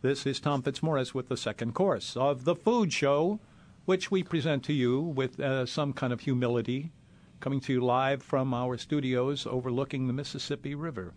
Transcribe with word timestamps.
This 0.00 0.26
is 0.26 0.38
Tom 0.38 0.62
Fitzmaurice 0.62 1.12
with 1.12 1.28
the 1.28 1.36
second 1.36 1.74
course 1.74 2.16
of 2.16 2.44
the 2.44 2.54
Food 2.54 2.92
Show, 2.92 3.40
which 3.84 4.10
we 4.12 4.22
present 4.22 4.62
to 4.64 4.72
you 4.72 5.00
with 5.00 5.40
uh, 5.40 5.66
some 5.66 5.92
kind 5.92 6.12
of 6.12 6.20
humility, 6.20 6.92
coming 7.40 7.58
to 7.62 7.72
you 7.72 7.80
live 7.80 8.22
from 8.22 8.54
our 8.54 8.76
studios 8.78 9.44
overlooking 9.44 10.06
the 10.06 10.12
Mississippi 10.12 10.74
River. 10.76 11.14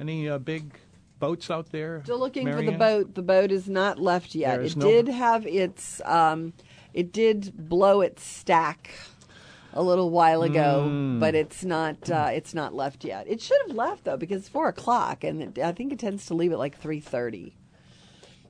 Any 0.00 0.26
uh, 0.26 0.38
big 0.38 0.78
boats 1.18 1.50
out 1.50 1.70
there? 1.70 2.00
Still 2.04 2.18
looking 2.18 2.50
for 2.50 2.62
the 2.62 2.72
boat. 2.72 3.14
The 3.14 3.22
boat 3.22 3.52
is 3.52 3.68
not 3.68 3.98
left 3.98 4.34
yet. 4.34 4.60
It 4.62 4.74
no- 4.76 4.86
did 4.86 5.08
have 5.08 5.46
its, 5.46 6.00
um, 6.06 6.54
it 6.94 7.12
did 7.12 7.68
blow 7.68 8.00
its 8.00 8.22
stack 8.24 8.90
a 9.74 9.82
little 9.82 10.08
while 10.08 10.42
ago, 10.42 10.84
Hmm. 10.88 11.20
but 11.20 11.34
it's 11.34 11.62
not, 11.62 12.08
uh, 12.08 12.30
it's 12.32 12.54
not 12.54 12.72
left 12.72 13.04
yet. 13.04 13.26
It 13.28 13.42
should 13.42 13.58
have 13.66 13.76
left 13.76 14.04
though 14.04 14.16
because 14.16 14.38
it's 14.40 14.48
four 14.48 14.68
o'clock, 14.68 15.24
and 15.24 15.42
it, 15.42 15.58
I 15.58 15.72
think 15.72 15.92
it 15.92 15.98
tends 15.98 16.24
to 16.26 16.34
leave 16.34 16.52
at 16.52 16.58
like 16.58 16.78
three 16.78 17.00
thirty. 17.00 17.54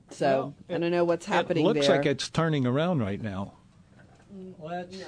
So 0.09 0.53
Well, 0.69 0.75
I 0.77 0.79
don't 0.79 0.91
know 0.91 1.03
what's 1.03 1.25
happening 1.25 1.63
It 1.65 1.67
looks 1.67 1.87
there. 1.87 1.97
like 1.97 2.05
it's 2.05 2.29
turning 2.29 2.65
around 2.65 2.99
right 2.99 3.21
now. 3.21 3.53
Let's 4.59 4.95
see. 4.95 5.03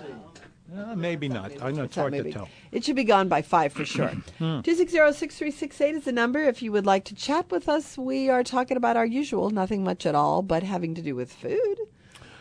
Uh, 0.76 0.96
maybe 0.96 1.28
not. 1.28 1.64
I 1.64 1.72
know 1.72 1.84
it's 1.84 1.96
hard 1.96 2.12
Maybe. 2.12 2.32
to 2.32 2.38
tell. 2.40 2.50
It 2.72 2.84
should 2.84 2.96
be 2.96 3.04
gone 3.04 3.28
by 3.28 3.42
five 3.42 3.74
for 3.74 3.86
sure. 3.86 4.12
Hmm. 4.38 4.62
Two 4.62 4.76
six 4.76 4.92
zero 4.92 5.12
six 5.12 5.36
three 5.38 5.50
six 5.52 5.82
eight 5.82 5.96
is 5.96 6.04
the 6.06 6.12
number. 6.12 6.44
If 6.44 6.62
you 6.62 6.72
would 6.72 6.86
like 6.86 7.06
to 7.06 7.16
chat 7.16 7.50
with 7.50 7.68
us, 7.68 7.98
we 7.98 8.30
are 8.30 8.44
talking 8.44 8.78
about 8.78 8.96
our 8.96 9.06
usual, 9.06 9.50
nothing 9.50 9.84
much 9.84 10.06
at 10.06 10.14
all, 10.16 10.42
but 10.44 10.62
having 10.62 10.94
to 10.96 11.02
do 11.02 11.16
with 11.16 11.34
food. 11.34 11.78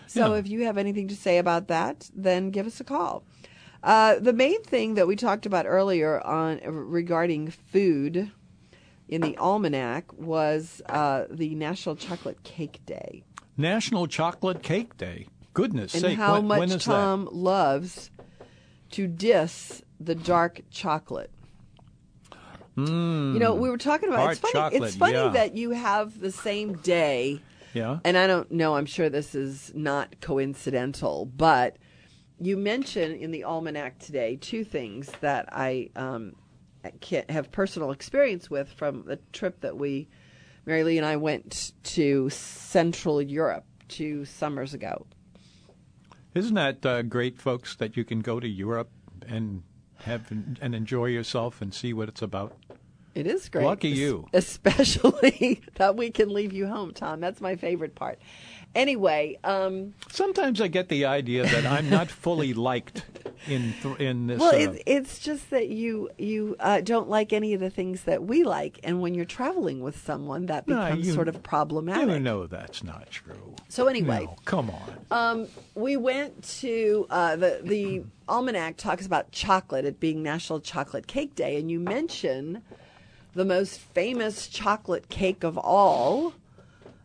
So 0.07 0.35
Yeah. 0.35 0.39
if 0.41 0.49
you 0.49 0.65
have 0.65 0.77
anything 0.77 1.09
to 1.09 1.17
say 1.17 1.39
about 1.39 1.69
that, 1.69 2.11
then 2.15 2.51
give 2.51 2.67
us 2.67 2.81
a 2.81 2.85
call. 2.85 3.25
Uh, 3.83 4.17
the 4.19 4.33
main 4.35 4.63
thing 4.63 4.95
that 4.95 5.07
we 5.07 5.17
talked 5.17 5.47
about 5.47 5.65
earlier 5.67 6.21
on 6.27 6.61
regarding 6.65 7.51
food 7.51 8.31
in 9.09 9.23
the 9.23 9.37
almanac 9.39 10.13
was 10.13 10.83
uh, 10.89 11.25
the 11.31 11.55
National 11.55 11.97
Chocolate 11.97 12.43
Cake 12.43 12.81
Day 12.87 13.25
National 13.59 14.07
Chocolate 14.07 14.63
Cake 14.63 14.97
Day. 14.97 15.27
Goodness 15.53 15.93
and 15.95 16.03
sake, 16.03 16.17
how 16.17 16.35
when, 16.35 16.47
much 16.47 16.59
when 16.61 16.79
Tom 16.79 17.29
loves 17.33 18.11
to 18.93 19.09
diss 19.09 19.83
the 19.99 20.15
dark 20.15 20.63
chocolate. 20.71 21.33
you 22.77 22.85
know, 22.85 23.55
we 23.55 23.69
were 23.69 23.77
talking 23.77 24.09
about 24.09 24.31
it's 24.31 24.41
funny. 24.41 24.53
chocolate, 24.53 24.83
it's 24.85 24.97
funny 24.97 25.15
yeah. 25.15 25.29
that 25.31 25.57
you 25.57 25.73
have 25.73 26.21
the 26.21 26.31
same 26.31 26.75
day. 26.75 27.41
Yeah. 27.75 27.99
and 28.05 28.17
I 28.17 28.27
don't 28.27 28.51
know. 28.53 28.77
I'm 28.77 28.87
sure 28.87 29.11
this 29.11 29.35
is 29.35 29.73
not 29.75 30.21
coincidental, 30.21 31.27
but 31.27 31.77
you 32.41 32.57
mention 32.57 33.13
in 33.13 33.33
the 33.33 33.45
almanac 33.45 33.99
today 33.99 34.37
two 34.41 34.65
things 34.65 35.11
that 35.21 35.49
I 35.53 35.91
um, 35.97 36.37
have 37.29 37.51
personal 37.51 37.91
experience 37.91 38.49
with 38.51 38.69
from 38.73 39.05
the 39.05 39.17
trip 39.33 39.61
that 39.61 39.77
we, 39.77 40.09
Mary 40.67 40.85
Lee 40.85 40.99
and 40.99 41.07
I 41.07 41.17
went 41.17 41.73
to 41.85 42.31
Central 42.31 43.21
Europe 43.21 43.65
two 43.89 44.25
summers 44.25 44.75
ago. 44.75 45.07
Isn't 46.35 46.55
that 46.55 46.85
uh, 46.85 47.03
great, 47.03 47.41
folks, 47.41 47.75
that 47.77 47.97
you 47.97 48.05
can 48.05 48.21
go 48.21 48.39
to 48.39 48.49
Europe 48.49 48.91
and 49.27 49.63
have 50.03 50.31
and 50.31 50.75
enjoy 50.75 51.07
yourself 51.07 51.61
and 51.61 51.75
see 51.75 51.93
what 51.93 52.09
it's 52.09 52.23
about? 52.23 52.55
It 53.15 53.27
is 53.27 53.49
great. 53.49 53.65
Lucky 53.65 53.89
you. 53.89 54.29
Especially 54.33 55.61
that 55.75 55.97
we 55.97 56.11
can 56.11 56.33
leave 56.33 56.53
you 56.53 56.69
home, 56.69 56.93
Tom. 56.93 57.21
That's 57.21 57.41
my 57.41 57.57
favorite 57.57 57.97
part. 57.97 58.21
Anyway, 58.75 59.39
um, 59.45 59.95
Sometimes 60.11 60.61
I 60.61 60.69
get 60.69 60.89
the 60.89 61.05
idea 61.07 61.45
that 61.45 61.67
I'm 61.67 61.89
not 61.91 62.09
fully 62.11 62.55
liked 62.71 63.05
in 63.47 63.73
th- 63.83 63.99
in 63.99 64.27
this. 64.27 64.39
well, 64.39 64.55
uh, 64.55 64.59
it's, 64.59 64.83
it's 64.87 65.19
just 65.19 65.51
that 65.51 65.69
you 65.69 66.11
you 66.19 66.55
uh, 66.61 66.81
don't 66.83 67.09
like 67.09 67.33
any 67.33 67.55
of 67.55 67.61
the 67.61 67.71
things 67.71 68.03
that 68.03 68.25
we 68.25 68.45
like, 68.45 68.79
and 68.85 69.01
when 69.01 69.15
you're 69.15 69.25
traveling 69.25 69.81
with 69.81 69.99
someone, 70.05 70.47
that 70.47 70.69
No, 70.69 70.77
becomes 70.77 71.07
you- 71.07 71.13
sort 71.15 71.29
of 71.29 71.43
problematic. 71.43 72.09
you 72.09 72.19
know 72.21 72.47
that's 72.47 72.85
not 72.85 73.11
true. 73.11 73.55
So 73.69 73.87
anyway, 73.87 74.25
No, 74.27 74.37
come 74.45 74.71
on. 74.71 74.99
Um, 75.11 75.47
we 75.75 75.97
went 75.97 76.43
to 76.61 77.07
uh, 77.11 77.37
the 77.37 77.61
the 77.65 78.03
almanac 78.29 78.77
talks 78.77 79.07
about 79.07 79.33
chocolate, 79.33 79.87
it 79.87 79.99
being 79.99 80.23
National 80.23 80.61
Chocolate 80.61 81.07
Cake 81.07 81.35
Day, 81.35 81.59
and 81.59 81.71
you 81.71 81.81
mention 81.81 82.63
the 83.35 83.45
most 83.45 83.81
famous 83.81 84.47
chocolate 84.49 85.09
cake 85.09 85.43
of 85.45 85.57
all, 85.57 86.35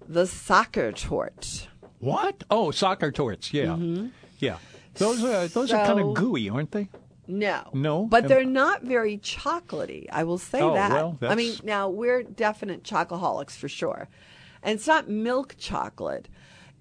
the 0.08 0.26
Sacher 0.28 0.92
torte. 0.92 1.68
what? 2.00 2.44
Oh, 2.50 2.72
Sacher 2.72 3.12
tortes. 3.12 3.54
Yeah, 3.54 3.78
yeah. 4.40 4.58
Those 4.96 5.24
are 5.24 5.48
those 5.48 5.72
are 5.72 5.86
kind 5.86 6.00
Mm-hmm. 6.00 6.10
Of 6.10 6.16
gooey, 6.16 6.50
aren't 6.50 6.72
they? 6.72 6.90
No, 7.26 7.70
No? 7.74 8.06
but 8.06 8.28
they're 8.28 8.44
not 8.44 8.84
very 8.84 9.18
chocolatey. 9.18 10.08
I 10.12 10.24
will 10.26 10.38
say 10.38 10.60
Oh, 10.62 10.74
that. 10.74 10.92
well, 10.92 11.18
I 11.22 11.36
mean, 11.36 11.56
now 11.64 11.88
we're 11.90 12.22
definite 12.22 12.84
chocoholics 12.84 13.52
for 13.52 13.70
sure, 13.70 14.10
and 14.62 14.76
it's 14.76 14.88
not 14.88 15.08
milk 15.10 15.56
chocolate. 15.58 16.28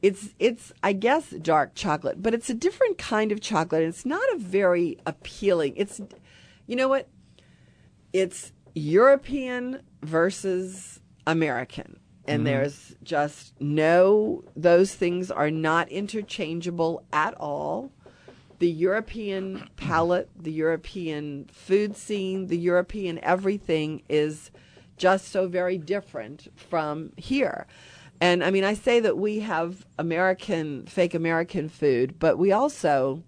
It's 0.02 0.30
it's 0.40 0.72
I 0.82 0.94
guess 0.94 1.30
dark 1.30 1.76
chocolate, 1.76 2.20
but 2.20 2.34
it's 2.34 2.50
a 2.50 2.54
different 2.54 2.98
kind 2.98 3.30
of 3.30 3.40
chocolate. 3.40 3.82
It's 3.82 4.04
not 4.04 4.22
a 4.34 4.38
very 4.38 4.98
appealing. 5.06 5.74
It's 5.76 6.00
you 6.66 6.74
know 6.74 6.88
what? 6.88 7.08
It's 8.12 8.52
European 8.74 9.80
versus 10.02 10.98
American. 11.26 11.98
And 12.26 12.38
mm-hmm. 12.38 12.44
there's 12.44 12.94
just 13.02 13.60
no, 13.60 14.44
those 14.54 14.94
things 14.94 15.30
are 15.30 15.50
not 15.50 15.88
interchangeable 15.88 17.04
at 17.12 17.34
all. 17.34 17.90
The 18.58 18.70
European 18.70 19.68
palate, 19.76 20.30
the 20.38 20.52
European 20.52 21.50
food 21.52 21.96
scene, 21.96 22.46
the 22.46 22.58
European 22.58 23.18
everything 23.24 24.02
is 24.08 24.52
just 24.96 25.28
so 25.28 25.48
very 25.48 25.78
different 25.78 26.46
from 26.54 27.12
here. 27.16 27.66
And 28.20 28.44
I 28.44 28.52
mean, 28.52 28.62
I 28.62 28.74
say 28.74 29.00
that 29.00 29.18
we 29.18 29.40
have 29.40 29.84
American, 29.98 30.86
fake 30.86 31.12
American 31.12 31.68
food, 31.68 32.20
but 32.20 32.38
we 32.38 32.52
also 32.52 33.24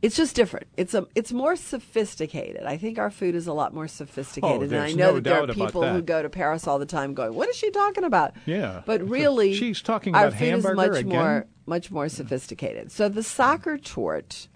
it's 0.00 0.16
just 0.16 0.36
different. 0.36 0.66
It's 0.76 0.94
a 0.94 1.06
it's 1.14 1.32
more 1.32 1.56
sophisticated. 1.56 2.62
I 2.64 2.76
think 2.76 2.98
our 2.98 3.10
food 3.10 3.34
is 3.34 3.46
a 3.46 3.52
lot 3.52 3.74
more 3.74 3.88
sophisticated. 3.88 4.72
and 4.72 4.80
I 4.80 4.92
Oh, 4.92 4.94
know 4.94 5.10
no 5.10 5.14
that 5.16 5.24
there 5.24 5.42
are 5.42 5.46
people 5.48 5.88
who 5.88 6.02
go 6.02 6.22
to 6.22 6.28
Paris 6.28 6.66
all 6.68 6.78
the 6.78 6.86
time 6.86 7.14
going, 7.14 7.34
"What 7.34 7.48
is 7.48 7.56
she 7.56 7.70
talking 7.70 8.04
about?" 8.04 8.34
Yeah. 8.46 8.82
But 8.86 9.08
really, 9.08 9.54
She's 9.54 9.82
talking 9.82 10.14
about 10.14 10.26
our 10.26 10.30
food 10.30 10.42
is 10.42 10.50
hamburger 10.64 10.74
much 10.76 11.00
again? 11.00 11.08
more 11.08 11.46
much 11.66 11.90
more 11.90 12.08
sophisticated. 12.08 12.92
So 12.92 13.08
the 13.08 13.22
Sacher 13.22 13.76
torte 13.78 14.46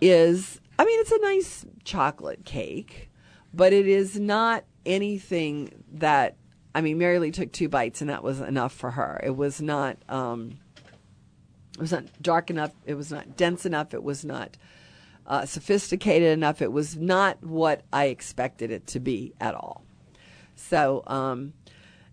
is 0.00 0.60
I 0.78 0.84
mean, 0.84 1.00
it's 1.00 1.12
a 1.12 1.18
nice 1.20 1.66
chocolate 1.84 2.44
cake, 2.44 3.10
but 3.52 3.72
it 3.72 3.86
is 3.88 4.18
not 4.18 4.64
anything 4.86 5.84
that 5.94 6.36
I 6.74 6.80
mean, 6.80 6.98
Mary 6.98 7.18
Lee 7.18 7.30
took 7.32 7.50
two 7.50 7.68
bites 7.68 8.00
and 8.00 8.10
that 8.10 8.22
was 8.22 8.40
enough 8.40 8.72
for 8.72 8.92
her. 8.92 9.20
It 9.24 9.36
was 9.36 9.60
not 9.60 9.98
um 10.08 10.58
it 11.78 11.80
was 11.80 11.92
not 11.92 12.04
dark 12.20 12.50
enough, 12.50 12.72
it 12.84 12.94
was 12.94 13.12
not 13.12 13.36
dense 13.36 13.64
enough, 13.64 13.94
it 13.94 14.02
was 14.02 14.24
not 14.24 14.56
uh, 15.28 15.46
sophisticated 15.46 16.32
enough. 16.32 16.60
It 16.60 16.72
was 16.72 16.96
not 16.96 17.44
what 17.44 17.82
I 17.92 18.06
expected 18.06 18.70
it 18.70 18.86
to 18.88 19.00
be 19.00 19.34
at 19.40 19.54
all. 19.54 19.84
So, 20.56 21.04
um, 21.06 21.52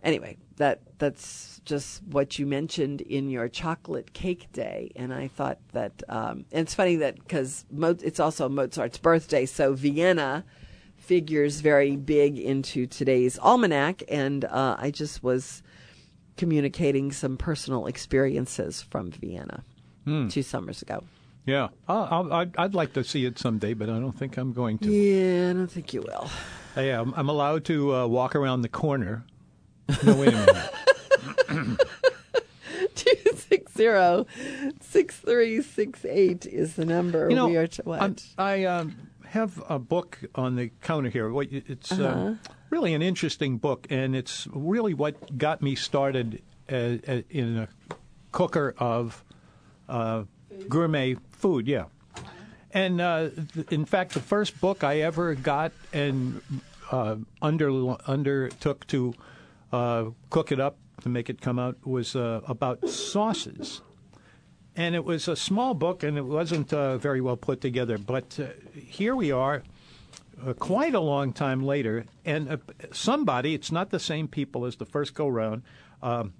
anyway, 0.03 0.37
that 0.57 0.81
that's 0.99 1.61
just 1.65 2.03
what 2.03 2.37
you 2.37 2.45
mentioned 2.45 3.01
in 3.01 3.29
your 3.29 3.49
chocolate 3.49 4.13
cake 4.13 4.51
day, 4.51 4.91
and 4.95 5.13
I 5.13 5.29
thought 5.29 5.57
that 5.71 6.03
um, 6.09 6.45
and 6.51 6.61
it's 6.61 6.75
funny 6.75 6.97
that 6.97 7.15
because 7.15 7.65
Mo- 7.71 7.97
it's 8.03 8.19
also 8.19 8.47
Mozart's 8.47 8.99
birthday, 8.99 9.47
so 9.47 9.73
Vienna 9.73 10.43
figures 10.95 11.61
very 11.61 11.95
big 11.95 12.37
into 12.37 12.85
today's 12.85 13.39
almanac, 13.39 14.03
and 14.09 14.45
uh, 14.45 14.75
I 14.77 14.91
just 14.91 15.23
was 15.23 15.63
communicating 16.37 17.11
some 17.11 17.37
personal 17.37 17.85
experiences 17.87 18.81
from 18.81 19.11
Vienna 19.11 19.63
two 20.29 20.43
summers 20.43 20.81
ago. 20.81 21.03
Yeah, 21.47 21.67
I'll, 21.87 22.07
I'll, 22.11 22.33
I'd, 22.33 22.57
I'd 22.57 22.73
like 22.73 22.93
to 22.93 23.03
see 23.03 23.25
it 23.25 23.37
someday, 23.37 23.73
but 23.73 23.89
I 23.89 23.99
don't 23.99 24.11
think 24.17 24.35
I'm 24.37 24.51
going 24.53 24.77
to. 24.79 24.89
Yeah, 24.91 25.51
I 25.51 25.53
don't 25.53 25.67
think 25.67 25.93
you 25.93 26.01
will. 26.01 26.29
Hey, 26.73 26.91
I'm, 26.91 27.13
I'm 27.15 27.29
allowed 27.29 27.65
to 27.65 27.93
uh, 27.95 28.07
walk 28.07 28.35
around 28.35 28.61
the 28.63 28.69
corner. 28.69 29.25
No, 30.03 30.15
wait 30.15 30.33
a 30.33 30.71
minute. 31.51 31.79
Two 32.95 33.15
six 33.35 33.73
zero 33.73 34.25
six 34.81 35.15
three 35.17 35.61
six 35.61 36.05
eight 36.05 36.45
is 36.45 36.75
the 36.75 36.85
number. 36.85 37.29
You 37.29 37.35
know, 37.35 37.47
we 37.47 37.57
are 37.57 37.67
to 37.67 37.81
what? 37.83 38.01
I'm- 38.01 38.15
I 38.37 38.63
um, 38.65 38.95
have 39.35 39.61
a 39.69 39.77
book 39.77 40.19
on 40.33 40.55
the 40.55 40.71
counter 40.81 41.09
here. 41.09 41.29
It's 41.51 41.91
Uh-huh. 41.91 42.03
uh, 42.03 42.35
really 42.69 42.93
an 42.93 43.01
interesting 43.01 43.57
book, 43.57 43.85
and 43.89 44.15
it's 44.15 44.47
really 44.53 44.93
what 44.93 45.37
got 45.37 45.61
me 45.61 45.75
started 45.75 46.41
uh, 46.71 46.75
uh, 46.75 47.21
in 47.29 47.57
a 47.57 47.67
cooker 48.31 48.73
of 48.77 49.23
uh, 49.89 50.23
gourmet 50.69 51.15
food. 51.31 51.67
Yeah, 51.67 51.85
and 52.73 53.01
uh, 53.01 53.29
th- 53.53 53.67
in 53.71 53.85
fact, 53.85 54.13
the 54.13 54.21
first 54.21 54.59
book 54.61 54.83
I 54.83 55.01
ever 55.01 55.35
got 55.35 55.71
and 55.93 56.41
uh, 56.91 57.17
under 57.41 57.69
undertook 58.07 58.87
to 58.87 59.13
uh, 59.73 60.05
cook 60.29 60.51
it 60.51 60.59
up 60.59 60.77
to 61.01 61.09
make 61.09 61.29
it 61.29 61.41
come 61.41 61.59
out 61.59 61.75
was 61.85 62.15
uh, 62.15 62.39
about 62.47 62.87
sauces 62.89 63.81
and 64.75 64.95
it 64.95 65.03
was 65.05 65.27
a 65.27 65.35
small 65.35 65.73
book 65.73 66.03
and 66.03 66.17
it 66.17 66.25
wasn't 66.25 66.73
uh, 66.73 66.97
very 66.97 67.21
well 67.21 67.37
put 67.37 67.61
together. 67.61 67.97
But 67.97 68.39
uh, 68.39 68.47
here 68.79 69.15
we 69.15 69.31
are, 69.31 69.63
uh, 70.45 70.53
quite 70.53 70.93
a 70.93 70.99
long 70.99 71.31
time 71.33 71.63
later, 71.63 72.05
and 72.25 72.49
uh, 72.51 72.57
somebody, 72.91 73.53
it's 73.53 73.71
not 73.71 73.89
the 73.89 73.99
same 73.99 74.27
people 74.27 74.65
as 74.65 74.75
the 74.75 74.85
first 74.85 75.13
go 75.13 75.27
round, 75.27 75.63
um, 76.03 76.33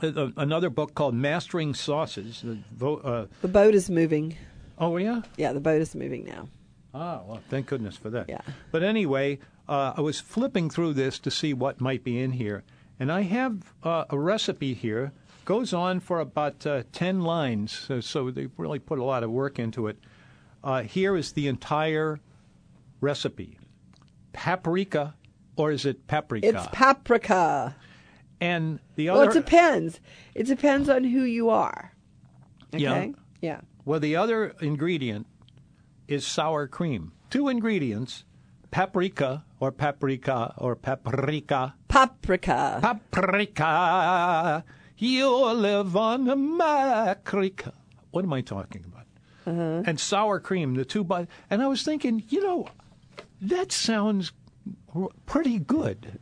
another 0.00 0.70
book 0.70 0.94
called 0.94 1.14
Mastering 1.14 1.74
Sauces. 1.74 2.40
the 2.42 2.58
vo- 2.72 2.96
Uh, 2.98 3.26
The 3.42 3.48
boat 3.48 3.74
is 3.74 3.88
moving. 3.90 4.36
oh, 4.78 4.96
yeah? 4.96 5.22
Yeah, 5.36 5.52
the 5.52 5.60
boat 5.60 5.80
is 5.80 5.94
moving 5.94 6.24
now. 6.24 6.48
Ah, 6.92 7.20
well, 7.26 7.40
thank 7.48 7.66
goodness 7.66 7.96
for 7.96 8.10
that. 8.10 8.28
Yeah. 8.28 8.40
But 8.70 8.82
anyway, 8.82 9.38
uh, 9.68 9.94
I 9.96 10.00
was 10.00 10.20
flipping 10.20 10.70
through 10.70 10.94
this 10.94 11.18
to 11.20 11.30
see 11.30 11.52
what 11.54 11.80
might 11.80 12.04
be 12.04 12.20
in 12.20 12.32
here, 12.32 12.62
and 13.00 13.10
I 13.10 13.22
have 13.22 13.72
uh, 13.82 14.04
a 14.10 14.18
recipe 14.18 14.74
here. 14.74 15.12
Goes 15.44 15.74
on 15.74 16.00
for 16.00 16.20
about 16.20 16.66
uh, 16.66 16.84
ten 16.92 17.20
lines, 17.20 17.70
so, 17.70 18.00
so 18.00 18.30
they 18.30 18.48
really 18.56 18.78
put 18.78 18.98
a 18.98 19.04
lot 19.04 19.22
of 19.22 19.30
work 19.30 19.58
into 19.58 19.88
it. 19.88 19.98
Uh, 20.62 20.82
here 20.82 21.14
is 21.16 21.32
the 21.32 21.48
entire 21.48 22.18
recipe: 23.02 23.58
paprika, 24.32 25.14
or 25.56 25.70
is 25.70 25.84
it 25.84 26.06
paprika? 26.06 26.46
It's 26.48 26.66
paprika. 26.72 27.76
and 28.40 28.78
the 28.96 29.10
other. 29.10 29.20
Well, 29.20 29.30
it 29.30 29.34
depends. 29.34 30.00
It 30.34 30.44
depends 30.44 30.88
on 30.88 31.04
who 31.04 31.22
you 31.22 31.50
are. 31.50 31.92
Okay? 32.72 32.82
Yeah. 32.82 33.06
Yeah. 33.42 33.60
Well, 33.84 34.00
the 34.00 34.16
other 34.16 34.54
ingredient 34.62 35.26
is 36.08 36.26
sour 36.26 36.66
cream. 36.66 37.12
Two 37.28 37.48
ingredients: 37.48 38.24
paprika, 38.70 39.44
or 39.60 39.70
paprika, 39.72 40.54
or 40.56 40.74
paprika. 40.74 41.74
Paprika. 41.88 42.78
Paprika, 42.80 44.64
you 44.96 45.52
live 45.52 45.96
on 45.96 46.26
macrica. 46.26 47.72
What 48.10 48.24
am 48.24 48.32
I 48.32 48.40
talking 48.40 48.84
about? 48.86 49.06
Uh-huh. 49.46 49.82
And 49.86 49.98
sour 50.00 50.40
cream, 50.40 50.74
the 50.74 50.84
two. 50.84 51.04
But 51.04 51.28
and 51.50 51.62
I 51.62 51.66
was 51.66 51.82
thinking, 51.82 52.24
you 52.28 52.42
know, 52.42 52.68
that 53.40 53.72
sounds 53.72 54.32
pretty 55.26 55.58
good. 55.58 56.18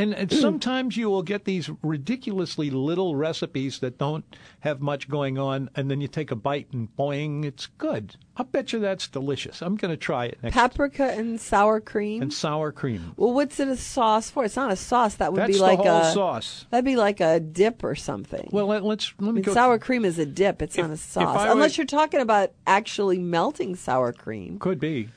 And, 0.00 0.32
sometimes 0.32 0.96
you 0.96 1.10
will 1.10 1.22
get 1.22 1.44
these 1.44 1.70
ridiculously 1.82 2.70
little 2.70 3.16
recipes 3.16 3.80
that 3.80 3.98
don't 3.98 4.24
have 4.60 4.80
much 4.80 5.08
going 5.08 5.38
on, 5.38 5.68
and 5.74 5.90
then 5.90 6.00
you 6.00 6.08
take 6.08 6.30
a 6.30 6.36
bite 6.36 6.68
and 6.72 6.88
boing, 6.96 7.44
it's 7.44 7.66
good. 7.66 8.16
I 8.36 8.42
bet 8.44 8.72
you 8.72 8.78
that's 8.78 9.06
delicious. 9.08 9.60
I'm 9.60 9.76
going 9.76 9.90
to 9.90 9.96
try 9.96 10.26
it 10.26 10.38
next. 10.42 10.54
Paprika 10.54 11.12
and 11.12 11.40
sour 11.40 11.80
cream. 11.80 12.22
and 12.22 12.32
sour 12.32 12.72
cream. 12.72 13.12
well, 13.16 13.34
what's 13.34 13.60
it 13.60 13.68
a 13.68 13.76
sauce 13.76 14.30
for? 14.30 14.44
It's 14.44 14.56
not 14.56 14.70
a 14.72 14.76
sauce. 14.76 15.16
That 15.16 15.32
would 15.32 15.40
That's 15.42 15.52
be 15.52 15.58
like 15.58 15.78
whole 15.80 16.00
a 16.02 16.12
sauce. 16.12 16.64
That'd 16.70 16.84
be 16.84 16.96
like 16.96 17.20
a 17.20 17.38
dip 17.40 17.84
or 17.84 17.94
something. 17.94 18.48
Well, 18.52 18.66
let, 18.66 18.82
let's 18.84 19.12
let 19.18 19.28
I 19.28 19.32
me 19.32 19.34
mean, 19.36 19.44
go. 19.44 19.52
sour 19.54 19.78
cream 19.78 20.04
is 20.04 20.18
a 20.18 20.26
dip. 20.26 20.62
It's 20.62 20.76
If- 20.78 20.82
not 20.86 20.90
a 20.92 20.96
sauce, 20.96 21.36
I 21.38 21.50
unless 21.52 21.76
you're 21.76 21.86
talking 21.86 22.20
about 22.20 22.52
actually 22.66 23.18
melting 23.18 23.76
sour 23.76 24.12
cream. 24.12 24.58
Could 24.58 24.80
be. 24.80 25.10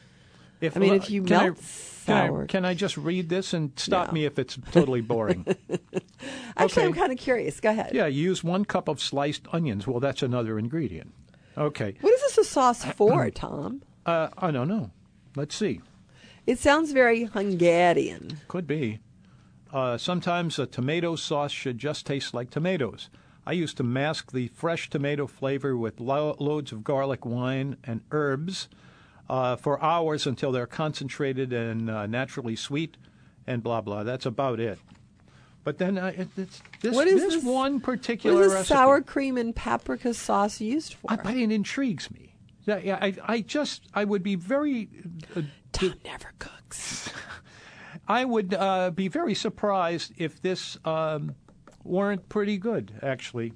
If, 0.60 0.76
I 0.76 0.80
mean, 0.80 0.94
if 0.94 1.10
you 1.10 1.24
can 1.24 1.56
I- 1.58 1.62
can 2.06 2.36
I, 2.42 2.46
can 2.46 2.66
I 2.66 2.74
just 2.74 2.98
read 2.98 3.30
this 3.30 3.54
and 3.54 3.72
stop 3.78 4.08
No. 4.08 4.14
me 4.14 4.26
if 4.26 4.38
it's 4.40 4.58
totally 4.72 5.02
boring? 5.02 5.46
Actually, 6.58 6.86
I'm 6.86 6.94
kind 6.94 7.12
of 7.12 7.18
curious. 7.18 7.60
Go 7.60 7.70
ahead. 7.72 7.92
yeah, 7.94 8.06
use 8.08 8.44
one 8.44 8.66
cup 8.66 8.88
of 8.88 9.02
sliced 9.02 9.48
onions. 9.52 9.88
Well, 9.88 10.00
that's 10.00 10.22
another 10.24 10.58
ingredient. 10.60 11.14
Okay. 11.58 11.96
What 12.02 12.14
is 12.14 12.22
this 12.22 12.38
a 12.40 12.44
sauce 12.44 12.84
for, 12.86 13.30
Tom? 13.36 13.82
Uh, 14.06 14.30
I 14.38 14.52
don't 14.52 14.68
know. 14.68 14.92
Let's 15.36 15.56
see. 15.56 15.82
It 16.46 16.60
sounds 16.60 16.92
very 16.92 17.24
Hungarian. 17.26 18.38
Could 18.48 18.68
be. 18.68 19.00
Uh, 19.72 19.98
sometimes 19.98 20.60
a 20.60 20.66
tomato 20.68 21.16
sauce 21.16 21.52
should 21.52 21.78
just 21.80 22.06
taste 22.06 22.34
like 22.34 22.50
tomatoes. 22.50 23.10
I 23.46 23.54
used 23.54 23.78
to 23.78 23.84
mask 23.84 24.32
the 24.32 24.48
fresh 24.50 24.90
tomato 24.90 25.26
flavor 25.28 25.76
with 25.76 26.00
lo- 26.00 26.36
loads 26.40 26.72
of 26.72 26.84
garlic 26.84 27.26
wine 27.26 27.78
and 27.84 28.02
herbs 28.12 28.68
uh, 29.30 29.56
for 29.56 29.82
hours 29.84 30.28
until 30.28 30.52
they're 30.52 30.68
concentrated 30.68 31.54
and 31.54 31.90
uh, 31.90 32.06
naturally 32.08 32.56
sweet, 32.56 32.98
and 33.48 33.64
blah 33.64 33.82
blah. 33.82 34.04
That's 34.04 34.26
about 34.26 34.60
it. 34.60 34.80
But 35.64 35.78
then 35.78 35.98
uh, 35.98 36.08
it, 36.16 36.28
it's, 36.36 36.62
this, 36.82 36.94
What 36.96 37.08
is 37.08 37.22
this, 37.22 37.36
this- 37.36 37.44
one 37.44 37.80
particular 37.80 38.46
is 38.46 38.54
this 38.54 38.68
sour 38.68 39.02
cream 39.02 39.38
and 39.38 39.56
paprika 39.56 40.14
sauce 40.14 40.60
used 40.60 40.96
for? 40.96 41.12
I, 41.12 41.16
but 41.16 41.36
it 41.38 41.52
intrigues 41.52 42.12
me. 42.12 42.36
Yeah, 42.66 42.78
yeah, 42.78 42.98
I, 43.02 43.14
I 43.26 43.42
just 43.42 43.84
I 43.94 44.06
would 44.06 44.24
be 44.24 44.36
very 44.36 44.90
uh, 45.36 45.42
Tom 45.72 45.96
never 46.06 46.32
cooks. 46.40 47.10
I 48.08 48.26
would 48.26 48.54
uh, 48.54 48.92
be 48.92 49.08
very 49.08 49.34
surprised 49.34 50.14
if 50.18 50.42
this 50.42 50.78
um, 50.86 51.36
weren't 51.84 52.28
pretty 52.30 52.58
good, 52.58 52.94
actually. 53.02 53.54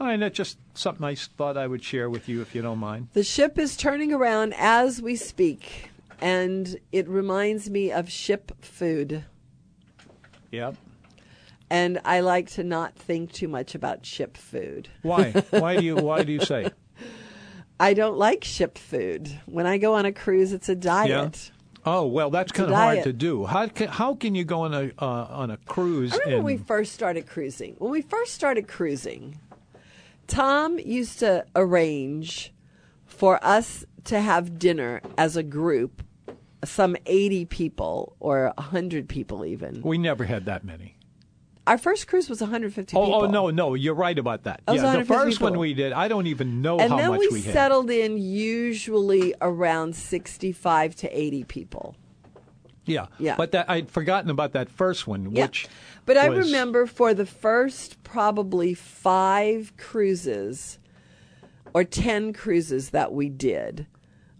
And 0.00 0.22
that's 0.22 0.36
just 0.36 0.58
something 0.74 1.04
I 1.04 1.14
thought 1.14 1.58
I 1.58 1.66
would 1.66 1.84
share 1.84 2.08
with 2.08 2.28
you, 2.28 2.40
if 2.40 2.54
you 2.54 2.62
don't 2.62 2.78
mind. 2.78 3.08
The 3.12 3.22
ship 3.22 3.58
is 3.58 3.76
turning 3.76 4.12
around 4.12 4.54
as 4.56 5.02
we 5.02 5.14
speak, 5.14 5.90
and 6.20 6.76
it 6.90 7.06
reminds 7.06 7.68
me 7.68 7.92
of 7.92 8.10
ship 8.10 8.52
food. 8.64 9.24
Yeah. 10.50 10.72
And 11.68 12.00
I 12.04 12.20
like 12.20 12.50
to 12.52 12.64
not 12.64 12.96
think 12.96 13.32
too 13.32 13.46
much 13.46 13.74
about 13.74 14.04
ship 14.06 14.36
food. 14.36 14.88
Why? 15.02 15.30
Why 15.50 15.76
do 15.76 15.84
you 15.84 15.96
Why 15.96 16.24
do 16.24 16.32
you 16.32 16.40
say? 16.40 16.70
I 17.78 17.94
don't 17.94 18.18
like 18.18 18.42
ship 18.42 18.76
food. 18.76 19.30
When 19.46 19.66
I 19.66 19.78
go 19.78 19.94
on 19.94 20.04
a 20.04 20.12
cruise, 20.12 20.52
it's 20.52 20.68
a 20.68 20.74
diet. 20.74 21.50
Yeah. 21.52 21.56
Oh 21.86 22.06
well, 22.06 22.28
that's 22.30 22.52
kind 22.52 22.70
of 22.70 22.76
hard 22.76 23.04
to 23.04 23.12
do. 23.12 23.46
How 23.46 23.68
can 23.68 23.88
How 23.88 24.14
can 24.14 24.34
you 24.34 24.44
go 24.44 24.62
on 24.62 24.74
a 24.74 24.90
uh, 24.98 25.26
on 25.30 25.50
a 25.50 25.56
cruise? 25.58 26.12
I 26.12 26.16
remember 26.16 26.36
and 26.36 26.44
when 26.44 26.58
we 26.58 26.62
first 26.62 26.92
started 26.92 27.26
cruising. 27.26 27.76
When 27.78 27.90
we 27.90 28.02
first 28.02 28.34
started 28.34 28.68
cruising, 28.68 29.38
Tom 30.30 30.78
used 30.78 31.18
to 31.20 31.44
arrange 31.56 32.52
for 33.06 33.38
us 33.44 33.84
to 34.04 34.20
have 34.20 34.58
dinner 34.58 35.00
as 35.18 35.36
a 35.36 35.42
group, 35.42 36.02
some 36.64 36.96
80 37.06 37.44
people 37.46 38.16
or 38.20 38.52
100 38.56 39.08
people 39.08 39.44
even. 39.44 39.82
we 39.82 39.98
never 39.98 40.24
had 40.24 40.44
that 40.46 40.64
many. 40.64 40.96
Our 41.66 41.76
first 41.78 42.08
cruise 42.08 42.28
was 42.28 42.40
150 42.40 42.96
Oh, 42.96 43.04
people. 43.04 43.14
oh 43.22 43.26
no, 43.26 43.50
no, 43.50 43.74
you're 43.74 43.94
right 43.94 44.18
about 44.18 44.44
that. 44.44 44.62
Yeah, 44.66 44.74
the 44.76 44.82
150 44.82 45.12
first 45.24 45.40
one 45.40 45.58
we 45.58 45.74
did, 45.74 45.92
I 45.92 46.08
don't 46.08 46.26
even 46.26 46.62
know 46.62 46.78
And 46.80 46.90
how 46.90 46.96
then 46.96 47.10
much 47.10 47.20
we, 47.20 47.28
we 47.28 47.42
had. 47.42 47.52
settled 47.52 47.90
in 47.90 48.16
usually 48.16 49.34
around 49.40 49.94
65 49.94 50.96
to 50.96 51.08
80 51.18 51.44
people. 51.44 51.96
Yeah, 52.86 53.06
Yeah. 53.18 53.36
But 53.36 53.52
that 53.52 53.68
I'd 53.70 53.90
forgotten 53.90 54.30
about 54.30 54.52
that 54.52 54.68
first 54.68 55.06
one, 55.06 55.30
Yeah. 55.32 55.44
which. 55.44 55.68
But 56.06 56.16
I 56.16 56.26
remember 56.26 56.86
for 56.86 57.14
the 57.14 57.26
first 57.26 58.02
probably 58.02 58.74
five 58.74 59.72
cruises 59.76 60.78
or 61.72 61.84
10 61.84 62.32
cruises 62.32 62.90
that 62.90 63.12
we 63.12 63.28
did, 63.28 63.86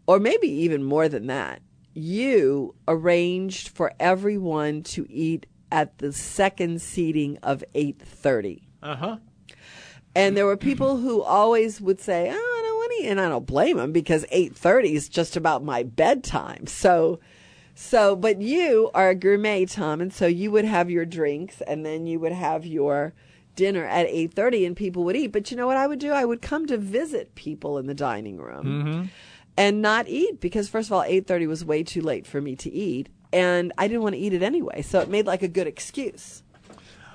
or 0.06 0.18
maybe 0.18 0.48
even 0.48 0.82
more 0.82 1.08
than 1.08 1.26
that, 1.28 1.60
you 1.94 2.74
arranged 2.88 3.68
for 3.68 3.92
everyone 4.00 4.82
to 4.82 5.06
eat 5.10 5.46
at 5.70 5.98
the 5.98 6.12
second 6.12 6.82
seating 6.82 7.36
of 7.42 7.62
8:30. 7.74 8.62
Uh 8.82 8.96
huh. 8.96 9.16
And 10.16 10.36
there 10.36 10.46
were 10.46 10.56
people 10.56 10.96
who 10.96 11.22
always 11.22 11.80
would 11.80 12.00
say, 12.00 12.28
"Oh, 12.28 12.32
I 12.32 12.62
don't 12.66 12.76
want 12.78 12.92
to," 12.98 13.04
eat," 13.04 13.08
and 13.10 13.20
I 13.20 13.28
don't 13.28 13.46
blame 13.46 13.76
them 13.76 13.92
because 13.92 14.24
eight 14.32 14.56
thirty 14.56 14.94
is 14.94 15.08
just 15.08 15.36
about 15.36 15.62
my 15.62 15.84
bedtime. 15.84 16.66
So, 16.66 17.20
so, 17.80 18.14
but 18.14 18.42
you 18.42 18.90
are 18.92 19.08
a 19.08 19.14
gourmet, 19.14 19.64
Tom, 19.64 20.02
and 20.02 20.12
so 20.12 20.26
you 20.26 20.50
would 20.50 20.66
have 20.66 20.90
your 20.90 21.06
drinks, 21.06 21.62
and 21.62 21.84
then 21.84 22.06
you 22.06 22.20
would 22.20 22.32
have 22.32 22.66
your 22.66 23.14
dinner 23.56 23.86
at 23.86 24.06
eight 24.06 24.34
thirty, 24.34 24.66
and 24.66 24.76
people 24.76 25.02
would 25.04 25.16
eat. 25.16 25.28
But 25.28 25.50
you 25.50 25.56
know 25.56 25.66
what 25.66 25.78
I 25.78 25.86
would 25.86 25.98
do? 25.98 26.12
I 26.12 26.26
would 26.26 26.42
come 26.42 26.66
to 26.66 26.76
visit 26.76 27.34
people 27.34 27.78
in 27.78 27.86
the 27.86 27.94
dining 27.94 28.36
room. 28.36 29.10
And 29.56 29.82
not 29.82 30.08
eat 30.08 30.40
because 30.40 30.68
first 30.68 30.88
of 30.88 30.92
all, 30.92 31.02
eight 31.04 31.26
thirty 31.26 31.46
was 31.46 31.64
way 31.64 31.82
too 31.82 32.02
late 32.02 32.26
for 32.26 32.40
me 32.40 32.54
to 32.56 32.70
eat, 32.70 33.08
and 33.32 33.72
I 33.78 33.88
didn't 33.88 34.02
want 34.02 34.14
to 34.14 34.20
eat 34.20 34.34
it 34.34 34.42
anyway. 34.42 34.82
So 34.82 35.00
it 35.00 35.08
made 35.08 35.26
like 35.26 35.42
a 35.42 35.48
good 35.48 35.66
excuse. 35.66 36.42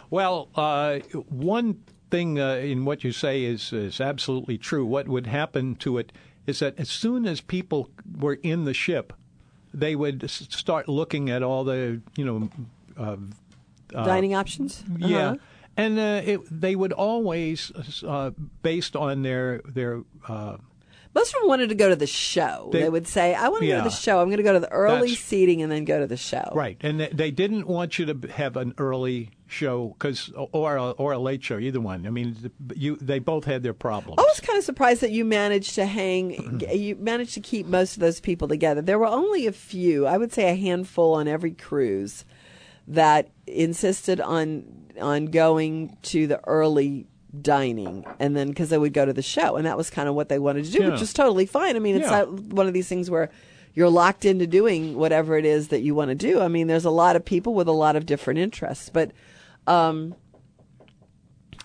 Well, 0.10 0.50
uh, 0.56 1.00
one 1.30 1.84
thing 2.10 2.40
uh, 2.40 2.56
in 2.56 2.86
what 2.86 3.04
you 3.04 3.12
say 3.12 3.44
is 3.44 3.72
is 3.72 4.02
absolutely 4.02 4.58
true. 4.58 4.86
What 4.86 5.08
would 5.08 5.28
happen 5.28 5.76
to 5.76 6.00
it 6.00 6.12
is 6.48 6.60
that 6.60 6.80
as 6.80 6.90
soon 6.90 7.26
as 7.26 7.40
people 7.42 7.90
were 8.20 8.40
in 8.42 8.66
the 8.66 8.74
ship, 8.74 9.14
they 9.80 9.96
would 9.96 10.30
start 10.30 10.88
looking 10.88 11.30
at 11.30 11.44
all 11.44 11.64
the 11.64 12.02
you 12.16 12.26
know. 12.26 12.50
Uh, 12.98 13.18
Dining 14.06 14.34
options. 14.34 14.84
Yeah, 14.98 15.18
Uh-huh. 15.18 15.36
and 15.78 16.00
uh, 16.00 16.22
it, 16.26 16.40
they 16.50 16.76
would 16.76 16.92
always, 16.92 17.72
uh, 18.06 18.32
based 18.64 18.96
on 18.96 19.22
their 19.22 19.62
their 19.66 20.02
uh, 20.28 20.58
Most 21.14 21.34
of 21.36 21.42
them 21.42 21.48
wanted 21.48 21.70
to 21.70 21.76
go 21.76 21.88
to 21.90 21.96
the 21.96 22.08
show. 22.08 22.70
They, 22.74 22.82
They- 22.82 22.90
would 22.90 23.08
say, 23.08 23.36
"I 23.36 23.48
want 23.50 23.62
to 23.62 23.68
go 23.68 23.78
to 23.78 23.84
the 23.84 23.96
show. 23.96 24.20
I'm 24.20 24.28
going 24.28 24.38
to 24.38 24.44
go 24.44 24.54
to 24.54 24.60
the 24.60 24.72
early 24.72 25.14
seating 25.16 25.62
and 25.62 25.72
then 25.72 25.86
go 25.86 26.00
to 26.00 26.08
the 26.08 26.18
show." 26.18 26.52
Right, 26.54 26.78
and 26.82 27.00
they, 27.00 27.10
they 27.10 27.32
didn't 27.32 27.68
want 27.68 28.00
you 28.00 28.06
to 28.12 28.28
have 28.32 28.58
an 28.58 28.74
early 28.78 29.30
show 29.48 29.90
because 29.98 30.32
or 30.52 30.76
a, 30.76 30.90
or 30.92 31.12
a 31.14 31.20
late 31.20 31.44
show, 31.44 31.58
either 31.60 31.80
one. 31.80 32.08
I 32.08 32.10
mean, 32.10 32.52
you 32.76 32.96
they 32.98 33.20
both 33.20 33.46
had 33.46 33.62
their 33.64 33.74
problems. 33.74 34.18
I 34.20 34.24
was 34.24 34.40
kind 34.40 34.58
of 34.58 34.64
surprised 34.66 35.02
that 35.02 35.12
you 35.12 35.24
managed 35.26 35.76
to 35.76 35.86
hang, 35.86 36.62
you 36.74 36.96
managed 36.96 37.34
to 37.36 37.40
keep 37.42 37.66
most 37.68 37.96
of 37.96 38.00
those 38.02 38.20
people 38.20 38.48
together. 38.48 38.82
There 38.82 38.98
were 39.00 39.06
only 39.08 39.46
a 39.48 39.52
few, 39.52 40.06
I 40.08 40.18
would 40.18 40.34
say 40.34 40.50
a 40.52 40.56
handful 40.56 41.14
on 41.14 41.28
every 41.28 41.52
cruise, 41.52 42.26
that 42.88 43.30
insisted 43.48 44.20
on 44.22 44.66
on 45.00 45.26
going 45.26 45.98
to 46.04 46.26
the 46.28 46.40
early 46.48 47.06
dining, 47.42 48.06
and 48.20 48.36
then 48.36 48.50
because 48.50 48.70
they 48.70 48.78
would 48.78 48.94
go 48.94 49.06
to 49.06 49.14
the 49.14 49.22
show, 49.22 49.58
and 49.58 49.66
that 49.66 49.78
was 49.78 49.90
kind 49.90 50.08
of 50.08 50.16
what 50.16 50.30
they 50.30 50.40
wanted 50.40 50.66
to 50.66 50.72
do, 50.72 50.84
Yeah. 50.84 50.90
which 50.92 51.02
is 51.02 51.14
totally 51.14 51.46
fine. 51.46 51.76
I 51.76 51.80
mean, 51.80 51.96
it's 51.98 52.06
Yeah. 52.10 52.20
not 52.20 52.30
one 52.32 52.68
of 52.68 52.74
these 52.74 52.88
things 52.88 53.12
where 53.12 53.30
you're 53.74 53.90
locked 53.90 54.24
into 54.24 54.48
doing 54.48 54.96
whatever 54.96 55.38
it 55.38 55.44
is 55.46 55.68
that 55.68 55.82
you 55.82 55.94
want 55.94 56.08
to 56.10 56.16
do. 56.16 56.40
I 56.40 56.48
mean, 56.48 56.68
there's 56.68 56.86
a 56.86 56.90
lot 56.90 57.18
of 57.18 57.26
people 57.26 57.54
with 57.54 57.68
a 57.68 57.74
lot 57.74 57.98
of 57.98 58.06
different 58.06 58.40
interests, 58.40 58.90
but 58.90 59.12
um, 59.68 60.16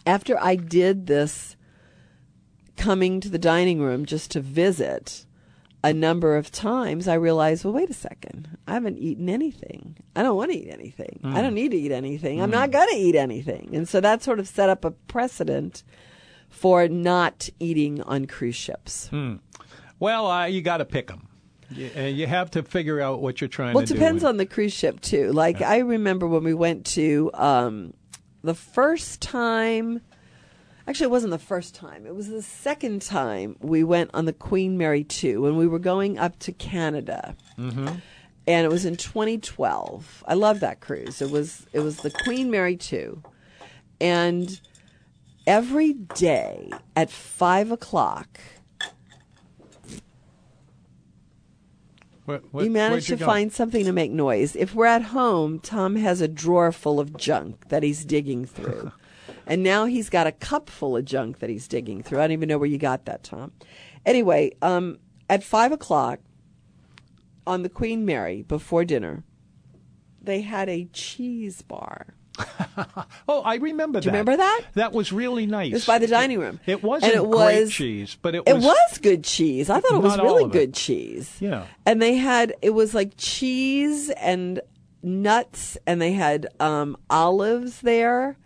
after 0.07 0.38
I 0.40 0.57
did 0.57 1.07
this 1.07 1.57
coming 2.76 3.21
to 3.21 3.28
the 3.28 3.38
dining 3.38 3.80
room 3.80 4.07
just 4.07 4.30
to 4.33 4.40
visit 4.40 5.26
a 5.83 5.92
number 5.95 6.37
of 6.37 6.50
times, 6.50 7.09
I 7.09 7.14
realized, 7.14 7.64
well, 7.64 7.73
wait 7.73 7.88
a 7.90 7.95
second. 7.95 8.59
I 8.66 8.75
haven't 8.75 8.99
eaten 8.99 9.28
anything. 9.30 9.97
I 10.14 10.23
don't 10.23 10.37
want 10.37 10.50
to 10.52 10.59
eat 10.59 10.71
anything. 10.71 11.21
I 11.25 11.40
don't 11.40 11.54
need 11.54 11.71
to 11.71 11.76
eat 11.76 11.92
anything. 11.92 12.42
I'm 12.42 12.50
not 12.50 12.71
going 12.71 12.88
to 12.90 12.97
eat 12.97 13.14
anything. 13.16 13.71
And 13.75 13.88
so 13.88 14.00
that 14.00 14.23
sort 14.23 14.38
of 14.40 14.47
set 14.49 14.69
up 14.69 14.85
a 14.85 14.90
precedent 14.90 15.83
for 16.50 16.87
not 16.88 17.49
eating 17.61 18.02
on 18.02 18.26
cruise 18.26 18.57
ships. 18.57 19.09
well, 19.99 20.26
uh, 20.26 20.45
you 20.47 20.61
got 20.61 20.78
to 20.78 20.85
pick 20.85 21.07
them. 21.07 21.28
You, 21.71 21.91
uh, 21.97 22.00
you 22.03 22.27
have 22.27 22.50
to 22.53 22.62
figure 22.62 23.00
out 23.00 23.21
what 23.21 23.41
you're 23.41 23.49
trying 23.49 23.75
Well, 23.75 23.85
to 23.87 23.93
do. 23.93 23.95
Well, 23.95 24.03
it 24.03 24.07
depends 24.07 24.25
on 24.25 24.37
the 24.37 24.47
cruise 24.47 24.73
ship 24.73 25.00
too. 25.00 25.33
Like 25.33 25.62
I 25.62 25.79
remember 25.79 26.27
when 26.27 26.45
we 26.45 26.55
went 26.55 26.87
to 26.87 27.31
um, 27.35 27.95
the 28.43 28.55
first 28.55 29.21
time. 29.21 30.00
Actually, 30.87 31.05
it 31.05 31.11
wasn't 31.11 31.31
the 31.31 31.39
first 31.39 31.75
time. 31.75 32.05
It 32.07 32.15
was 32.17 32.29
the 32.29 32.43
second 32.43 33.03
time 33.03 33.57
we 33.61 33.85
went 33.85 34.11
on 34.12 34.25
the 34.25 34.33
Queen 34.33 34.77
Mary 34.77 35.05
2 35.05 35.41
when 35.41 35.57
we 35.57 35.69
were 35.69 35.79
going 35.79 36.19
up 36.19 36.39
to 36.41 36.53
Canada. 36.53 37.37
Mm-hmm. 37.57 37.89
And 38.49 38.65
it 38.65 38.71
was 38.71 38.85
in 38.85 38.97
2012. 38.97 40.25
I 40.27 40.35
love 40.35 40.61
that 40.61 40.81
cruise. 40.81 41.23
It 41.23 41.31
was 41.31 41.67
it 41.73 41.81
was 41.81 41.99
the 41.99 42.11
Queen 42.11 42.50
Mary 42.50 42.77
2. 42.77 43.23
And 44.00 44.61
every 45.47 45.93
day 45.93 46.71
at 46.97 47.11
5 47.11 47.71
o'clock, 47.71 48.41
Where- 52.31 52.39
where- 52.51 52.65
you 52.65 52.71
managed 52.71 53.09
to 53.09 53.17
find 53.27 53.53
something 53.53 53.85
to 53.85 53.93
make 53.93 54.11
noise. 54.11 54.57
If 54.57 54.75
we're 54.75 54.87
at 54.87 55.03
home, 55.03 55.59
Tom 55.61 55.97
has 55.97 56.21
a 56.21 56.29
drawer 56.29 56.73
full 56.73 56.99
of 57.01 57.17
junk 57.17 57.69
that 57.69 57.83
he's 57.83 58.05
digging 58.05 58.45
through. 58.47 58.93
and 59.47 59.63
now 59.63 59.85
he's 59.87 60.09
got 60.11 60.27
a 60.27 60.33
cup 60.33 60.71
full 60.71 60.97
of 60.97 61.05
junk 61.05 61.39
that 61.41 61.51
he's 61.51 61.69
digging 61.69 62.03
through. 62.03 62.19
I 62.19 62.23
don't 62.23 62.33
even 62.33 62.49
know 62.49 62.59
where 62.59 62.69
you 62.69 62.79
got 62.79 63.05
that, 63.07 63.23
Tom. 63.25 63.53
Anyway, 64.07 64.53
um, 64.63 64.99
at 65.29 65.43
five 65.45 65.73
o'clock 65.73 66.21
on 67.47 67.63
the 67.63 67.69
Queen 67.69 68.05
Mary 68.05 68.43
before 68.43 68.85
dinner, 68.85 69.25
they 70.23 70.41
had 70.43 70.69
a 70.69 70.85
cheese 70.93 71.63
bar. 71.63 72.15
Oh, 73.28 73.42
I 73.42 73.56
remember 73.56 74.00
Do 74.00 74.06
you 74.06 74.12
that. 74.12 74.18
remember 74.18 74.37
that? 74.38 74.62
That 74.75 74.92
was 74.92 75.12
really 75.12 75.47
nice. 75.47 75.70
It 75.70 75.75
was 75.75 75.87
by 75.87 75.99
the 75.99 76.06
dining 76.06 76.40
room. 76.40 76.59
It 76.66 76.82
wasn't 76.82 77.12
and 77.14 77.25
it 77.25 77.30
great 77.30 77.61
was, 77.62 77.73
cheese, 77.73 78.16
but 78.20 78.35
it 78.35 78.42
It 78.47 78.54
was. 78.54 78.64
was 78.64 78.99
good 78.99 79.23
cheese. 79.25 79.70
I 79.70 79.80
thought 79.80 79.94
it 79.94 80.02
was 80.02 80.18
really 80.18 80.44
it. 80.44 80.52
good 80.52 80.75
cheese. 80.75 81.37
Yeah. 81.40 81.66
And 81.87 82.00
they 82.02 82.14
had 82.16 82.54
it 82.62 82.70
was 82.70 82.94
like 82.94 83.12
cheese 83.16 84.11
and 84.11 84.61
nuts 85.02 85.76
and 85.87 86.00
they 86.02 86.12
had 86.12 86.49
um 86.59 86.97
olives 87.09 87.80
there. 87.82 88.37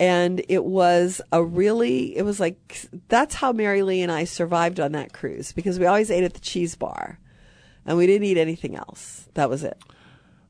And 0.00 0.42
it 0.48 0.64
was 0.64 1.20
a 1.30 1.42
really 1.44 2.16
it 2.16 2.22
was 2.22 2.40
like 2.40 2.86
that's 3.08 3.34
how 3.34 3.52
Mary 3.52 3.82
Lee 3.82 4.02
and 4.02 4.10
I 4.10 4.24
survived 4.24 4.80
on 4.80 4.92
that 4.92 5.12
cruise 5.12 5.52
because 5.52 5.78
we 5.78 5.86
always 5.86 6.10
ate 6.10 6.24
at 6.24 6.34
the 6.34 6.40
cheese 6.40 6.74
bar. 6.76 7.18
And 7.86 7.98
we 7.98 8.06
didn't 8.06 8.24
eat 8.26 8.38
anything 8.38 8.76
else. 8.76 9.28
That 9.34 9.50
was 9.50 9.62
it. 9.62 9.76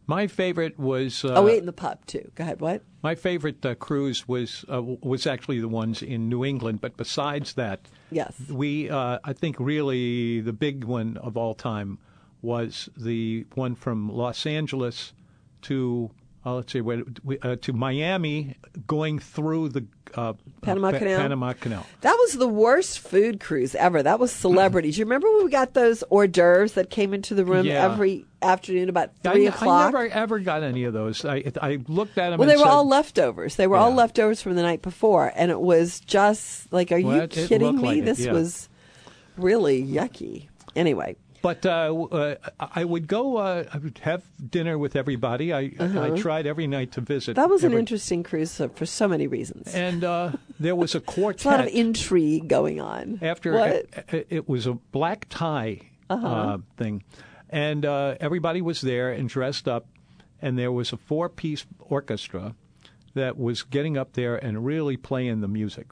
My 0.07 0.27
favorite 0.27 0.79
was. 0.79 1.25
Uh, 1.25 1.35
oh, 1.35 1.45
wait, 1.45 1.59
in 1.59 1.67
the 1.67 1.73
pub 1.73 2.05
too. 2.07 2.31
Go 2.35 2.45
ahead. 2.45 2.61
What? 2.61 2.83
My 3.03 3.15
favorite 3.15 3.65
uh, 3.65 3.75
cruise 3.75 4.29
was 4.29 4.65
uh, 4.71 4.83
was 4.83 5.27
actually 5.27 5.61
the 5.61 5.69
ones 5.69 6.03
in 6.03 6.29
New 6.29 6.45
England, 6.45 6.81
but 6.81 6.97
besides 6.97 7.55
that, 7.55 7.81
Yes. 8.11 8.35
we 8.51 8.91
uh, 8.91 9.19
I 9.25 9.33
think 9.33 9.57
really 9.59 10.41
the 10.41 10.53
big 10.53 10.85
one 10.85 11.17
of 11.19 11.37
all 11.37 11.55
time 11.55 11.99
was 12.43 12.91
the 12.97 13.47
one 13.55 13.75
from 13.75 14.11
Los 14.11 14.45
Angeles 14.45 15.15
to 15.63 16.11
uh, 16.47 16.55
let's 16.55 16.73
see 16.73 16.81
uh, 16.81 17.57
to 17.57 17.73
Miami, 17.73 18.57
going 18.87 19.19
through 19.19 19.71
the 19.71 19.87
uh, 20.15 20.35
Panama 20.63 20.93
Pa- 20.93 20.99
Canal? 20.99 21.19
Panama 21.21 21.53
Canal. 21.55 21.87
That 22.03 22.15
was 22.21 22.35
the 22.35 22.47
worst 22.49 23.01
food 23.01 23.41
cruise 23.41 23.75
ever. 23.75 24.03
That 24.03 24.21
was 24.21 24.31
celebrities. 24.31 24.97
you 24.99 25.05
remember 25.05 25.29
when 25.35 25.45
we 25.47 25.51
got 25.51 25.75
those 25.75 26.03
hors 26.11 26.29
d'oeuvres 26.29 26.75
that 26.75 26.91
came 26.91 27.15
into 27.15 27.35
the 27.35 27.45
room 27.45 27.67
Yeah. 27.67 27.85
every 27.85 28.27
afternoon 28.43 28.89
about 28.89 29.11
I, 29.25 29.33
three 29.33 29.47
I 29.49 29.51
o'clock? 29.51 29.93
never 29.93 30.07
ever 30.09 30.39
got 30.39 30.63
any 30.63 30.85
of 30.85 30.93
those. 30.93 31.25
I 31.25 31.45
I 31.61 31.79
looked 31.89 32.19
at 32.19 32.31
them. 32.31 32.39
well, 32.39 32.49
they 32.49 32.57
were 32.57 32.63
said, 32.63 32.69
all 32.71 32.87
leftovers. 32.87 33.57
They 33.57 33.67
were 33.67 33.77
all 33.77 33.93
leftovers 33.93 34.41
from 34.43 34.55
the 34.55 34.63
night 34.63 34.83
before, 34.83 35.33
and 35.35 35.51
it 35.51 35.61
was 35.61 35.99
just 36.01 36.73
like, 36.73 36.93
are 36.93 37.01
Well, 37.01 37.23
you 37.23 37.27
kidding 37.29 37.77
me? 37.77 37.83
like 37.83 37.99
it, 37.99 38.05
this 38.05 38.21
yeah. 38.21 38.33
was 38.33 38.69
really 39.37 39.83
yucky. 39.83 40.49
Anyway, 40.77 41.17
But 41.45 41.67
uh, 41.67 41.95
uh, 42.11 42.35
I 42.59 42.85
would 42.85 43.07
go. 43.07 43.37
Uh, 43.37 43.65
I 43.71 43.77
would 43.77 43.99
have 43.99 44.23
dinner 44.51 44.79
with 44.79 44.97
everybody. 44.97 45.53
I 45.53 45.73
I 45.79 46.09
tried 46.17 46.47
every 46.47 46.67
night 46.67 46.93
to 46.93 47.03
visit. 47.03 47.37
Uh-huh. 47.37 47.47
that 47.47 47.53
was 47.53 47.65
an 47.65 47.75
interesting 47.75 48.23
cruise 48.23 48.59
for 48.75 48.87
so 48.87 49.07
many 49.07 49.27
reasons. 49.27 49.75
And 49.75 50.05
uh, 50.05 50.33
there 50.59 50.75
was 50.75 50.95
a 50.95 51.01
quartet. 51.13 51.45
A 51.45 51.49
lot 51.57 51.61
of 51.61 51.75
intrigue 51.75 52.49
going 52.49 52.81
on. 52.81 53.19
after 53.21 53.53
what? 53.53 53.87
It, 54.09 54.27
it- 54.31 54.49
was 54.49 54.67
a 54.67 54.73
black 54.91 55.27
tie 55.29 55.81
Uh-huh. 56.09 56.27
uh, 56.27 56.59
thing, 56.79 57.03
and 57.51 57.85
uh, 57.85 58.15
everybody 58.21 58.63
was 58.63 58.81
there 58.81 59.13
and 59.13 59.29
dressed 59.29 59.69
up, 59.69 59.85
and 60.41 60.59
there 60.59 60.73
was 60.73 60.93
a 60.95 60.97
four-piece 60.97 61.67
orchestra 61.79 62.55
that 63.15 63.37
was 63.37 63.63
getting 63.63 63.99
up 63.99 64.15
there 64.15 64.37
and 64.47 64.65
really 64.65 64.97
playing 64.97 65.43
the 65.43 65.49
music. 65.49 65.89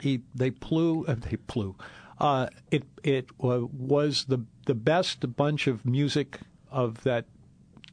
He 0.00 0.20
they 0.34 0.50
blew 0.50 1.06
uh, 1.06 1.14
they 1.14 1.36
blew. 1.36 1.76
Uh, 2.18 2.48
it 2.70 2.84
it 3.02 3.26
uh, 3.42 3.60
was 3.72 4.26
the 4.26 4.44
the 4.66 4.74
best 4.74 5.36
bunch 5.36 5.66
of 5.66 5.84
music 5.84 6.40
of 6.70 7.02
that 7.02 7.26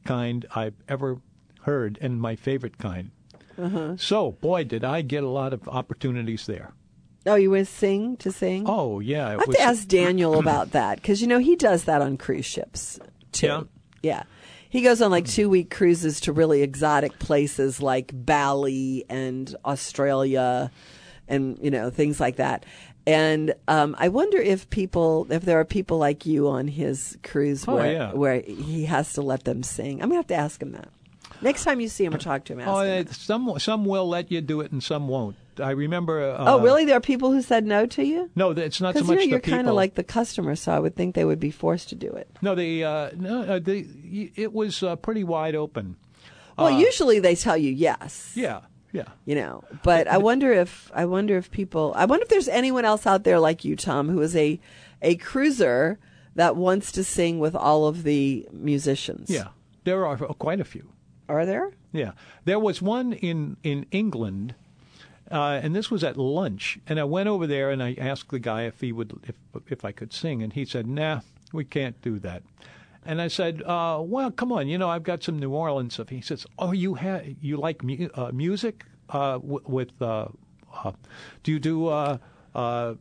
kind 0.04 0.46
I've 0.54 0.76
ever 0.88 1.20
heard, 1.62 1.98
and 2.00 2.20
my 2.20 2.36
favorite 2.36 2.78
kind. 2.78 3.10
Uh-huh. 3.58 3.96
So, 3.96 4.32
boy, 4.32 4.64
did 4.64 4.84
I 4.84 5.02
get 5.02 5.22
a 5.22 5.28
lot 5.28 5.52
of 5.52 5.68
opportunities 5.68 6.46
there. 6.46 6.72
oh, 7.26 7.34
you 7.34 7.50
went 7.50 7.68
sing 7.68 8.16
to 8.18 8.32
sing? 8.32 8.64
Oh 8.66 9.00
yeah, 9.00 9.26
I 9.26 9.30
have 9.32 9.46
was. 9.46 9.56
to 9.56 9.62
ask 9.62 9.86
Daniel 9.88 10.38
about 10.38 10.70
that 10.72 10.96
because 10.96 11.20
you 11.20 11.26
know 11.26 11.38
he 11.38 11.56
does 11.56 11.84
that 11.84 12.00
on 12.02 12.16
cruise 12.16 12.46
ships 12.46 12.98
too. 13.32 13.46
Yeah. 13.46 13.62
Yeah. 14.02 14.22
He 14.68 14.80
goes 14.80 15.02
on 15.02 15.10
like 15.10 15.26
two 15.26 15.50
week 15.50 15.70
cruises 15.70 16.20
to 16.22 16.32
really 16.32 16.62
exotic 16.62 17.18
places 17.18 17.82
like 17.82 18.10
Bali 18.14 19.04
and 19.08 19.54
Australia 19.66 20.70
and, 21.28 21.58
you 21.60 21.70
know, 21.70 21.90
things 21.90 22.18
like 22.18 22.36
that. 22.36 22.64
And 23.06 23.54
um, 23.66 23.96
I 23.98 24.08
wonder 24.08 24.38
if 24.38 24.70
people, 24.70 25.26
if 25.30 25.44
there 25.44 25.58
are 25.58 25.64
people 25.64 25.98
like 25.98 26.24
you 26.24 26.48
on 26.48 26.68
his 26.68 27.18
cruise 27.24 27.64
Oh, 27.66 27.74
where, 27.74 27.92
yeah. 27.92 28.12
where 28.12 28.40
he 28.40 28.84
has 28.84 29.14
to 29.14 29.22
let 29.22 29.44
them 29.44 29.62
sing. 29.62 29.94
I'm 30.02 30.08
going 30.08 30.10
to 30.10 30.16
have 30.16 30.26
to 30.28 30.34
ask 30.34 30.62
him 30.62 30.72
that. 30.72 30.88
Next 31.40 31.64
time 31.64 31.80
you 31.80 31.88
see 31.88 32.04
him 32.04 32.14
or 32.14 32.18
talk 32.18 32.44
to 32.44 32.52
him, 32.52 32.60
ask 32.60 32.68
Oh, 32.68 32.80
him. 32.82 33.06
uh, 33.08 33.12
some 33.12 33.58
some 33.58 33.84
will 33.84 34.08
let 34.08 34.30
you 34.30 34.40
do 34.40 34.60
it 34.60 34.70
and 34.70 34.80
some 34.80 35.08
won't. 35.08 35.34
I 35.58 35.70
remember. 35.72 36.22
Uh, 36.22 36.36
oh, 36.54 36.60
really? 36.60 36.84
There 36.84 36.96
are 36.96 37.00
people 37.00 37.32
who 37.32 37.42
said 37.42 37.66
no 37.66 37.84
to 37.86 38.04
you? 38.04 38.30
No, 38.36 38.52
it's 38.52 38.80
not 38.80 38.96
so 38.96 39.02
much 39.02 39.24
you're 39.26 39.40
people. 39.40 39.56
kind 39.56 39.68
of 39.68 39.74
like 39.74 39.94
the 39.96 40.04
customer, 40.04 40.54
so 40.54 40.70
I 40.72 40.78
would 40.78 40.94
think 40.94 41.16
they 41.16 41.24
would 41.24 41.40
be 41.40 41.50
forced 41.50 41.88
to 41.88 41.94
do 41.96 42.08
it. 42.12 42.28
no, 42.40 42.54
the 42.54 42.84
uh, 42.84 43.10
no, 43.16 43.42
uh, 43.42 43.58
the 43.58 43.86
it 44.36 44.52
was 44.52 44.82
uh, 44.84 44.94
pretty 44.96 45.24
wide 45.24 45.56
open. 45.56 45.96
Well, 46.56 46.70
usually 46.70 47.18
they 47.18 47.34
tell 47.34 47.56
you 47.56 47.72
yes. 47.72 48.32
Yeah, 48.36 48.60
yeah. 48.92 49.08
you 49.24 49.34
know 49.34 49.64
but 49.82 50.06
i 50.06 50.18
wonder 50.18 50.52
if 50.52 50.90
i 50.94 51.04
wonder 51.04 51.36
if 51.36 51.50
people 51.50 51.92
i 51.96 52.04
wonder 52.04 52.22
if 52.22 52.28
there's 52.28 52.48
anyone 52.48 52.84
else 52.84 53.06
out 53.06 53.24
there 53.24 53.40
like 53.40 53.64
you 53.64 53.74
tom 53.76 54.08
who 54.08 54.20
is 54.20 54.36
a 54.36 54.60
a 55.00 55.16
cruiser 55.16 55.98
that 56.34 56.56
wants 56.56 56.92
to 56.92 57.02
sing 57.02 57.38
with 57.38 57.54
all 57.54 57.86
of 57.86 58.04
the 58.04 58.46
musicians 58.52 59.28
Yeah, 59.28 59.48
there 59.84 60.06
are 60.06 60.16
quite 60.16 60.60
a 60.60 60.64
few. 60.64 60.92
are 61.28 61.44
there 61.44 61.72
Yeah, 61.92 62.12
there 62.44 62.58
was 62.58 62.80
one 62.80 63.12
in 63.12 63.56
in 63.62 63.84
England, 63.90 64.54
uh, 65.30 65.60
and 65.62 65.74
this 65.74 65.90
was 65.90 66.02
at 66.04 66.16
lunch. 66.16 66.78
And 66.86 66.98
I 66.98 67.04
went 67.04 67.28
over 67.28 67.46
there 67.46 67.70
and 67.70 67.82
I 67.82 67.94
asked 67.98 68.30
the 68.30 68.38
guy 68.38 68.62
if 68.62 68.80
he 68.80 68.92
would 68.92 69.12
if 69.24 69.36
if 69.66 69.84
I 69.84 69.92
could 69.92 70.12
sing, 70.12 70.42
and 70.42 70.52
he 70.52 70.64
said, 70.64 70.86
"Nah, 70.86 71.20
we 71.52 71.64
can't 71.64 72.00
do 72.00 72.18
that." 72.20 72.42
And 73.04 73.20
I 73.20 73.28
said, 73.28 73.62
uh, 73.62 74.00
"Well, 74.04 74.30
come 74.30 74.52
on, 74.52 74.68
you 74.68 74.78
know, 74.78 74.88
I've 74.88 75.02
got 75.02 75.22
some 75.22 75.38
New 75.38 75.50
Orleans 75.50 75.94
stuff." 75.94 76.08
He 76.10 76.20
says, 76.20 76.46
"Oh, 76.58 76.72
you 76.72 76.94
ha- 76.94 77.22
you 77.40 77.56
like 77.56 77.82
mu- 77.82 78.08
uh, 78.14 78.30
music 78.32 78.84
uh, 79.10 79.34
w- 79.38 79.60
with? 79.66 79.90
Uh, 80.00 80.28
uh, 80.84 80.92
do 81.42 81.50
you 81.52 81.58
do?" 81.58 81.88
Uh, 81.88 82.18
uh, 82.54 82.94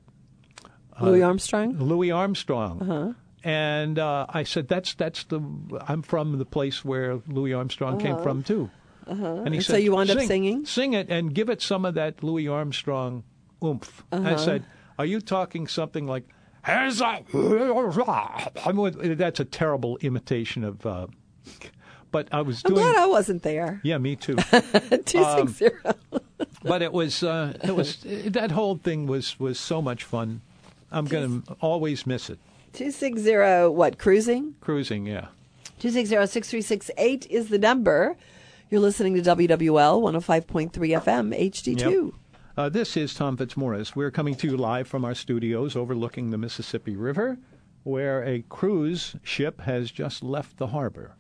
Louis 0.99 1.21
Armstrong. 1.23 1.77
Louis 1.77 2.11
Armstrong. 2.11 3.15
And 3.43 3.97
uh, 3.99 4.25
I 4.29 4.43
said, 4.43 4.67
"That's 4.67 4.93
that's 4.95 5.23
the 5.25 5.39
I'm 5.87 6.01
from 6.03 6.37
the 6.37 6.45
place 6.45 6.83
where 6.85 7.19
Louis 7.27 7.53
Armstrong 7.53 7.99
came 7.99 8.17
from 8.21 8.43
too." 8.43 8.69
And 9.07 9.17
he 9.19 9.23
Uh-huh. 9.25 9.43
And 9.45 9.55
said, 9.63 9.73
"So 9.73 9.77
you 9.77 9.91
wound 9.93 10.09
up 10.11 10.17
"Sing- 10.19 10.27
singing? 10.27 10.65
Sing 10.65 10.93
it 10.93 11.09
and 11.09 11.33
give 11.33 11.49
it 11.49 11.61
some 11.61 11.85
of 11.85 11.95
that 11.95 12.21
Louis 12.23 12.47
Armstrong 12.47 13.23
oomph. 13.63 14.03
Uh-huh. 14.11 14.29
I 14.29 14.35
said, 14.35 14.63
"Are 14.99 15.05
you 15.05 15.21
talking 15.21 15.67
something 15.67 16.05
like?" 16.07 16.27
"Here's 16.65 17.01
a-" 17.01 17.05
I 17.05 17.23
that's 19.15 19.39
a 19.39 19.45
terrible 19.45 19.97
imitation 19.97 20.63
of. 20.63 20.85
Uh, 20.85 21.07
but 22.11 22.27
I 22.31 22.41
was 22.41 22.61
I'm 22.65 22.73
doing. 22.73 22.83
glad 22.83 22.95
I 22.97 23.07
wasn't 23.07 23.43
there. 23.43 23.79
yeah, 23.83 23.97
me 23.97 24.15
too. 24.15 24.35
Two 25.05 25.23
six 25.23 25.51
zero. 25.53 25.93
but 26.63 26.81
it 26.81 26.91
was 26.91 27.23
uh, 27.23 27.53
it 27.63 27.75
was 27.75 27.97
that 28.03 28.51
whole 28.51 28.77
thing 28.77 29.07
was 29.07 29.39
was 29.39 29.59
so 29.59 29.81
much 29.81 30.03
fun. 30.03 30.41
I'm 30.91 31.05
gonna 31.05 31.41
always 31.61 32.05
miss 32.05 32.29
it. 32.29 32.39
Two 32.73 32.91
six 32.91 33.21
zero. 33.21 33.71
What 33.71 33.97
cruising? 33.97 34.55
Cruising, 34.61 35.05
yeah. 35.05 35.27
Two 35.79 35.89
six 35.89 36.09
zero 36.09 36.25
six 36.25 36.49
three 36.49 36.61
six 36.61 36.91
eight 36.97 37.25
is 37.29 37.49
the 37.49 37.57
number. 37.57 38.17
You're 38.69 38.81
listening 38.81 39.15
to 39.15 39.21
WWL 39.35 40.01
105.3 40.01 40.71
FM 40.71 41.51
HD2. 41.51 42.05
Yep. 42.05 42.13
Uh, 42.57 42.69
this 42.69 42.97
is 42.97 43.13
Tom 43.13 43.37
Fitzmaurice. 43.37 43.95
We're 43.95 44.11
coming 44.11 44.35
to 44.35 44.47
you 44.47 44.57
live 44.57 44.87
from 44.87 45.05
our 45.05 45.15
studios 45.15 45.75
overlooking 45.75 46.29
the 46.31 46.37
Mississippi 46.37 46.95
River, 46.95 47.37
where 47.83 48.23
a 48.23 48.41
cruise 48.49 49.15
ship 49.23 49.61
has 49.61 49.89
just 49.91 50.23
left 50.23 50.57
the 50.57 50.67
harbor. 50.67 51.15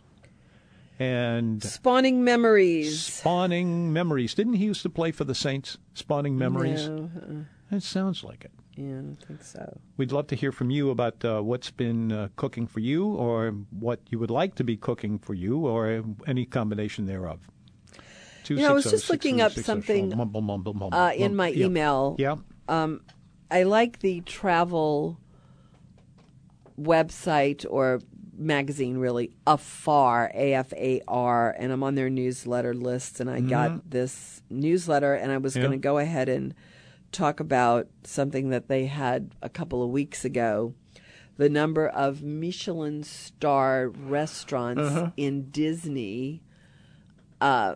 And 0.99 1.63
Spawning 1.63 2.23
memories. 2.23 3.01
spawning 3.05 3.91
memories. 3.91 4.35
Didn't 4.35 4.53
he 4.53 4.65
used 4.65 4.83
to 4.83 4.89
play 4.89 5.11
for 5.11 5.23
the 5.23 5.33
Saints? 5.33 5.77
Spawning 5.95 6.37
memories. 6.37 6.87
No, 6.87 7.09
uh-uh. 7.15 7.75
It 7.77 7.81
sounds 7.83 8.23
like 8.23 8.43
it. 8.43 8.51
yeah, 8.75 8.99
I 8.99 9.25
think 9.25 9.41
so. 9.41 9.79
We'd 9.97 10.11
love 10.11 10.27
to 10.27 10.35
hear 10.35 10.51
from 10.51 10.69
you 10.69 10.91
about 10.91 11.23
uh, 11.25 11.41
what's 11.41 11.71
been 11.71 12.11
uh, 12.11 12.27
cooking 12.35 12.67
for 12.67 12.81
you, 12.81 13.07
or 13.07 13.51
what 13.71 14.01
you 14.09 14.19
would 14.19 14.29
like 14.29 14.53
to 14.55 14.63
be 14.63 14.75
cooking 14.77 15.17
for 15.17 15.33
you, 15.33 15.65
or 15.65 16.03
any 16.27 16.45
combination 16.45 17.05
thereof. 17.05 17.39
You 18.47 18.57
know, 18.57 18.69
I 18.69 18.73
was 18.73 18.83
just 18.89 19.09
looking 19.09 19.39
up 19.41 19.51
something, 19.53 20.13
Uh, 20.13 21.11
in 21.15 21.35
my 21.35 21.47
Yeah. 21.49 21.65
email. 21.67 22.15
Yeah. 22.19 22.37
I 22.69 23.63
like 23.63 23.99
the 23.99 24.21
travel 24.21 25.19
website 26.79 27.65
or 27.69 27.99
magazine, 28.37 28.97
really, 28.97 29.31
Afar, 29.45 30.31
A 30.33 30.53
F 30.53 30.73
A 30.73 31.01
R, 31.07 31.55
and 31.59 31.71
I'm 31.71 31.83
on 31.83 31.95
their 31.95 32.09
newsletter 32.09 32.73
list. 32.73 33.19
And 33.19 33.29
I 33.29 33.41
got 33.41 33.89
this 33.91 34.41
newsletter, 34.49 35.13
and 35.13 35.31
I 35.31 35.37
was 35.37 35.55
Yeah. 35.55 35.63
going 35.63 35.73
to 35.73 35.77
go 35.77 35.97
ahead 35.97 36.29
and 36.29 36.53
talk 37.11 37.39
about 37.39 37.87
something 38.03 38.49
that 38.49 38.67
they 38.67 38.85
had 38.85 39.35
a 39.41 39.49
couple 39.49 39.83
of 39.83 39.89
weeks 39.91 40.23
ago. 40.25 40.73
The 41.37 41.49
number 41.49 41.87
of 41.87 42.23
Michelin 42.23 43.03
star 43.03 43.89
restaurants 43.89 45.11
in 45.17 45.49
Disney. 45.51 46.41
Uh, 47.39 47.75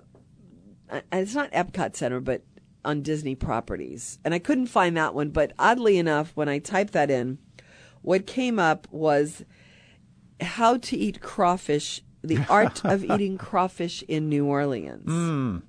it's 1.11 1.35
not 1.35 1.51
Epcot 1.51 1.95
Center, 1.95 2.19
but 2.19 2.43
on 2.83 3.01
Disney 3.01 3.35
properties. 3.35 4.19
And 4.23 4.33
I 4.33 4.39
couldn't 4.39 4.67
find 4.67 4.95
that 4.95 5.15
one, 5.15 5.29
but 5.29 5.53
oddly 5.57 5.97
enough, 5.97 6.31
when 6.35 6.47
I 6.47 6.59
typed 6.59 6.93
that 6.93 7.09
in, 7.09 7.39
what 8.01 8.27
came 8.27 8.59
up 8.59 8.87
was 8.91 9.43
how 10.39 10.77
to 10.77 10.95
eat 10.97 11.21
crawfish, 11.21 12.01
the 12.23 12.39
art 12.49 12.85
of 12.85 13.03
eating 13.11 13.37
crawfish 13.37 14.03
in 14.07 14.29
New 14.29 14.45
Orleans. 14.45 15.09
Mm. 15.09 15.61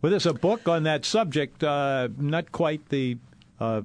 Well, 0.00 0.10
there's 0.10 0.26
a 0.26 0.32
book 0.32 0.66
on 0.66 0.84
that 0.84 1.04
subject, 1.04 1.62
uh, 1.62 2.08
not 2.16 2.52
quite 2.52 2.88
the 2.88 3.18
uh, 3.60 3.82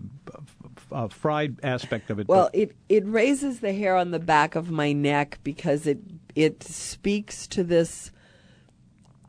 uh, 0.91 1.09
fried 1.09 1.59
aspect 1.61 2.09
of 2.09 2.19
it. 2.19 2.27
Well, 2.29 2.49
it, 2.53 2.73
it 2.87 3.05
raises 3.05 3.59
the 3.59 3.73
hair 3.73 3.97
on 3.97 4.11
the 4.11 4.19
back 4.19 4.55
of 4.55 4.71
my 4.71 4.93
neck 4.93 5.39
because 5.43 5.85
it 5.85 5.99
it 6.33 6.63
speaks 6.63 7.47
to 7.47 7.63
this 7.63 8.11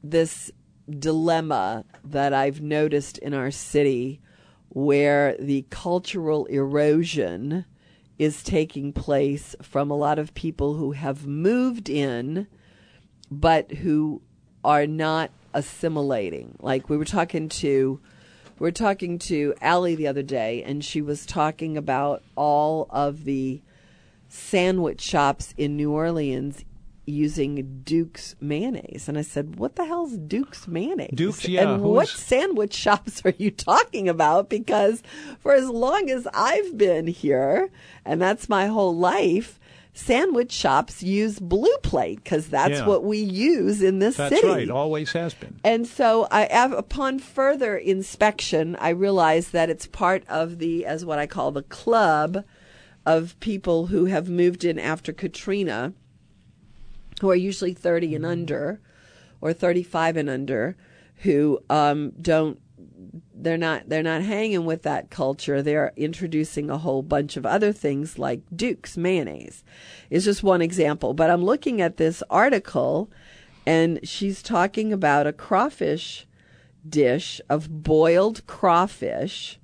this 0.04 0.52
dilemma 0.88 1.84
that 2.04 2.32
I've 2.32 2.60
noticed 2.60 3.18
in 3.18 3.34
our 3.34 3.50
city 3.50 4.20
where 4.68 5.36
the 5.38 5.64
cultural 5.70 6.46
erosion 6.46 7.64
is 8.18 8.42
taking 8.42 8.92
place 8.92 9.54
from 9.62 9.90
a 9.90 9.96
lot 9.96 10.18
of 10.18 10.34
people 10.34 10.74
who 10.74 10.92
have 10.92 11.26
moved 11.26 11.88
in 11.88 12.46
but 13.30 13.70
who 13.72 14.22
are 14.64 14.86
not 14.86 15.30
assimilating. 15.52 16.56
Like 16.60 16.88
we 16.88 16.96
were 16.96 17.04
talking 17.04 17.48
to 17.48 18.00
we 18.58 18.64
were 18.64 18.72
talking 18.72 19.18
to 19.20 19.54
Allie 19.60 19.96
the 19.96 20.06
other 20.06 20.22
day 20.22 20.62
and 20.62 20.84
she 20.84 21.02
was 21.02 21.26
talking 21.26 21.76
about 21.76 22.22
all 22.36 22.86
of 22.90 23.24
the 23.24 23.60
sandwich 24.28 25.00
shops 25.00 25.54
in 25.56 25.76
New 25.76 25.92
Orleans 25.92 26.64
using 27.06 27.80
Duke's 27.84 28.34
mayonnaise. 28.40 29.08
And 29.08 29.16
I 29.16 29.22
said, 29.22 29.56
What 29.56 29.76
the 29.76 29.84
hell's 29.84 30.16
Duke's 30.16 30.66
mayonnaise? 30.66 31.12
Duke's, 31.14 31.46
yeah, 31.48 31.74
And 31.74 31.82
what 31.82 32.08
is- 32.08 32.12
sandwich 32.12 32.74
shops 32.74 33.22
are 33.24 33.34
you 33.38 33.50
talking 33.50 34.08
about? 34.08 34.48
Because 34.50 35.02
for 35.38 35.52
as 35.52 35.68
long 35.68 36.10
as 36.10 36.26
I've 36.34 36.76
been 36.76 37.06
here, 37.06 37.70
and 38.04 38.20
that's 38.20 38.48
my 38.48 38.66
whole 38.66 38.94
life, 38.96 39.58
sandwich 39.94 40.52
shops 40.52 41.02
use 41.02 41.38
blue 41.38 41.74
plate 41.82 42.22
because 42.22 42.48
that's 42.48 42.80
Yeah. 42.80 42.86
what 42.86 43.02
we 43.02 43.18
use 43.18 43.80
in 43.82 43.98
this 43.98 44.16
that's 44.16 44.34
city. 44.34 44.46
That's 44.46 44.58
right, 44.58 44.70
always 44.70 45.12
has 45.12 45.32
been. 45.32 45.58
And 45.64 45.86
so 45.86 46.28
I 46.30 46.48
have, 46.50 46.72
upon 46.72 47.18
further 47.18 47.76
inspection, 47.76 48.76
I 48.78 48.90
realized 48.90 49.52
that 49.52 49.70
it's 49.70 49.86
part 49.86 50.24
of 50.28 50.58
the, 50.58 50.84
as 50.84 51.04
what 51.06 51.18
I 51.18 51.26
call 51.26 51.50
the 51.50 51.62
club 51.62 52.44
of 53.06 53.38
people 53.40 53.86
who 53.86 54.04
have 54.06 54.28
moved 54.28 54.64
in 54.64 54.78
after 54.78 55.12
Katrina, 55.14 55.94
who 57.20 57.30
are 57.30 57.36
usually 57.36 57.74
30 57.74 58.14
and 58.14 58.26
under 58.26 58.80
or 59.40 59.52
35 59.52 60.16
and 60.16 60.30
under, 60.30 60.76
who 61.16 61.58
um, 61.70 62.12
don't 62.20 62.60
they're 63.34 63.58
not 63.58 63.88
they're 63.88 64.02
not 64.02 64.22
hanging 64.22 64.64
with 64.64 64.82
that 64.82 65.10
culture. 65.10 65.62
They're 65.62 65.92
introducing 65.96 66.70
a 66.70 66.78
whole 66.78 67.02
bunch 67.02 67.36
of 67.36 67.46
other 67.46 67.72
things 67.72 68.18
like 68.18 68.40
Duke's 68.54 68.96
mayonnaise. 68.96 69.62
Is 70.10 70.24
just 70.24 70.42
one 70.42 70.62
example, 70.62 71.14
but 71.14 71.30
I'm 71.30 71.44
looking 71.44 71.80
at 71.80 71.96
this 71.96 72.22
article 72.30 73.10
and 73.66 74.00
she's 74.02 74.42
talking 74.42 74.92
about 74.92 75.26
a 75.26 75.32
crawfish 75.32 76.26
dish 76.88 77.40
of 77.48 77.82
boiled 77.82 78.46
crawfish 78.46 79.58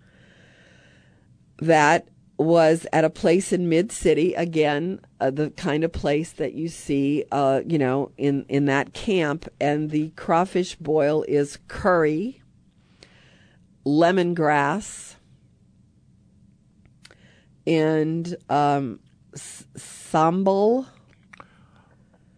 that 1.58 2.08
was 2.38 2.86
at 2.92 3.04
a 3.04 3.10
place 3.10 3.52
in 3.52 3.68
mid 3.68 3.92
city 3.92 4.34
again 4.34 5.00
uh, 5.20 5.30
the 5.30 5.50
kind 5.50 5.84
of 5.84 5.92
place 5.92 6.32
that 6.32 6.54
you 6.54 6.68
see 6.68 7.24
uh, 7.30 7.60
you 7.66 7.78
know 7.78 8.10
in 8.16 8.44
in 8.48 8.64
that 8.64 8.92
camp 8.92 9.48
and 9.60 9.90
the 9.90 10.08
crawfish 10.10 10.74
boil 10.76 11.24
is 11.28 11.58
curry 11.68 12.42
lemongrass 13.86 15.16
and 17.66 18.36
um, 18.48 18.98
s- 19.34 19.64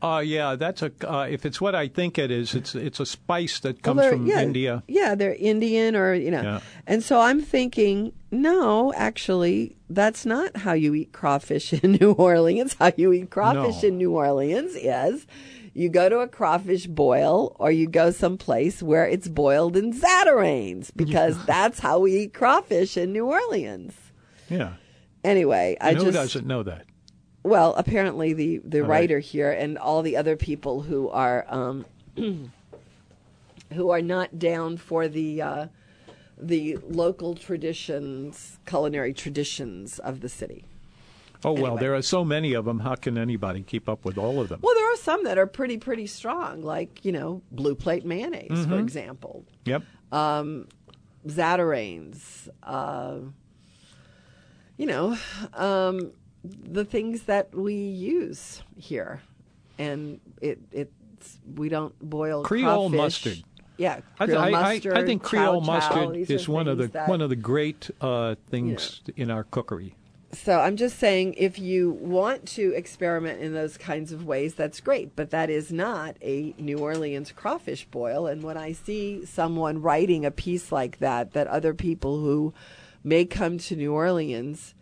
sambal 0.05 0.17
Uh, 0.17 0.21
yeah, 0.21 0.57
that's 0.57 0.83
a. 0.83 0.93
Uh, 1.07 1.27
if 1.31 1.45
it's 1.47 1.61
what 1.61 1.75
I 1.75 1.89
think 1.89 2.19
it 2.19 2.31
is, 2.31 2.55
it's 2.55 2.75
it's 2.75 3.01
a 3.01 3.07
spice 3.07 3.61
that 3.61 3.83
comes 3.83 4.01
they're- 4.01 4.13
from 4.13 4.27
yeah, 4.27 4.43
India. 4.43 4.83
Yeah, 4.89 5.15
they're 5.15 5.35
Indian 5.35 5.97
or, 5.97 6.15
you 6.15 6.31
know. 6.31 6.43
Yeah. 6.43 6.61
And 6.87 7.03
so 7.03 7.21
I'm 7.21 7.41
thinking, 7.41 8.13
no, 8.31 8.93
actually, 8.95 9.77
that's 9.89 10.27
not 10.27 10.57
how 10.59 10.73
you 10.73 10.95
eat 10.95 11.13
crawfish 11.13 11.73
in 11.73 11.93
New 12.01 12.13
Orleans. 12.13 12.75
How 12.79 12.93
you 12.97 13.13
eat 13.13 13.31
crawfish 13.31 13.83
No. 13.83 13.89
in 13.89 13.99
New 13.99 14.13
Orleans 14.13 14.75
is 14.77 15.27
you 15.77 15.89
go 15.89 16.09
to 16.09 16.19
a 16.21 16.29
crawfish 16.29 16.87
boil 16.87 17.57
or 17.59 17.71
you 17.73 17.89
go 17.89 18.11
someplace 18.13 18.81
where 18.83 19.07
it's 19.09 19.27
boiled 19.29 19.77
in 19.77 19.93
Zatarain's 19.93 20.91
because 20.97 21.45
that's 21.47 21.81
how 21.81 21.99
we 21.99 22.17
eat 22.17 22.35
crawfish 22.35 22.97
in 22.97 23.13
New 23.13 23.27
Orleans. 23.27 23.93
Yeah, 24.49 24.75
Anyway, 25.25 25.77
I 25.81 25.95
who 25.95 26.05
just 26.05 26.13
doesn't 26.13 26.47
know 26.47 26.63
that? 26.65 26.85
Well, 27.45 27.75
apparently 27.77 28.33
the 28.33 28.59
the 28.65 28.81
All 28.81 28.87
right. 28.87 28.91
writer 29.03 29.21
here 29.21 29.53
and 29.53 29.79
all 29.79 30.03
the 30.03 30.17
other 30.17 30.35
people 30.37 30.83
who 30.83 31.09
are 31.11 31.45
um, 31.49 31.85
who 33.73 33.91
are 33.91 34.03
not 34.03 34.39
down 34.39 34.77
for 34.77 35.07
the 35.07 35.41
uh, 35.43 35.67
the 36.37 36.77
local 36.89 37.35
traditions, 37.37 38.59
culinary 38.67 39.13
traditions 39.13 39.99
of 40.01 40.21
the 40.21 40.29
city. 40.29 40.65
Oh 41.47 41.53
well, 41.53 41.77
there 41.77 41.95
are 41.95 42.01
so 42.03 42.25
many 42.25 42.55
of 42.55 42.65
them. 42.65 42.81
How 42.81 42.95
can 42.95 43.19
anybody 43.19 43.63
keep 43.63 43.87
up 43.89 44.05
with 44.05 44.17
all 44.17 44.41
of 44.41 44.49
them? 44.49 44.61
Well, 44.63 44.75
there 44.75 44.91
are 44.93 44.97
some 44.97 45.25
that 45.25 45.37
are 45.37 45.47
pretty 45.47 45.77
pretty 45.77 46.07
strong, 46.07 46.63
like 46.63 47.05
you 47.05 47.13
know 47.13 47.43
blue 47.53 47.75
plate 47.75 48.05
mayonnaise, 48.07 48.51
Mm-hmm. 48.51 48.71
for 48.71 48.79
example, 48.79 49.45
Yep. 49.67 49.83
Zatarain's, 51.27 52.49
uh, 52.63 53.17
you 54.77 54.87
know, 54.87 55.17
um, 55.55 56.13
the 56.45 56.85
things 56.85 57.23
that 57.23 57.55
we 57.55 57.75
use 57.75 58.63
here, 58.77 59.21
and 59.79 60.21
it 60.41 60.61
it's 60.73 61.39
we 61.57 61.69
don't 61.69 61.99
boil 62.01 62.43
Creole 62.43 62.91
crawfish. 62.91 62.97
mustard. 62.99 63.45
Yeah, 63.77 64.01
I, 64.21 64.27
Creole 64.27 64.41
I, 64.43 64.47
I, 64.49 64.51
mustard. 64.51 64.93
I 64.99 65.05
think 65.05 65.23
Creole 65.23 65.61
chow 65.61 65.67
chow, 65.67 65.73
mustard 65.73 66.15
these 66.15 66.31
is 66.31 66.49
one 66.49 66.69
of 66.69 66.79
the 66.79 66.89
that- 66.89 67.09
one 67.09 67.21
of 67.21 67.31
the 67.31 67.37
great 67.37 67.91
uh, 68.01 68.35
things 68.49 69.01
in 69.17 69.31
our 69.31 69.45
cookery. 69.45 69.97
so 70.33 70.61
I'm 70.61 70.77
just 70.77 70.99
saying, 70.99 71.35
if 71.39 71.59
you 71.59 71.93
want 71.93 72.47
to 72.49 72.73
experiment 72.75 73.41
in 73.41 73.55
those 73.55 73.77
kinds 73.79 74.13
of 74.13 74.25
ways, 74.27 74.55
that's 74.55 74.81
great. 74.81 75.17
But 75.17 75.31
that 75.31 75.49
is 75.49 75.73
not 75.73 76.17
a 76.23 76.55
New 76.59 76.79
Orleans 76.79 77.33
crawfish 77.33 77.85
boil. 77.87 78.27
And 78.27 78.43
when 78.43 78.57
I 78.57 78.73
see 78.73 79.25
someone 79.25 79.81
writing 79.81 80.25
a 80.27 80.31
piece 80.31 80.71
like 80.71 80.99
that, 80.99 81.33
that 81.33 81.47
other 81.47 81.73
people 81.73 82.19
who 82.21 82.53
may 83.03 83.25
come 83.25 83.59
to 83.59 83.77
New 83.77 83.93
Orleans 83.93 84.75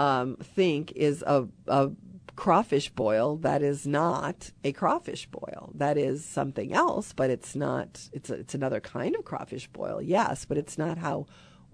um, 0.00 0.36
think 0.56 0.92
is 0.96 1.22
a, 1.26 1.46
a 1.66 1.90
crawfish 2.36 2.88
boil, 2.90 3.36
that 3.48 3.62
is 3.62 3.86
not 3.86 4.50
a 4.64 4.72
crawfish 4.72 5.26
boil. 5.26 5.70
That 5.74 5.96
is 5.98 6.24
something 6.24 6.72
else, 6.72 7.12
but 7.12 7.28
it's 7.30 7.54
not. 7.54 8.08
It's 8.12 8.30
a, 8.30 8.34
it's 8.34 8.54
another 8.54 8.80
kind 8.80 9.14
of 9.16 9.24
crawfish 9.24 9.66
boil, 9.68 10.00
yes, 10.02 10.44
but 10.46 10.56
it's 10.56 10.76
not 10.78 10.96
how 10.98 11.26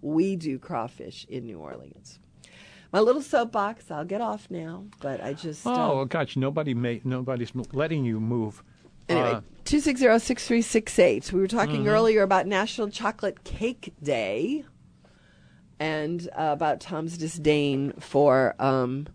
we 0.02 0.36
do 0.36 0.58
crawfish 0.58 1.26
in 1.28 1.46
New 1.46 1.58
Orleans 1.58 2.18
my 2.92 3.00
little 3.00 3.20
soapbox. 3.22 3.90
I'll 3.90 4.04
get 4.04 4.20
off 4.20 4.46
now, 4.48 4.84
but 5.00 5.20
I 5.22 5.32
just 5.34 5.66
Oh 5.66 6.00
uh, 6.00 6.04
gosh, 6.04 6.36
nobody 6.36 6.72
may, 6.72 7.00
nobody's 7.04 7.52
letting 7.72 8.04
you 8.04 8.20
move. 8.20 8.62
anyway. 9.08 9.32
Uh, 9.32 9.40
Two 9.64 9.80
six 9.80 9.98
zero 9.98 10.18
six 10.18 10.46
three 10.46 10.62
six 10.62 10.96
eight. 10.98 11.32
We 11.32 11.40
were 11.40 11.48
talking 11.48 11.80
Mm-hmm. 11.80 11.88
earlier 11.96 12.22
about 12.22 12.46
National 12.46 12.88
Chocolate 12.88 13.42
Cake 13.42 13.92
Day, 14.00 14.64
and 15.78 16.28
uh, 16.34 16.50
about 16.52 16.80
Tom's 16.80 17.18
disdain 17.18 17.92
for 18.00 18.54
um, 18.58 19.06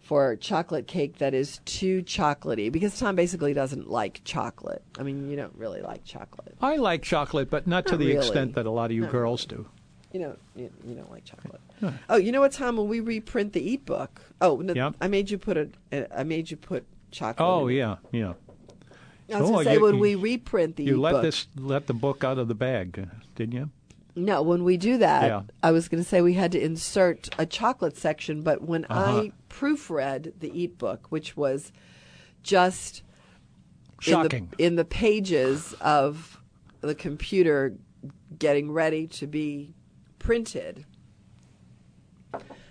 for 0.00 0.36
chocolate 0.36 0.86
cake 0.86 1.18
that 1.18 1.32
is 1.34 1.60
too 1.64 2.02
chocolatey. 2.02 2.70
Because 2.72 2.98
Tom 2.98 3.14
basically 3.16 3.54
doesn't 3.54 3.88
like 3.90 4.20
chocolate. 4.24 4.82
I 4.98 5.02
mean, 5.04 5.30
you 5.30 5.36
don't 5.36 5.54
really 5.56 5.80
like 5.80 6.04
chocolate. 6.04 6.54
I 6.60 6.76
like 6.76 7.02
chocolate, 7.02 7.50
but 7.50 7.66
not 7.66 7.86
to 7.86 7.96
the 7.96 8.06
really. 8.06 8.18
extent 8.18 8.54
that 8.54 8.66
a 8.66 8.70
lot 8.70 8.86
of 8.86 8.92
you 8.96 9.02
Not 9.02 9.12
girls 9.12 9.44
do. 9.46 9.66
You 10.12 10.20
know, 10.20 10.36
you, 10.56 10.70
you 10.86 10.94
don't 10.94 11.10
like 11.10 11.24
chocolate. 11.24 11.60
Oh, 12.10 12.16
you 12.16 12.32
know 12.32 12.40
what, 12.40 12.52
Tom? 12.52 12.76
When 12.76 12.86
we 12.88 13.00
reprint 13.00 13.54
the 13.54 13.62
Eat 13.62 13.86
book, 13.86 14.20
oh, 14.42 14.56
no, 14.56 14.74
Yep. 14.74 14.96
I 15.00 15.08
made 15.08 15.30
you 15.30 15.38
put 15.38 15.56
a, 15.56 15.68
I 16.18 16.22
made 16.22 16.50
you 16.50 16.56
put 16.58 16.84
chocolate. 17.10 17.48
Oh 17.48 17.68
yeah, 17.68 17.96
yeah. 18.12 18.34
I 19.32 19.40
was 19.40 19.48
Oh, 19.48 19.52
going 19.54 19.64
to 19.64 19.70
say 19.70 19.74
you- 19.76 19.82
when 19.82 19.94
you- 19.94 20.00
we 20.00 20.14
reprint 20.16 20.76
the 20.76 20.84
You 20.84 21.00
let 21.00 21.12
book. 21.12 21.22
this 21.22 21.46
let 21.56 21.86
the 21.86 21.94
book 21.94 22.24
out 22.24 22.36
of 22.38 22.48
the 22.48 22.54
bag, 22.54 23.08
didn't 23.36 23.54
you? 23.54 23.70
No, 24.14 24.42
when 24.42 24.62
we 24.64 24.76
do 24.76 24.98
that, 24.98 25.24
Yeah. 25.24 25.42
I 25.62 25.70
was 25.72 25.88
going 25.88 26.02
to 26.02 26.08
say 26.08 26.20
we 26.20 26.34
had 26.34 26.52
to 26.52 26.60
insert 26.62 27.28
a 27.38 27.46
chocolate 27.46 27.96
section, 27.96 28.42
but 28.42 28.60
when 28.62 28.84
Uh-huh. 28.86 29.00
I 29.22 29.32
proofread 29.48 30.32
the 30.40 30.50
Eat 30.58 30.76
book, 30.78 31.06
which 31.08 31.36
was 31.36 31.72
just 32.42 33.02
Shocking. 34.00 34.44
in 34.44 34.56
the, 34.58 34.64
in 34.66 34.76
the 34.76 34.84
pages 34.84 35.74
of 35.80 36.38
the 36.82 36.94
computer 36.94 37.74
getting 38.38 38.70
ready 38.70 39.06
to 39.06 39.26
be 39.26 39.72
printed. 40.18 40.84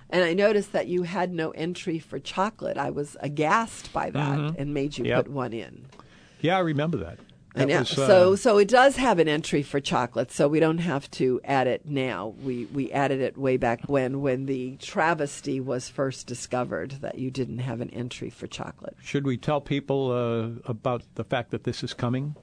And 0.10 0.24
I 0.24 0.34
noticed 0.34 0.74
that 0.74 0.88
you 0.88 1.04
had 1.04 1.32
no 1.34 1.52
entry 1.52 1.98
for 1.98 2.20
chocolate. 2.20 2.78
I 2.78 2.90
was 2.90 3.16
aghast 3.22 3.94
by 3.94 4.10
that 4.12 4.56
and 4.58 4.74
made 4.74 4.98
you 4.98 5.06
Mm-hmm. 5.06 5.10
Yep. 5.10 5.26
put 5.26 5.32
one 5.34 5.54
in. 5.54 5.86
Yeah, 6.42 6.58
I 6.58 6.60
remember 6.60 6.98
that. 6.98 7.18
I 7.56 7.66
know. 7.66 7.80
was, 7.80 7.98
uh, 7.98 8.08
so 8.08 8.36
so 8.36 8.58
it 8.58 8.68
does 8.68 8.96
have 8.96 9.20
an 9.20 9.28
entry 9.28 9.62
for 9.62 9.80
chocolate, 9.80 10.32
so 10.32 10.48
we 10.48 10.60
don't 10.60 10.78
have 10.78 11.12
to 11.12 11.42
add 11.44 11.68
it 11.68 11.86
now. 11.86 12.34
We 12.44 12.66
we 12.66 12.92
added 12.92 13.20
it 13.20 13.38
way 13.38 13.58
back 13.58 13.82
when 13.88 14.22
when 14.22 14.46
the 14.46 14.78
travesty 14.78 15.60
was 15.60 15.90
first 15.90 16.28
discovered 16.28 16.92
that 17.02 17.18
you 17.18 17.30
didn't 17.30 17.60
have 17.60 17.82
an 17.82 17.90
entry 17.90 18.30
for 18.30 18.48
chocolate. 18.48 18.96
should 19.02 19.26
we 19.26 19.38
tell 19.38 19.60
people 19.60 20.12
uh, 20.12 20.70
about 20.70 21.04
the 21.16 21.24
fact 21.24 21.52
that 21.52 21.64
this 21.64 21.84
is 21.84 21.94
coming? 21.94 22.36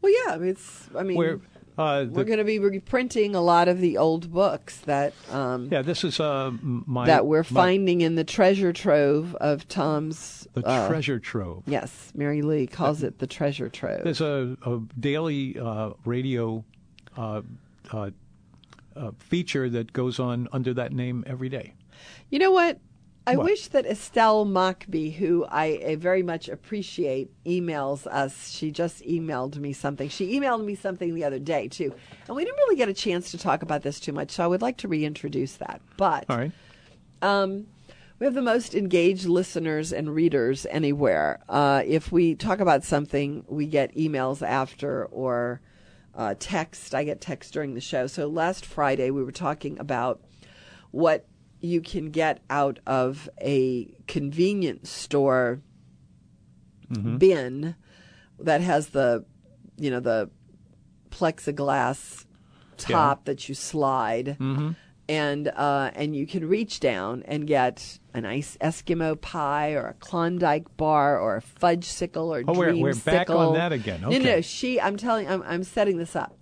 Well, 0.00 0.12
yeah, 0.26 0.46
it's 0.46 0.88
I 0.96 1.02
mean 1.02 1.16
We're 1.16 1.40
uh, 1.76 2.06
we're 2.08 2.24
going 2.24 2.38
to 2.38 2.44
be 2.44 2.58
reprinting 2.58 3.34
a 3.34 3.40
lot 3.40 3.68
of 3.68 3.80
the 3.80 3.98
old 3.98 4.32
books 4.32 4.78
that 4.80 5.12
um, 5.30 5.68
yeah. 5.70 5.82
This 5.82 6.04
is 6.04 6.20
uh, 6.20 6.52
my 6.62 7.06
that 7.06 7.26
we're 7.26 7.44
my- 7.50 7.60
finding 7.60 8.00
in 8.00 8.14
the 8.14 8.24
treasure 8.24 8.72
trove 8.72 9.34
of 9.36 9.66
Tom's. 9.68 10.46
the 10.54 10.64
uh, 10.66 10.88
treasure 10.88 11.18
trove. 11.18 11.64
Yes, 11.66 12.12
Mary 12.14 12.42
Lee 12.42 12.66
calls 12.66 13.02
it 13.02 13.18
the 13.18 13.26
treasure 13.26 13.68
trove. 13.68 14.04
There's 14.04 14.20
a, 14.20 14.56
a 14.64 14.80
daily 14.98 15.58
uh, 15.58 15.90
radio 16.04 16.64
uh, 17.16 17.42
uh, 17.90 18.10
uh, 18.96 19.10
feature 19.18 19.68
that 19.70 19.92
goes 19.92 20.18
on 20.18 20.48
under 20.52 20.74
that 20.74 20.92
name 20.92 21.24
every 21.26 21.48
day. 21.48 21.74
You 22.30 22.38
know 22.38 22.52
what? 22.52 22.78
I 23.26 23.36
What? 23.36 23.44
wish 23.46 23.68
that 23.68 23.86
Estelle 23.86 24.44
Mockby, 24.44 25.10
who 25.10 25.46
I 25.46 25.80
uh, 25.82 25.96
very 25.96 26.22
much 26.22 26.48
appreciate, 26.48 27.30
emails 27.46 28.06
us. 28.06 28.50
She 28.50 28.70
just 28.70 29.02
emailed 29.04 29.56
me 29.56 29.72
something. 29.72 30.10
She 30.10 30.38
emailed 30.38 30.62
me 30.64 30.74
something 30.74 31.14
the 31.14 31.24
other 31.24 31.38
day, 31.38 31.68
too. 31.68 31.94
And 32.28 32.36
we 32.36 32.44
didn't 32.44 32.58
really 32.58 32.76
get 32.76 32.90
a 32.90 32.94
chance 32.94 33.30
to 33.30 33.38
talk 33.38 33.62
about 33.62 33.82
this 33.82 33.98
too 33.98 34.12
much, 34.12 34.30
so 34.32 34.44
I 34.44 34.46
would 34.46 34.60
like 34.60 34.76
to 34.78 34.88
reintroduce 34.88 35.54
that. 35.56 35.80
But 35.96 36.26
All 36.28 36.36
right. 36.36 36.52
um, 37.22 37.66
we 38.18 38.26
have 38.26 38.34
the 38.34 38.42
most 38.42 38.74
engaged 38.74 39.24
listeners 39.24 39.90
and 39.90 40.14
readers 40.14 40.66
anywhere. 40.66 41.40
Uh, 41.48 41.82
if 41.86 42.12
we 42.12 42.34
talk 42.34 42.60
about 42.60 42.84
something, 42.84 43.44
we 43.48 43.66
get 43.66 43.94
emails 43.96 44.46
after 44.46 45.06
or 45.06 45.62
uh, 46.14 46.34
text. 46.38 46.94
I 46.94 47.04
get 47.04 47.22
text 47.22 47.54
during 47.54 47.72
the 47.74 47.80
show. 47.80 48.06
So 48.06 48.26
last 48.28 48.66
Friday, 48.66 49.10
we 49.10 49.24
were 49.24 49.32
talking 49.32 49.78
about 49.78 50.20
what 50.90 51.26
you 51.64 51.80
can 51.80 52.10
get 52.10 52.40
out 52.50 52.78
of 52.86 53.28
a 53.40 53.86
convenience 54.06 54.90
store 54.90 55.60
bin 57.18 57.74
that 58.38 58.60
has 58.60 58.88
the, 58.88 59.24
you 59.78 59.90
know, 59.90 60.00
the 60.00 60.30
plexiglass 61.10 62.24
top 62.76 63.24
that 63.24 63.48
you 63.48 63.54
slide 63.54 64.36
and 65.08 65.48
uh, 65.48 65.90
and 65.94 66.14
you 66.16 66.26
can 66.26 66.46
reach 66.48 66.80
down 66.80 67.22
and 67.26 67.46
get 67.46 67.98
a 68.12 68.20
nice 68.20 68.56
Eskimo 68.60 69.20
pie 69.20 69.72
or 69.72 69.86
a 69.86 69.94
Klondike 69.94 70.76
bar 70.76 71.18
or 71.18 71.36
a 71.36 71.42
Fudgsicle 71.42 72.28
or 72.28 72.42
Oh, 72.46 72.52
we're- 72.58 72.80
we're 72.80 72.92
dreamsicle. 72.92 73.04
back 73.04 73.30
on 73.30 73.54
that 73.54 73.72
again. 73.72 74.00
No, 74.02 74.10
no, 74.10 74.18
no. 74.18 74.40
She, 74.40 74.80
I'm 74.80 74.96
telling, 74.96 75.28
I'm, 75.28 75.42
I'm 75.42 75.62
setting 75.64 75.98
this 75.98 76.14
up. 76.16 76.36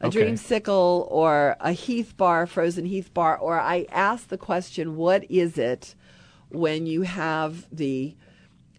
A 0.00 0.06
Okay. 0.06 0.22
dreamsicle 0.22 1.06
or 1.10 1.56
a 1.60 1.72
Heath 1.72 2.16
bar, 2.16 2.46
frozen 2.46 2.86
Heath 2.86 3.12
bar, 3.12 3.36
or 3.36 3.60
I 3.60 3.86
asked 3.90 4.30
the 4.30 4.38
question, 4.38 4.96
what 4.96 5.30
is 5.30 5.58
it 5.58 5.94
when 6.48 6.86
you 6.86 7.02
have 7.02 7.66
the 7.70 8.16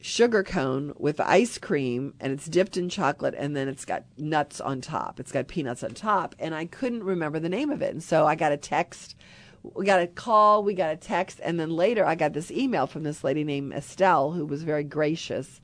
sugar 0.02 0.44
cone 0.44 0.94
with 0.98 1.20
ice 1.20 1.58
cream 1.60 2.14
and 2.20 2.34
it's 2.34 2.48
dipped 2.48 2.76
in 2.76 2.90
chocolate 2.90 3.36
and 3.38 3.56
then 3.56 3.68
it's 3.68 3.86
got 3.86 4.04
nuts 4.18 4.60
on 4.60 4.82
top. 4.82 5.20
It's 5.20 5.32
got 5.32 5.48
peanuts 5.48 5.84
on 5.84 5.94
top. 5.94 6.36
And 6.40 6.56
I 6.56 6.66
couldn't 6.66 7.04
remember 7.04 7.40
the 7.40 7.50
name 7.50 7.70
of 7.70 7.82
it. 7.82 7.94
And 7.94 8.04
so 8.04 8.26
I 8.26 8.36
got 8.36 8.52
a 8.52 8.58
text. 8.58 9.16
We 9.64 9.86
got 9.86 10.02
a 10.02 10.08
call, 10.08 10.64
we 10.64 10.74
got 10.74 10.92
a 10.92 10.98
text, 10.98 11.40
and 11.44 11.60
then 11.60 11.70
later 11.70 12.04
I 12.04 12.16
got 12.16 12.34
this 12.34 12.50
email 12.50 12.88
from 12.88 13.04
this 13.04 13.24
lady 13.24 13.44
named 13.44 13.74
Estelle 13.74 14.32
who 14.32 14.44
was 14.44 14.64
very 14.64 14.84
gracious 14.84 15.62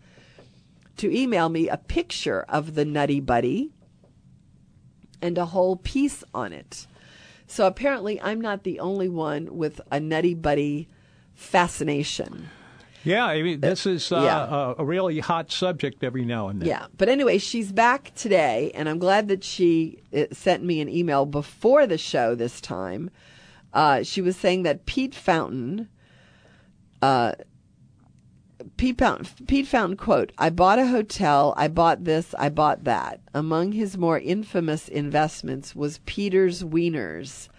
to 0.98 1.12
email 1.12 1.50
me 1.50 1.68
a 1.68 1.78
picture 1.78 2.46
of 2.48 2.76
the 2.76 2.86
Nutty 2.86 3.20
Buddy 3.20 3.72
and 5.22 5.38
a 5.38 5.46
whole 5.46 5.76
piece 5.76 6.24
on 6.34 6.54
it. 6.54 6.88
So 7.48 7.66
apparently 7.66 8.22
I'm 8.22 8.42
not 8.42 8.64
the 8.64 8.80
only 8.80 9.10
one 9.10 9.56
with 9.56 9.80
a 9.92 10.00
Nutty 10.00 10.34
Buddy 10.34 10.88
fascination. 11.34 12.50
Yeah, 13.04 13.26
I 13.26 13.42
mean, 13.42 13.62
this 13.62 13.86
is 13.86 14.12
uh, 14.12 14.22
yeah. 14.22 14.48
a, 14.50 14.76
a 14.80 14.86
really 14.86 15.20
hot 15.20 15.50
subject 15.50 16.04
every 16.04 16.26
now 16.26 16.50
and 16.50 16.62
then. 16.62 16.68
Yeah. 16.68 16.88
But 16.98 17.08
anyway, 17.08 17.38
she's 17.38 17.72
back 17.72 18.14
today, 18.16 18.72
and 18.76 18.90
I'm 18.90 19.00
glad 19.00 19.30
that 19.30 19.46
she 19.46 20.00
uh, 20.14 20.26
sent 20.34 20.64
me 20.64 20.82
an 20.82 20.90
email 20.90 21.26
before 21.26 21.88
the 21.88 21.98
show 21.98 22.36
this 22.36 22.60
time. 22.60 23.10
Uh, 23.74 24.04
she 24.04 24.22
was 24.22 24.36
saying 24.36 24.64
that 24.64 24.86
Pete 24.86 25.16
Fountain, 25.16 25.88
uh, 27.02 27.34
Pete 28.78 28.98
found, 29.00 29.30
Pete 29.48 29.68
Fountain 29.68 29.98
quote, 29.98 30.32
I 30.38 30.50
bought 30.52 30.78
a 30.80 30.86
hotel, 30.88 31.54
I 31.58 31.68
bought 31.68 32.04
this, 32.04 32.36
I 32.38 32.50
bought 32.50 32.84
that. 32.84 33.20
Among 33.34 33.72
his 33.72 33.98
more 33.98 34.20
infamous 34.20 34.88
investments 34.88 35.76
was 35.76 36.00
Peter's 36.06 36.64
Wieners, 36.64 37.50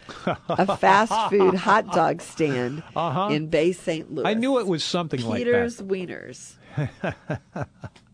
a 0.49 0.77
fast 0.79 1.13
food 1.31 1.55
hot 1.55 1.93
dog 1.93 2.23
stand 2.23 2.83
Uh-huh. 2.95 3.29
in 3.33 3.49
Bay 3.49 3.73
St. 3.73 4.13
Louis. 4.13 4.27
I 4.27 4.35
knew 4.35 4.59
it 4.61 4.67
was 4.69 4.85
something 4.85 5.19
Peter's 5.21 5.81
like 5.81 5.89
that. 5.89 6.07
Peter's 6.07 6.55
Wieners. 6.77 7.67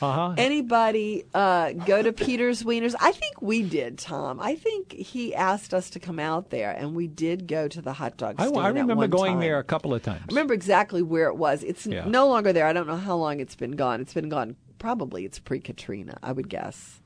Uh-huh. 0.00 0.34
Anybody 0.36 1.24
uh, 1.34 1.72
go 1.72 2.02
to 2.02 2.12
Peter's 2.12 2.62
Wieners? 2.62 2.94
I 3.00 3.12
think 3.12 3.42
we 3.42 3.62
did, 3.62 3.98
Tom. 3.98 4.38
I 4.40 4.54
think 4.54 4.92
he 4.92 5.34
asked 5.34 5.74
us 5.74 5.90
to 5.90 6.00
come 6.00 6.18
out 6.18 6.50
there, 6.50 6.70
and 6.70 6.94
we 6.94 7.06
did 7.08 7.46
go 7.48 7.66
to 7.68 7.82
the 7.82 7.92
hot 7.92 8.16
dog 8.16 8.36
I, 8.38 8.46
stand. 8.46 8.58
I 8.64 8.68
remember 8.68 9.08
going 9.08 9.32
time. 9.32 9.40
there 9.40 9.58
a 9.58 9.64
couple 9.64 9.92
of 9.92 10.02
times. 10.02 10.22
I 10.22 10.26
remember 10.28 10.54
exactly 10.54 11.02
where 11.02 11.26
it 11.28 11.36
was. 11.36 11.64
It's 11.64 11.86
Yeah. 11.86 12.04
no 12.06 12.28
longer 12.28 12.52
there. 12.52 12.66
I 12.66 12.72
don't 12.72 12.86
know 12.86 12.96
how 12.96 13.16
long 13.16 13.40
it's 13.40 13.56
been 13.56 13.72
gone. 13.72 14.00
It's 14.00 14.14
been 14.14 14.28
gone. 14.28 14.56
Probably 14.78 15.24
it's 15.24 15.38
pre 15.40 15.58
Katrina. 15.58 16.18
I 16.22 16.32
would 16.32 16.48
guess. 16.48 17.00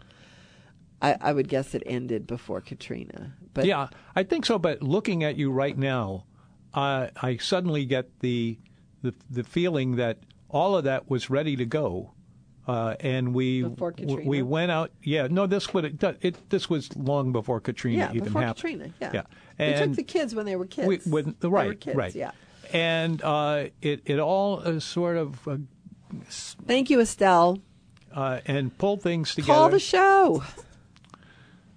I, 1.00 1.16
I 1.20 1.32
would 1.32 1.48
guess 1.48 1.74
it 1.74 1.82
ended 1.86 2.26
before 2.26 2.60
Katrina. 2.60 3.34
But 3.54 3.64
yeah, 3.64 3.88
I 4.14 4.22
think 4.22 4.46
so. 4.46 4.58
But 4.58 4.82
looking 4.82 5.24
at 5.24 5.36
you 5.36 5.50
right 5.50 5.76
now, 5.76 6.26
uh, 6.74 7.08
I 7.20 7.38
suddenly 7.38 7.84
get 7.86 8.20
the, 8.20 8.58
the 9.02 9.14
the 9.30 9.42
feeling 9.42 9.96
that 9.96 10.18
all 10.48 10.76
of 10.76 10.84
that 10.84 11.10
was 11.10 11.28
ready 11.30 11.56
to 11.56 11.64
go 11.64 12.12
Uh, 12.66 12.94
and 13.00 13.34
we 13.34 13.64
we 13.64 14.40
went 14.42 14.70
out. 14.70 14.92
Yeah, 15.02 15.26
no, 15.28 15.46
this 15.48 15.74
would 15.74 15.84
it, 15.84 16.18
it 16.20 16.50
this 16.50 16.70
was 16.70 16.94
long 16.96 17.32
before 17.32 17.58
Katrina 17.60 17.98
Yeah, 17.98 18.10
even 18.10 18.24
before 18.24 18.42
happened. 18.42 18.56
Katrina. 18.56 18.94
Yeah. 19.00 19.22
yeah. 19.58 19.80
we 19.80 19.86
took 19.86 19.96
the 19.96 20.02
kids 20.04 20.34
when 20.34 20.46
they 20.46 20.54
were 20.54 20.66
kids. 20.66 21.06
we, 21.06 21.22
They 21.22 21.48
right, 21.48 21.66
were 21.68 21.74
kids, 21.74 21.96
right, 21.96 22.14
Yeah. 22.14 22.30
And 22.72 23.20
uh, 23.22 23.66
it 23.82 24.02
it 24.06 24.18
all 24.20 24.60
uh, 24.64 24.78
sort 24.78 25.16
of 25.16 25.46
uh, 25.48 25.56
Thank 26.66 26.88
you, 26.88 27.00
Estelle. 27.00 27.58
uh, 28.14 28.40
and 28.46 28.76
pulled 28.78 29.02
things 29.02 29.34
together. 29.34 29.52
Call 29.52 29.68
the 29.68 29.78
show. 29.80 30.44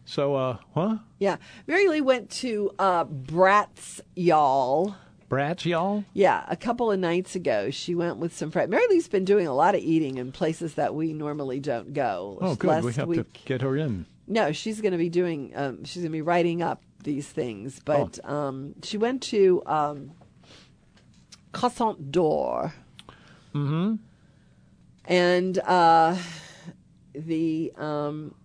so, 0.06 0.36
uh, 0.36 0.58
huh? 0.76 0.98
Yeah. 1.20 1.38
Mary 1.68 1.88
Lee 1.88 2.02
went 2.02 2.30
to 2.42 2.72
uh, 2.78 3.06
Bratz, 3.06 4.02
y'all. 4.16 4.96
Brats, 5.28 5.66
y'all. 5.66 6.04
Yeah, 6.14 6.46
a 6.48 6.56
couple 6.56 6.92
of 6.92 7.00
nights 7.00 7.36
ago, 7.36 7.72
she 7.72 7.96
went 7.96 8.18
with 8.18 8.36
some 8.36 8.52
friends. 8.52 8.70
Mary 8.70 8.86
Lee's 8.90 9.08
been 9.08 9.26
doing 9.26 9.48
a 9.48 9.54
lot 9.54 9.74
of 9.76 9.82
eating 9.82 10.18
in 10.18 10.32
places 10.32 10.76
that 10.76 10.94
we 10.94 11.14
normally 11.14 11.60
don't 11.60 11.94
go. 11.94 12.38
Oh, 12.42 12.56
good. 12.56 12.68
Last 12.68 12.84
we 12.84 12.94
have 12.94 13.08
week, 13.08 13.34
to 13.34 13.40
get 13.46 13.62
her 13.62 13.76
in. 13.76 14.06
No, 14.28 14.52
she's 14.52 14.82
going 14.82 14.92
to 14.92 14.98
be 14.98 15.10
doing. 15.10 15.52
Um, 15.56 15.84
she's 15.84 16.02
going 16.04 16.12
to 16.12 16.18
be 16.18 16.22
writing 16.22 16.62
up 16.62 16.82
these 17.04 17.28
things. 17.28 17.80
But 17.84 18.20
Oh. 18.24 18.36
um, 18.36 18.76
she 18.84 18.98
went 18.98 19.24
to 19.24 19.64
um, 19.66 20.12
Croissant 21.52 22.12
d'Or. 22.12 22.74
Mm-hmm. 23.54 23.96
And 25.06 25.58
uh, 25.60 26.18
the 27.14 27.72
um, 27.78 28.36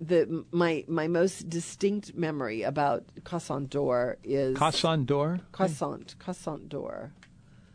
the 0.00 0.44
my 0.52 0.84
my 0.88 1.06
most 1.08 1.48
distinct 1.48 2.14
memory 2.14 2.62
about 2.62 3.04
Croissant 3.24 3.68
d'Or 3.68 4.18
is 4.24 4.56
Casson 4.56 5.04
door. 5.04 5.40
Croissant 5.52 6.14
Croissant 6.18 6.68
d'Or 6.68 7.12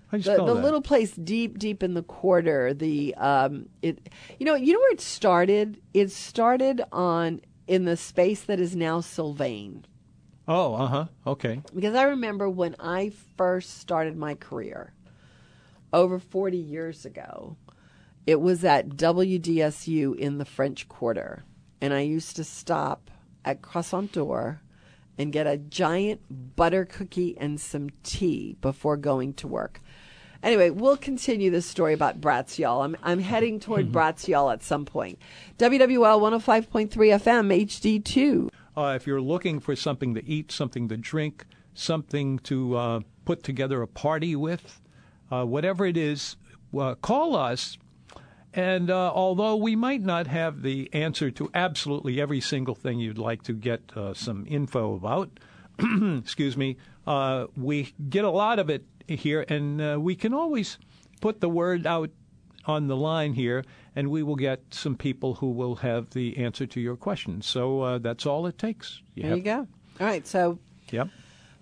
How 0.07 0.17
you 0.17 0.23
the, 0.23 0.33
spell 0.33 0.45
the 0.47 0.53
that? 0.55 0.61
little 0.63 0.81
place 0.81 1.13
deep 1.13 1.57
deep 1.59 1.83
in 1.83 1.93
the 1.93 2.03
quarter 2.03 2.73
the 2.73 3.13
um 3.15 3.69
it 3.81 4.09
you 4.39 4.45
know 4.45 4.55
you 4.55 4.73
know 4.73 4.79
where 4.79 4.93
it 4.93 5.01
started 5.01 5.81
it 5.93 6.11
started 6.11 6.81
on 6.91 7.41
in 7.67 7.85
the 7.85 7.95
space 7.97 8.43
that 8.43 8.59
is 8.59 8.75
now 8.75 8.99
Sylvain 9.01 9.85
Oh, 10.47 10.73
uh 10.73 10.87
huh. 10.87 11.05
Okay. 11.27 11.61
because 11.73 11.95
I 11.95 12.03
remember 12.03 12.49
when 12.49 12.75
I 12.79 13.11
first 13.37 13.77
started 13.79 14.17
my 14.17 14.33
career 14.35 14.93
over 15.93 16.19
40 16.19 16.57
years 16.57 17.05
ago 17.05 17.55
it 18.25 18.39
was 18.41 18.63
at 18.63 18.89
WDSU 18.89 20.15
in 20.15 20.37
the 20.37 20.45
French 20.45 20.87
Quarter 20.87 21.43
and 21.81 21.93
I 21.93 22.01
used 22.01 22.35
to 22.35 22.43
stop 22.43 23.09
at 23.43 23.61
Croissant 23.61 24.11
d'Or 24.11 24.61
and 25.17 25.33
get 25.33 25.47
a 25.47 25.57
giant 25.57 26.55
butter 26.55 26.85
cookie 26.85 27.37
and 27.37 27.59
some 27.59 27.89
tea 28.03 28.55
before 28.61 28.97
going 28.97 29.33
to 29.35 29.47
work. 29.47 29.81
Anyway, 30.43 30.71
we'll 30.71 30.97
continue 30.97 31.51
this 31.51 31.67
story 31.67 31.93
about 31.93 32.19
Bratz, 32.19 32.57
y'all. 32.57 32.81
I'm, 32.81 32.97
I'm 33.03 33.19
heading 33.19 33.59
toward 33.59 33.91
Bratz, 33.91 34.27
y'all 34.27 34.49
at 34.49 34.63
some 34.63 34.85
point. 34.85 35.19
WWL 35.59 36.41
105.3 36.41 36.89
FM, 36.89 37.65
HD2. 37.65 38.49
Uh, 38.75 38.93
if 38.95 39.05
you're 39.05 39.21
looking 39.21 39.59
for 39.59 39.75
something 39.75 40.15
to 40.15 40.25
eat, 40.25 40.51
something 40.51 40.87
to 40.87 40.97
drink, 40.97 41.45
something 41.73 42.39
to 42.39 42.75
uh, 42.75 42.99
put 43.25 43.43
together 43.43 43.81
a 43.81 43.87
party 43.87 44.35
with, 44.35 44.81
uh, 45.29 45.45
whatever 45.45 45.85
it 45.85 45.97
is, 45.97 46.37
uh, 46.77 46.95
call 46.95 47.35
us. 47.35 47.77
And 48.53 48.89
uh, 48.89 49.11
although 49.13 49.55
we 49.55 49.75
might 49.75 50.01
not 50.01 50.27
have 50.27 50.61
the 50.61 50.89
answer 50.93 51.31
to 51.31 51.49
absolutely 51.53 52.19
every 52.19 52.41
single 52.41 52.75
thing 52.75 52.99
you'd 52.99 53.17
like 53.17 53.43
to 53.43 53.53
get 53.53 53.95
uh, 53.95 54.13
some 54.13 54.45
info 54.47 54.95
about, 54.95 55.39
excuse 55.79 56.57
me, 56.57 56.77
uh, 57.07 57.47
we 57.55 57.93
get 58.09 58.25
a 58.25 58.29
lot 58.29 58.59
of 58.59 58.69
it 58.69 58.83
here, 59.07 59.45
and 59.47 59.81
uh, 59.81 59.97
we 59.99 60.15
can 60.15 60.33
always 60.33 60.77
put 61.21 61.39
the 61.39 61.49
word 61.49 61.87
out 61.87 62.09
on 62.65 62.87
the 62.87 62.95
line 62.95 63.33
here, 63.33 63.63
and 63.95 64.09
we 64.09 64.21
will 64.21 64.35
get 64.35 64.61
some 64.71 64.95
people 64.95 65.35
who 65.35 65.49
will 65.51 65.75
have 65.75 66.11
the 66.11 66.37
answer 66.37 66.67
to 66.67 66.79
your 66.79 66.95
questions. 66.95 67.45
So 67.47 67.81
uh, 67.81 67.97
that's 67.99 68.25
all 68.25 68.45
it 68.47 68.57
takes. 68.57 69.01
There 69.15 69.29
have- 69.29 69.37
you 69.37 69.43
go. 69.43 69.67
All 69.99 70.07
right, 70.07 70.25
so 70.27 70.59
Yep. 70.91 71.07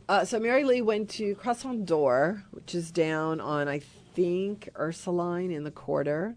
Uh, 0.07 0.25
so 0.25 0.39
Mary 0.39 0.63
Lee 0.63 0.81
went 0.81 1.07
to 1.11 1.35
Croissant 1.35 1.85
d'Or, 1.85 2.43
which 2.49 2.73
is 2.73 2.89
down 2.89 3.39
on 3.39 3.67
I 3.67 3.79
think 4.15 4.69
Ursuline 4.75 5.51
in 5.51 5.63
the 5.63 5.71
quarter, 5.71 6.35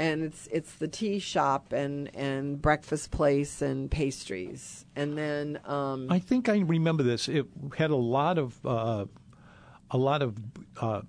and 0.00 0.24
it's 0.24 0.48
it's 0.50 0.72
the 0.76 0.88
tea 0.88 1.18
shop 1.18 1.72
and 1.72 2.14
and 2.16 2.60
breakfast 2.60 3.10
place 3.10 3.60
and 3.62 3.90
pastries, 3.90 4.86
and 4.96 5.16
then 5.16 5.60
um, 5.66 6.06
I 6.10 6.18
think 6.18 6.48
I 6.48 6.58
remember 6.60 7.02
this. 7.02 7.28
It 7.28 7.46
had 7.76 7.90
a 7.90 7.96
lot 7.96 8.38
of, 8.38 8.58
uh, 8.64 9.04
a 9.90 9.98
lot 9.98 10.22
of, 10.22 10.36
uh, 10.80 11.02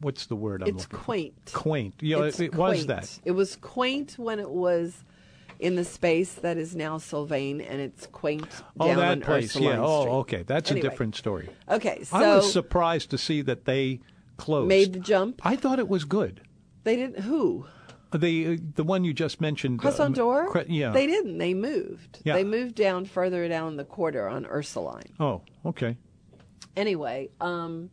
what's 0.00 0.26
the 0.26 0.36
word 0.36 0.62
I'm 0.62 0.68
it's 0.68 0.84
looking 0.84 0.98
for? 0.98 1.04
quaint. 1.04 1.50
Quaint. 1.52 1.94
Yeah, 2.00 2.22
It's 2.24 2.38
it, 2.38 2.46
it 2.46 2.54
was 2.54 2.84
quaint. 2.84 2.86
that. 2.88 3.18
It 3.24 3.30
was 3.32 3.56
quaint 3.56 4.14
when 4.18 4.38
it 4.40 4.50
was 4.50 5.04
in 5.58 5.76
the 5.76 5.84
space 5.84 6.34
that 6.34 6.56
is 6.58 6.74
now 6.76 6.98
Sylvain, 6.98 7.60
and 7.60 7.80
it's 7.80 8.06
quaint 8.08 8.46
Oh, 8.78 8.88
down 8.88 8.96
that 8.98 9.20
place. 9.22 9.56
Ursuline 9.56 9.78
Yeah. 9.78 9.84
Oh, 9.84 10.18
okay. 10.20 10.42
That's 10.42 10.70
Anyway. 10.70 10.86
a 10.86 10.90
different 10.90 11.14
story. 11.16 11.48
Okay, 11.68 12.02
so 12.04 12.16
I 12.16 12.36
was 12.36 12.52
surprised 12.52 13.10
to 13.10 13.18
see 13.18 13.42
that 13.42 13.64
they 13.64 14.00
closed. 14.36 14.68
made 14.68 14.92
the 14.92 14.98
jump. 15.00 15.40
I 15.44 15.56
thought 15.56 15.78
it 15.78 15.88
was 15.88 16.04
good. 16.04 16.40
They 16.84 16.96
didn't. 16.96 17.20
Who? 17.20 17.64
The 18.12 18.56
the 18.56 18.84
one 18.84 19.04
you 19.04 19.12
just 19.12 19.40
mentioned. 19.40 19.78
Croissant 19.78 20.08
um, 20.08 20.12
d'Or? 20.12 20.48
cre- 20.48 20.60
yeah. 20.68 20.90
They 20.90 21.06
didn't. 21.06 21.38
They 21.38 21.54
moved. 21.54 22.20
Yeah. 22.24 22.34
They 22.34 22.44
moved 22.44 22.74
down 22.74 23.06
further 23.06 23.48
down 23.48 23.76
the 23.76 23.84
quarter 23.84 24.28
on 24.28 24.46
Ursuline. 24.46 25.14
Oh, 25.18 25.42
okay. 25.64 25.96
Anyway, 26.76 27.30
um, 27.40 27.90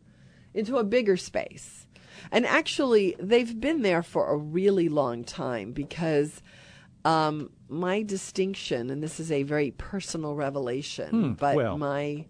into 0.54 0.76
a 0.78 0.84
bigger 0.84 1.16
space. 1.16 1.86
And 2.32 2.46
actually, 2.46 3.16
they've 3.18 3.58
been 3.58 3.82
there 3.82 4.02
for 4.02 4.28
a 4.28 4.36
really 4.36 4.88
long 4.88 5.24
time 5.24 5.72
because 5.72 6.42
um, 7.04 7.50
my 7.68 8.02
distinction, 8.02 8.90
and 8.90 9.02
this 9.02 9.20
is 9.20 9.32
a 9.32 9.42
very 9.42 9.70
personal 9.72 10.34
revelation, 10.34 11.34
but 11.34 11.56
well. 11.56 11.78
my 11.78 12.26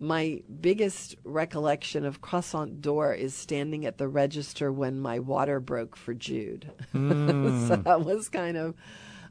my 0.00 0.42
biggest 0.60 1.16
recollection 1.24 2.04
of 2.04 2.20
Croissant 2.20 2.80
d'Or 2.80 3.12
is 3.12 3.34
standing 3.34 3.84
at 3.84 3.98
the 3.98 4.08
register 4.08 4.72
when 4.72 5.00
my 5.00 5.18
water 5.18 5.60
broke 5.60 5.96
for 5.96 6.14
Jude. 6.14 6.70
so 6.92 7.76
that 7.76 8.02
was 8.04 8.28
kind 8.28 8.56
of, 8.56 8.74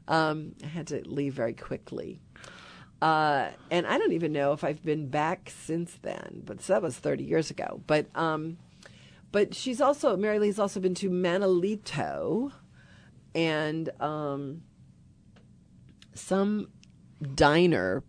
um, 0.06 0.54
I 0.62 0.66
had 0.66 0.86
to 0.88 1.02
leave 1.08 1.34
very 1.34 1.54
quickly. 1.54 2.20
Uh, 3.00 3.50
and 3.70 3.86
I 3.86 3.96
don't 3.96 4.12
even 4.12 4.32
know 4.32 4.52
if 4.52 4.64
I've 4.64 4.84
been 4.84 5.08
back 5.08 5.50
since 5.50 5.98
then, 6.02 6.42
but 6.44 6.60
so 6.60 6.74
that 6.74 6.82
was 6.82 6.96
30 6.96 7.24
years 7.24 7.50
ago. 7.50 7.80
But, 7.86 8.06
um, 8.14 8.58
but 9.30 9.54
she's 9.54 9.80
also, 9.80 10.16
Mary 10.16 10.38
Lee's 10.38 10.58
also 10.58 10.80
been 10.80 10.94
to 10.96 11.10
Manolito 11.10 12.52
and 13.34 13.88
um, 14.00 14.62
some 16.14 16.68
diner 17.34 18.02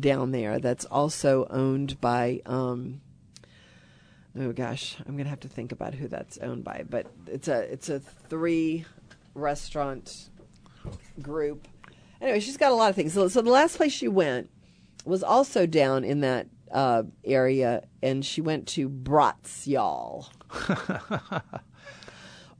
down 0.00 0.32
there 0.32 0.58
that's 0.58 0.84
also 0.86 1.46
owned 1.50 2.00
by 2.00 2.40
um, 2.46 3.00
oh 4.38 4.52
gosh 4.52 4.96
i'm 5.06 5.16
gonna 5.16 5.28
have 5.28 5.40
to 5.40 5.48
think 5.48 5.72
about 5.72 5.94
who 5.94 6.08
that's 6.08 6.38
owned 6.38 6.64
by 6.64 6.84
but 6.88 7.06
it's 7.26 7.48
a 7.48 7.60
it's 7.72 7.88
a 7.88 8.00
three 8.00 8.84
restaurant 9.34 10.30
group 11.20 11.68
anyway 12.20 12.40
she's 12.40 12.56
got 12.56 12.72
a 12.72 12.74
lot 12.74 12.90
of 12.90 12.96
things 12.96 13.12
so, 13.12 13.28
so 13.28 13.42
the 13.42 13.50
last 13.50 13.76
place 13.76 13.92
she 13.92 14.08
went 14.08 14.50
was 15.04 15.22
also 15.22 15.66
down 15.66 16.04
in 16.04 16.20
that 16.20 16.46
uh, 16.72 17.02
area 17.24 17.82
and 18.02 18.24
she 18.24 18.40
went 18.40 18.66
to 18.66 18.88
Bratz 18.88 19.66
Y'all. 19.66 20.28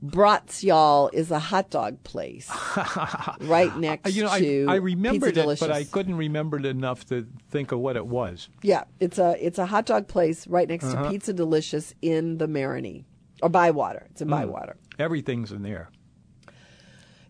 Bratz 0.03 0.63
Y'all 0.63 1.09
is 1.13 1.31
a 1.31 1.39
hot 1.39 1.69
dog 1.69 2.03
place 2.03 2.51
right 3.41 3.75
next 3.77 4.13
You 4.13 4.23
know, 4.23 4.37
to 4.37 4.65
I, 4.67 4.73
I 4.73 4.75
remembered 4.75 5.29
Pizza 5.29 5.39
it, 5.39 5.43
Delicious. 5.43 5.67
but 5.67 5.71
I 5.71 5.85
couldn't 5.85 6.15
remember 6.17 6.57
it 6.59 6.65
enough 6.65 7.05
to 7.07 7.25
think 7.49 7.71
of 7.71 7.79
what 7.79 7.95
it 7.95 8.05
was. 8.05 8.49
Yeah, 8.61 8.83
it's 8.99 9.17
a 9.17 9.35
it's 9.45 9.57
a 9.59 9.65
hot 9.65 9.85
dog 9.85 10.07
place 10.09 10.45
right 10.47 10.67
next 10.67 10.85
Uh-huh. 10.85 11.03
to 11.05 11.09
Pizza 11.09 11.31
Delicious 11.31 11.93
in 12.01 12.37
the 12.37 12.47
Marigny 12.47 13.05
or 13.41 13.47
Bywater. 13.49 14.07
It's 14.11 14.21
in 14.21 14.27
Hmm. 14.27 14.33
Bywater. 14.33 14.75
Everything's 14.99 15.51
in 15.53 15.63
there. 15.63 15.89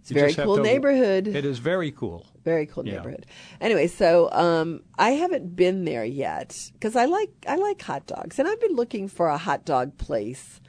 It's 0.02 0.10
a 0.12 0.16
very 0.16 0.34
cool 0.34 0.58
to- 0.58 0.64
neighborhood. 0.64 1.28
It 1.28 1.46
is 1.46 1.60
very 1.60 1.92
cool. 1.92 2.26
Very 2.44 2.66
cool 2.66 2.86
Yeah. 2.86 2.96
neighborhood. 2.96 3.26
Anyway, 3.62 3.88
so 3.88 4.30
um, 4.34 4.82
I 4.98 5.12
haven't 5.12 5.56
been 5.56 5.86
there 5.86 6.04
yet 6.04 6.72
because 6.74 6.96
I 6.96 7.06
like 7.06 7.30
I 7.48 7.56
like 7.56 7.82
hot 7.84 8.08
dogs, 8.08 8.40
and 8.40 8.48
I've 8.48 8.60
been 8.60 8.74
looking 8.76 9.08
for 9.08 9.28
a 9.28 9.38
hot 9.38 9.64
dog 9.64 9.98
place 10.00 10.60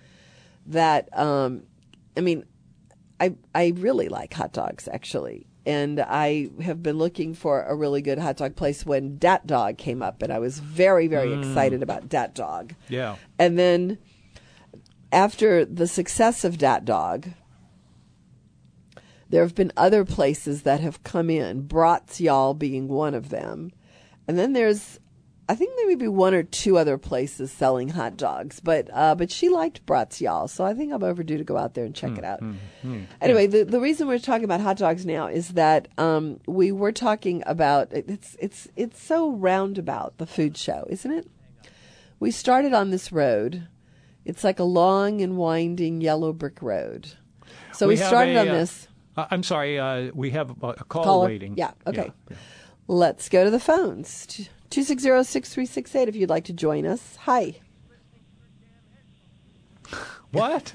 that 0.67 1.09
um, 1.19 1.63
I 2.17 2.21
mean, 2.21 2.45
I 3.21 3.35
I 3.55 3.73
really 3.77 4.09
like 4.09 4.35
hot 4.35 4.53
dogs 4.53 4.89
actually, 4.93 5.47
and 5.67 6.01
I 6.01 6.51
have 6.63 6.83
been 6.83 6.99
looking 6.99 7.35
for 7.35 7.63
a 7.63 7.75
really 7.75 8.03
good 8.03 8.19
hot 8.19 8.37
dog 8.37 8.57
place 8.57 8.85
when 8.85 9.19
Dat 9.19 9.47
Dog 9.47 9.79
came 9.79 10.03
up, 10.03 10.23
and 10.23 10.33
I 10.33 10.39
was 10.39 10.59
very 10.59 11.07
very 11.07 11.29
Mm. 11.29 11.39
excited 11.41 11.83
about 11.83 12.09
Dat 12.09 12.35
Dog. 12.35 12.75
Yeah. 12.89 13.17
And 13.39 13.59
then 13.59 13.99
after 15.13 15.65
the 15.65 15.87
success 15.87 16.45
of 16.45 16.59
Dat 16.59 16.85
Dog, 16.85 17.29
there 19.31 19.43
have 19.43 19.55
been 19.55 19.73
other 19.77 20.05
places 20.05 20.63
that 20.63 20.81
have 20.81 21.03
come 21.03 21.31
in, 21.31 21.63
Bratz 21.65 22.21
Y'all 22.21 22.55
being 22.55 22.89
one 22.89 23.15
of 23.15 23.29
them. 23.31 23.71
And 24.27 24.39
then 24.39 24.53
there's 24.55 24.99
I 25.49 25.55
think 25.55 25.77
there 25.77 25.87
may 25.87 25.95
be 25.95 26.09
one 26.09 26.33
or 26.33 26.43
two 26.43 26.79
other 26.79 26.97
places 26.97 27.53
selling 27.53 27.91
hot 27.91 28.17
dogs, 28.17 28.61
but 28.61 28.89
uh, 28.93 29.15
but 29.15 29.31
she 29.31 29.51
liked 29.51 29.85
Bratz 29.85 30.21
y'all, 30.21 30.49
so 30.49 30.65
I 30.65 30.73
think 30.73 30.93
I'm 30.93 31.03
overdue 31.03 31.37
to 31.37 31.45
go 31.45 31.59
out 31.59 31.75
there 31.75 31.85
and 31.85 31.95
check 31.95 32.17
it 32.17 32.25
out. 32.25 32.43
Anyway, 33.21 33.47
the 33.47 33.65
the 33.65 33.81
reason 33.81 34.09
we're 34.09 34.19
talking 34.19 34.45
about 34.45 34.61
hot 34.61 34.79
dogs 34.79 35.05
now 35.05 35.27
is 35.27 35.51
that 35.51 35.89
um, 35.99 36.41
we 36.47 36.73
were 36.73 36.93
talking 36.93 37.43
about 37.47 37.93
it's 37.93 38.37
it's 38.41 38.69
it's 38.75 39.03
so 39.03 39.33
roundabout 39.33 40.17
the 40.17 40.27
food 40.27 40.57
show, 40.57 40.87
isn't 40.89 41.11
it? 41.11 41.31
We 42.21 42.31
started 42.31 42.73
on 42.73 42.91
this 42.91 43.13
road. 43.13 43.69
It's 44.25 44.45
like 44.45 44.59
a 44.59 44.65
long 44.65 45.21
and 45.21 45.37
winding 45.37 46.01
yellow 46.01 46.33
brick 46.33 46.63
road. 46.63 47.13
So 47.75 47.89
we, 47.89 47.97
have 47.97 48.07
started 48.07 48.37
a, 48.37 48.41
on 48.41 48.49
uh, 48.49 48.53
this. 48.55 48.89
uh, 49.17 49.27
I'm 49.31 49.43
sorry. 49.43 49.79
Uh, 49.79 50.11
we 50.15 50.31
have 50.31 50.51
a, 50.63 50.69
a 50.69 50.85
call 50.85 51.05
Caller? 51.05 51.27
waiting. 51.27 51.55
Yeah, 51.57 51.73
okay. 51.87 52.13
yeah. 52.31 52.37
Let's 52.87 53.29
go 53.29 53.45
to 53.45 53.51
the 53.51 53.61
phones. 53.61 54.49
260-6368 54.75 56.09
if 56.09 56.17
you'd 56.17 56.29
like 56.29 56.45
to 56.45 56.53
join 56.53 56.85
us. 56.85 57.17
Hi. 57.23 57.55
What? 60.33 60.75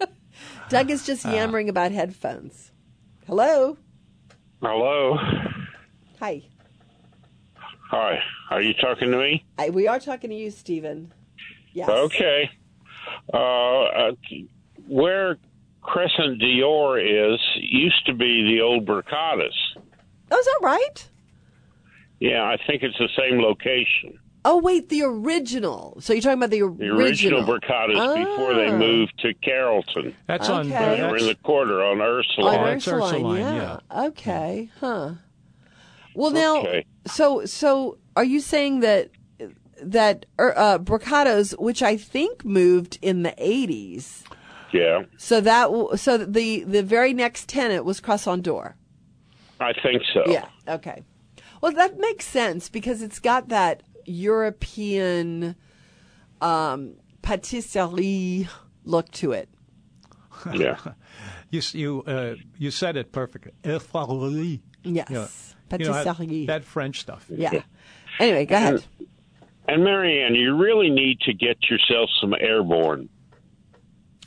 Doug 0.68 0.90
is 0.90 1.06
just 1.06 1.24
yammering 1.24 1.70
about 1.70 1.92
headphones. 1.92 2.72
Hello. 3.26 3.78
Hello. 4.60 5.16
Hi. 6.20 6.42
Hi. 7.90 8.18
Are 8.50 8.60
you 8.60 8.74
talking 8.74 9.10
to 9.10 9.16
me? 9.16 9.44
I, 9.58 9.70
we 9.70 9.88
are 9.88 9.98
talking 9.98 10.28
to 10.28 10.36
you, 10.36 10.50
Stephen. 10.50 11.12
Yes. 11.72 11.88
Okay. 11.88 12.50
Uh, 13.32 13.82
uh, 13.82 14.12
where 14.86 15.38
Croissant 15.80 16.38
D'Or 16.38 16.98
is 16.98 17.40
used 17.56 18.04
to 18.06 18.12
be 18.12 18.54
the 18.54 18.60
old 18.60 18.86
Brocato's. 18.86 19.76
Oh, 20.30 20.38
is 20.38 20.44
that 20.44 20.58
right? 20.62 21.08
Yeah, 22.22 22.44
I 22.44 22.56
think 22.66 22.82
it's 22.84 22.96
the 22.98 23.08
same 23.18 23.40
location. 23.40 24.18
Oh, 24.44 24.58
wait, 24.58 24.88
the 24.88 25.02
original. 25.02 25.96
So 26.00 26.12
you're 26.12 26.22
talking 26.22 26.38
about 26.38 26.50
the 26.50 26.62
original. 26.62 26.96
The 26.96 27.02
original. 27.02 27.38
original 27.40 27.58
Brocato's 27.60 28.24
before 28.24 28.54
they 28.54 28.68
Ah. 28.68 28.76
moved 28.76 29.12
to 29.22 29.34
Carrollton. 29.34 30.14
That's 30.28 30.48
on. 30.48 30.66
Okay. 30.72 30.96
They 31.00 31.02
were 31.08 31.16
in 31.16 31.26
the 31.26 31.34
quarter 31.42 31.82
on 31.82 32.00
On 32.00 32.06
Ursula. 32.08 32.58
Oh, 32.58 32.64
Ursuline, 32.64 33.02
Ursuline, 33.14 33.56
yeah. 33.56 34.04
Okay, 34.06 34.70
huh. 34.80 35.10
Well, 36.14 36.30
now, 36.30 36.58
Okay. 36.60 36.84
so 37.06 37.44
so 37.44 37.98
are 38.16 38.24
you 38.24 38.38
saying 38.40 38.80
that 38.80 39.10
that 39.82 40.26
uh, 40.38 40.78
Brocato's, 40.78 41.52
which 41.58 41.82
I 41.82 41.96
think 41.96 42.44
moved 42.44 42.98
in 43.02 43.22
the 43.24 43.34
80s, 43.38 44.22
Yeah, 44.72 45.02
so 45.16 45.40
that 45.40 45.70
so 45.96 46.18
the 46.18 46.62
the 46.64 46.82
very 46.82 47.12
next 47.14 47.48
tenant 47.48 47.84
was 47.84 47.98
Croissant 48.00 48.42
D'Or. 48.44 48.76
I 49.60 49.72
think 49.72 50.02
so. 50.14 50.22
Yeah. 50.26 50.46
Okay. 50.68 51.02
Well, 51.62 51.72
that 51.72 51.98
makes 51.98 52.26
sense 52.26 52.68
because 52.68 53.00
it's 53.02 53.20
got 53.20 53.48
that 53.48 53.82
European 54.04 55.54
um, 56.40 56.96
patisserie 57.22 58.48
look 58.84 59.10
to 59.12 59.32
it. 59.32 59.48
Yeah. 60.52 60.78
You 61.50 61.60
you 61.72 62.02
uh, 62.04 62.34
you 62.58 62.72
said 62.72 62.96
it 62.96 63.12
perfectly. 63.12 63.52
Effaroli. 63.62 64.60
Yes. 64.82 65.08
You 65.08 65.14
know, 65.14 65.20
you 65.78 65.84
know, 65.84 65.92
patisserie. 66.02 66.46
that, 66.46 66.62
that 66.62 66.64
French 66.64 67.00
stuff. 67.00 67.26
yeah. 67.28 67.62
Anyway, 68.18 68.46
go 68.46 68.56
ahead. 68.56 68.84
And 69.68 69.84
Marianne, 69.84 70.34
you 70.34 70.56
really 70.56 70.90
need 70.90 71.20
to 71.20 71.32
get 71.32 71.58
yourself 71.70 72.10
some 72.20 72.34
airborne. 72.40 73.08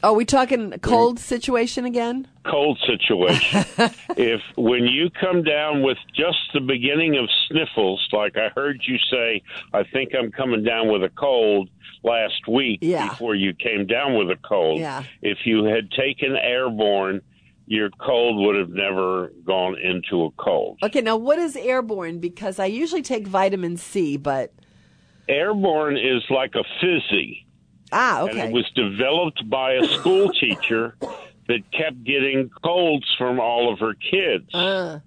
Are 0.06 0.14
we 0.14 0.24
talking 0.24 0.72
cold 0.84 1.20
situation 1.20 1.84
again? 1.84 2.28
cold 2.46 2.80
situation. 2.86 3.66
if 4.18 4.40
when 4.56 4.84
you 4.84 5.10
come 5.20 5.42
down 5.42 5.82
with 5.82 5.98
just 6.16 6.38
the 6.54 6.60
beginning 6.60 7.18
of 7.18 7.28
sniffles, 7.48 8.08
like 8.12 8.38
I 8.38 8.50
heard 8.50 8.84
you 8.86 8.98
say, 9.10 9.42
I 9.74 9.82
think 9.82 10.12
I'm 10.14 10.32
coming 10.32 10.64
down 10.64 10.92
with 10.92 11.04
a 11.04 11.10
cold 11.10 11.72
last 12.04 12.48
week 12.48 12.82
Yeah. 12.84 13.10
before 13.10 13.34
you 13.34 13.56
came 13.56 13.88
down 13.88 14.16
with 14.16 14.30
a 14.30 14.40
cold. 14.48 14.80
Yeah. 14.80 15.02
If 15.24 15.40
you 15.46 15.64
had 15.64 15.90
taken 15.90 16.36
airborne, 16.36 17.22
your 17.66 17.90
cold 17.90 18.46
would 18.46 18.58
have 18.58 18.70
never 18.70 19.32
gone 19.44 19.76
into 19.80 20.26
a 20.26 20.32
cold. 20.38 20.78
Okay, 20.84 21.02
now 21.02 21.18
what 21.18 21.40
is 21.40 21.56
airborne? 21.56 22.20
Because 22.20 22.60
I 22.60 22.66
usually 22.68 23.02
take 23.02 23.26
vitamin 23.26 23.76
C, 23.76 24.18
but 24.18 24.54
Airborne 25.28 25.98
is 25.98 26.22
like 26.30 26.54
a 26.54 26.64
fizzy. 26.80 27.45
Ah, 27.96 28.22
okay. 28.24 28.40
And 28.42 28.50
it 28.50 28.54
was 28.54 28.70
developed 28.76 29.50
by 29.50 29.74
a 29.74 29.88
school 29.88 30.30
teacher 30.40 30.96
that 31.48 31.60
kept 31.72 32.04
getting 32.04 32.50
colds 32.64 33.06
from 33.18 33.40
all 33.40 33.72
of 33.74 33.80
her 33.80 33.94
kids. 33.96 34.54
Uh, 34.54 35.00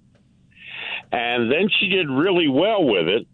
And 1.13 1.51
then 1.51 1.69
she 1.79 1.89
did 1.89 2.09
really 2.09 2.49
well 2.49 2.85
with 2.85 3.09
it. 3.09 3.27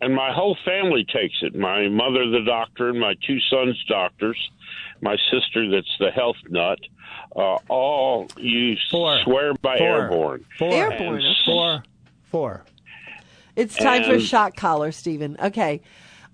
And 0.00 0.14
my 0.14 0.32
whole 0.32 0.56
family 0.64 1.04
takes 1.04 1.36
it. 1.42 1.54
My 1.54 1.88
mother, 1.88 2.28
the 2.28 2.42
doctor, 2.44 2.88
and 2.90 3.00
my 3.00 3.14
two 3.26 3.38
sons, 3.40 3.82
doctors. 3.88 4.36
My 5.00 5.16
sister, 5.30 5.70
that's 5.70 5.96
the 5.98 6.10
health 6.10 6.36
nut. 6.48 6.78
Uh, 7.36 7.56
all 7.68 8.28
you 8.36 8.76
Four. 8.90 9.18
swear 9.24 9.54
by 9.54 9.78
Four. 9.78 9.86
airborne. 10.02 10.44
Four. 10.58 10.72
Airborne, 10.74 11.20
And. 11.22 11.36
Four. 11.44 11.82
Four. 12.30 12.64
it's 13.56 13.76
time 13.76 14.04
for 14.04 14.14
a 14.14 14.20
shot 14.20 14.56
collar, 14.56 14.92
Stephen. 14.92 15.36
Okay. 15.42 15.80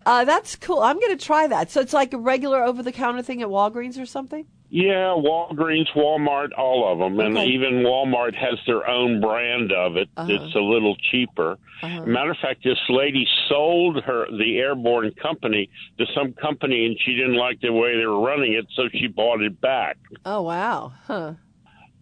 Uh, 0.06 0.24
that's 0.24 0.56
cool. 0.56 0.80
I'm 0.80 0.98
going 0.98 1.16
to 1.16 1.24
try 1.24 1.46
that. 1.46 1.70
So 1.70 1.80
it's 1.80 1.92
like 1.92 2.12
a 2.12 2.18
regular 2.18 2.62
over 2.64 2.82
the 2.82 2.92
counter 2.92 3.22
thing 3.22 3.42
at 3.42 3.48
Walgreens 3.48 4.00
or 4.00 4.06
something? 4.06 4.46
Yeah, 4.72 5.16
Walgreens, 5.18 5.88
Walmart, 5.96 6.50
all 6.56 6.92
of 6.92 6.98
them, 7.00 7.18
and 7.18 7.36
even 7.38 7.82
Walmart 7.82 8.36
has 8.36 8.56
their 8.68 8.88
own 8.88 9.20
brand 9.20 9.72
of 9.72 9.96
it. 9.96 10.08
Uh-huh. 10.16 10.32
It's 10.32 10.54
a 10.54 10.60
little 10.60 10.94
cheaper. 11.10 11.58
Matter 11.82 12.30
of 12.30 12.36
fact, 12.36 12.62
this 12.62 12.78
lady 12.88 13.26
sold 13.48 14.04
her 14.04 14.26
the 14.30 14.58
airborne 14.58 15.10
company 15.20 15.70
to 15.98 16.06
some 16.14 16.34
company, 16.34 16.86
and 16.86 16.96
she 17.04 17.16
didn't 17.16 17.34
like 17.34 17.60
the 17.60 17.72
way 17.72 17.96
they 17.98 18.06
were 18.06 18.20
running 18.20 18.52
it, 18.52 18.66
so 18.76 18.88
she 18.92 19.08
bought 19.08 19.42
it 19.42 19.60
back. 19.60 19.96
Oh, 20.24 20.42
wow. 20.42 20.92
Huh. 21.04 21.34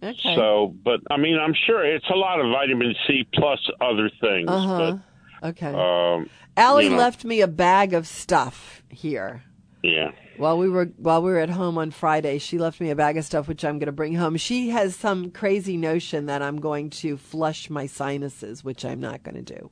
Okay. 0.02 0.34
So, 0.36 0.74
but 0.84 1.00
I 1.10 1.16
mean, 1.16 1.38
I'm 1.38 1.54
sure 1.66 1.82
it's 1.84 2.08
a 2.10 2.16
lot 2.16 2.38
of 2.38 2.50
vitamin 2.52 2.94
C 3.06 3.26
plus 3.32 3.66
other 3.80 4.10
things. 4.20 4.48
uh-huh. 4.48 4.98
Okay. 5.42 5.72
Um, 5.72 6.28
Allie 6.58 6.84
you 6.84 6.90
know. 6.90 6.96
left 6.96 7.24
me 7.24 7.40
a 7.40 7.48
bag 7.48 7.94
of 7.94 8.06
stuff 8.06 8.82
here. 8.88 9.44
yeah, 9.82 10.10
While 10.36 10.58
we 10.58 10.68
were 10.68 10.86
while 10.96 11.22
we 11.22 11.30
were 11.30 11.38
at 11.38 11.50
home 11.50 11.78
on 11.78 11.90
Friday, 11.90 12.38
she 12.38 12.58
left 12.58 12.80
me 12.80 12.90
a 12.90 12.96
bag 12.96 13.16
of 13.16 13.24
stuff 13.24 13.46
which 13.48 13.64
I'm 13.64 13.78
going 13.78 13.86
to 13.86 13.92
bring 13.92 14.14
home. 14.14 14.36
She 14.36 14.70
has 14.70 14.96
some 14.96 15.30
crazy 15.30 15.76
notion 15.76 16.26
that 16.26 16.42
I'm 16.42 16.60
going 16.60 16.90
to 16.90 17.16
flush 17.16 17.70
my 17.70 17.86
sinuses, 17.86 18.64
which 18.64 18.84
I'm 18.84 19.00
not 19.00 19.22
going 19.22 19.36
to 19.42 19.54
do. 19.54 19.70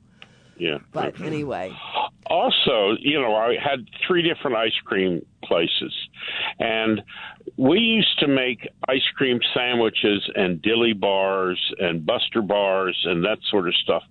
yeah. 0.57 0.77
But 0.93 1.19
anyway, 1.21 1.71
also, 2.29 2.95
you 2.99 3.19
know, 3.21 3.35
I 3.35 3.55
had 3.61 3.87
three 4.05 4.21
different 4.21 4.57
ice 4.57 4.77
cream 4.85 5.25
places, 5.43 5.93
and 6.59 7.01
we 7.57 7.79
used 7.79 8.19
to 8.19 8.27
make 8.27 8.67
cream 9.17 9.39
sandwiches 9.53 10.29
and 10.35 10.61
dilly 10.61 10.93
bars 10.93 11.59
and 11.79 12.05
buster 12.05 12.41
bars 12.41 12.97
and 13.05 13.23
that 13.25 13.39
sort 13.49 13.67
of 13.67 13.75
stuff 13.75 14.03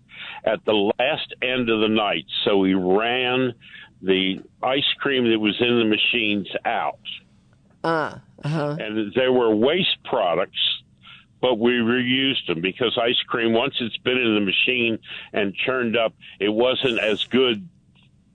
at 0.44 0.64
the 0.64 0.92
last 0.98 1.32
end 1.42 1.70
of 1.70 1.80
the 1.80 1.88
night. 1.88 2.26
So 2.44 2.58
we 2.58 2.74
ran 2.74 3.54
the 4.02 4.40
ice 4.62 4.92
cream 4.98 5.30
that 5.30 5.38
was 5.38 5.56
in 5.60 5.78
the 5.78 5.84
machines 5.84 6.48
out. 6.64 6.98
uh, 7.84 8.18
uh-huh. 8.44 8.76
and 8.78 9.12
they 9.14 9.28
were 9.28 9.54
waste 9.54 9.96
products, 10.04 10.58
but 11.40 11.58
we 11.58 11.72
reused 11.72 12.46
them 12.48 12.60
because 12.60 12.98
ice 13.00 13.20
cream, 13.26 13.52
once 13.52 13.74
it's 13.80 13.96
been 13.98 14.18
in 14.18 14.34
the 14.34 14.40
machine 14.40 14.98
and 15.32 15.54
churned 15.54 15.96
up, 15.96 16.14
it 16.40 16.48
wasn't 16.48 16.98
as 16.98 17.24
good 17.24 17.66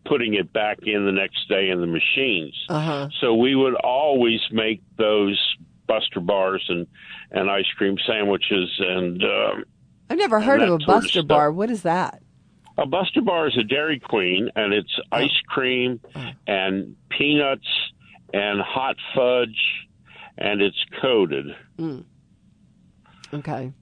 putting 0.06 0.34
it 0.34 0.52
back 0.52 0.80
in 0.84 1.06
the 1.06 1.12
next 1.12 1.48
day 1.48 1.70
in 1.70 1.80
the 1.80 1.88
machines. 1.88 2.56
Uh-huh. 2.70 3.10
So 3.20 3.36
we 3.36 3.56
would 3.56 3.76
always 3.76 4.42
make 4.52 4.82
those 4.98 5.40
Buster 5.92 6.22
bars 6.22 6.64
and 6.70 6.88
and 7.32 7.50
ice 7.50 7.70
cream 7.78 7.98
sandwiches 8.08 8.70
and. 8.80 9.22
Um, 9.24 9.66
I've 10.10 10.18
never 10.18 10.40
heard 10.40 10.62
of 10.62 10.68
a 10.68 10.72
sort 10.72 10.82
of 10.82 10.88
Buster 10.88 11.24
bar. 11.24 11.52
What 11.52 11.70
is 11.70 11.84
that? 11.84 12.22
a 12.78 12.86
Buster 12.86 13.22
Bar 13.22 13.48
is 13.48 13.58
a 13.58 13.64
Dairy 13.64 14.00
Queen, 14.00 14.50
and 14.56 14.74
it's 14.74 15.00
ice 15.12 15.40
cream 15.48 16.00
and 16.48 16.96
peanuts 17.10 17.68
and 18.34 18.62
hot 18.62 18.96
fudge, 19.14 19.88
and 20.38 20.62
it's 20.62 20.84
coated. 21.02 21.46
Okay. 23.34 23.74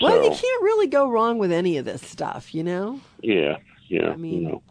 Well, 0.00 0.24
you 0.24 0.30
can't 0.30 0.62
really 0.62 0.88
go 0.88 1.08
wrong 1.08 1.38
with 1.38 1.52
any 1.52 1.76
of 1.76 1.84
this 1.84 2.02
stuff, 2.02 2.54
you 2.54 2.64
know. 2.64 3.00
Yeah, 3.20 3.58
yeah. 3.88 4.10
I 4.10 4.16
mean, 4.16 4.42
you 4.42 4.48
know. 4.48 4.62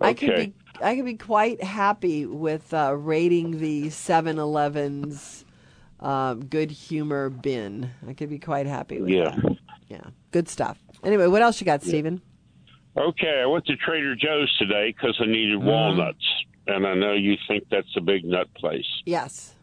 I 0.00 0.12
could 0.12 0.36
be 0.36 0.54
I 0.82 0.94
could 0.96 1.06
be 1.06 1.16
quite 1.16 1.62
happy 1.62 2.26
with 2.26 2.74
uh, 2.74 2.94
rating 2.94 3.60
the 3.60 3.86
7-Eleven's 3.86 5.45
um, 6.00 6.44
good 6.44 6.70
humor 6.70 7.30
bin. 7.30 7.90
I 8.08 8.12
could 8.12 8.30
be 8.30 8.38
quite 8.38 8.66
happy 8.66 9.00
with 9.00 9.10
Yeah. 9.10 9.30
that. 9.30 9.56
Yeah, 9.88 10.00
good 10.32 10.48
stuff. 10.48 10.78
Anyway, 11.04 11.26
what 11.28 11.42
else 11.42 11.60
you 11.60 11.64
got, 11.64 11.82
Stephen? 11.82 12.20
Okay, 12.96 13.40
I 13.42 13.46
went 13.46 13.66
to 13.66 13.76
Trader 13.76 14.16
Joe's 14.16 14.52
today 14.58 14.92
because 14.96 15.16
I 15.20 15.26
needed 15.26 15.58
Mm-hmm. 15.58 15.68
walnuts, 15.68 16.24
and 16.66 16.86
I 16.86 16.94
know 16.94 17.12
you 17.12 17.36
think 17.46 17.64
that's 17.70 17.94
a 17.96 18.00
big 18.00 18.24
nut 18.24 18.52
place. 18.54 18.86
Yes. 19.04 19.54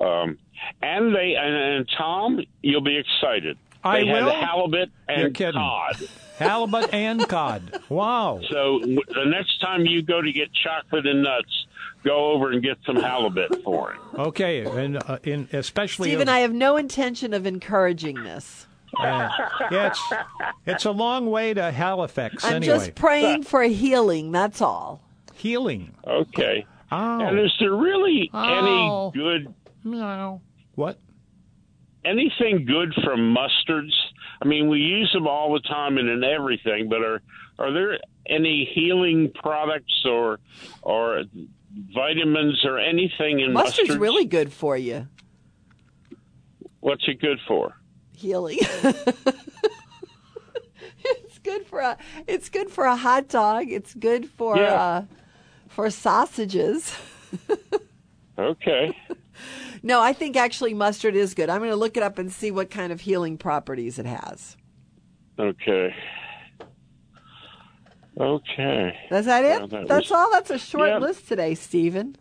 Um, 0.00 0.38
and 0.82 1.14
they 1.14 1.34
and, 1.36 1.54
and 1.54 1.88
Tom, 1.96 2.40
you'll 2.62 2.80
be 2.82 2.96
excited. 2.96 3.56
I 3.86 4.00
they 4.04 4.12
will? 4.12 4.30
halibut 4.32 4.90
and 5.08 5.34
cod. 5.34 5.96
Halibut 6.38 6.92
and 6.92 7.26
cod. 7.28 7.80
Wow. 7.88 8.40
So 8.50 8.80
the 8.80 9.24
next 9.26 9.60
time 9.60 9.86
you 9.86 10.02
go 10.02 10.20
to 10.20 10.32
get 10.32 10.48
chocolate 10.52 11.06
and 11.06 11.22
nuts, 11.22 11.66
go 12.04 12.32
over 12.32 12.50
and 12.52 12.62
get 12.62 12.76
some 12.84 12.96
halibut 12.96 13.62
for 13.64 13.92
him. 13.92 14.00
Okay, 14.16 14.64
and 14.64 15.02
uh, 15.02 15.18
in 15.24 15.48
especially 15.52 16.10
Stephen, 16.10 16.28
of- 16.28 16.34
I 16.34 16.38
have 16.40 16.52
no 16.52 16.76
intention 16.76 17.32
of 17.34 17.46
encouraging 17.46 18.22
this. 18.22 18.66
uh, 18.98 19.28
yeah, 19.70 19.88
it's, 19.88 20.02
it's 20.64 20.84
a 20.84 20.90
long 20.90 21.26
way 21.30 21.52
to 21.54 21.70
Halifax 21.72 22.44
I'm 22.44 22.54
anyway. 22.54 22.74
just 22.76 22.94
praying 22.94 23.42
for 23.42 23.62
healing. 23.64 24.30
That's 24.32 24.60
all. 24.62 25.02
Healing. 25.34 25.92
Okay. 26.06 26.64
Oh. 26.92 27.20
And 27.20 27.38
is 27.40 27.52
there 27.58 27.74
really 27.74 28.30
Oh. 28.32 29.10
any 29.12 29.20
good 29.22 29.54
Meow. 29.84 30.40
What? 30.76 30.98
Anything 32.06 32.64
good 32.64 32.94
from 33.04 33.34
mustards? 33.34 33.92
I 34.40 34.46
mean, 34.46 34.68
we 34.68 34.78
use 34.78 35.10
them 35.12 35.26
all 35.26 35.52
the 35.54 35.60
time 35.60 35.98
and 35.98 36.08
in 36.08 36.22
everything, 36.24 36.88
but 36.88 37.02
are 37.02 37.20
are 37.58 37.72
there 37.72 37.98
any 38.28 38.64
healing 38.74 39.30
products 39.34 40.04
or 40.04 40.38
or 40.82 41.24
vitamins 41.94 42.64
or 42.64 42.78
anything 42.78 43.40
in 43.40 43.52
Mustard's 43.52 43.90
mustards? 43.90 44.00
really 44.00 44.24
good 44.24 44.52
for 44.52 44.76
you. 44.76 45.06
What's 46.80 47.06
it 47.08 47.20
good 47.20 47.38
for? 47.48 47.74
Healing. 48.12 48.58
it's 51.04 51.38
good 51.42 51.66
for 51.66 51.80
a. 51.80 51.96
It's 52.26 52.48
good 52.48 52.70
for 52.70 52.84
a 52.84 52.96
hot 52.96 53.28
dog. 53.28 53.70
It's 53.70 53.94
good 53.94 54.28
for 54.30 54.56
Yeah. 54.56 54.74
uh, 54.74 55.04
for 55.68 55.90
sausages. 55.90 56.94
Okay. 58.38 58.94
No, 59.82 60.00
I 60.00 60.12
think 60.12 60.36
actually 60.36 60.74
mustard 60.74 61.14
is 61.14 61.34
good. 61.34 61.48
I'm 61.48 61.58
going 61.60 61.70
to 61.70 61.76
look 61.76 61.96
it 61.96 62.02
up 62.02 62.18
and 62.18 62.32
see 62.32 62.50
what 62.50 62.70
kind 62.70 62.92
of 62.92 63.02
healing 63.02 63.36
properties 63.38 63.98
it 63.98 64.06
has. 64.06 64.56
Okay. 65.38 65.94
Okay. 68.18 68.96
Is 69.10 69.26
that 69.26 69.44
it? 69.44 69.60
Yeah, 69.60 69.66
that 69.66 69.88
That's 69.88 70.10
was- 70.10 70.12
all. 70.12 70.30
That's 70.32 70.50
a 70.50 70.58
short 70.58 70.88
Yeah. 70.88 70.98
list 70.98 71.28
today, 71.28 71.54
Stephen. 71.54 72.16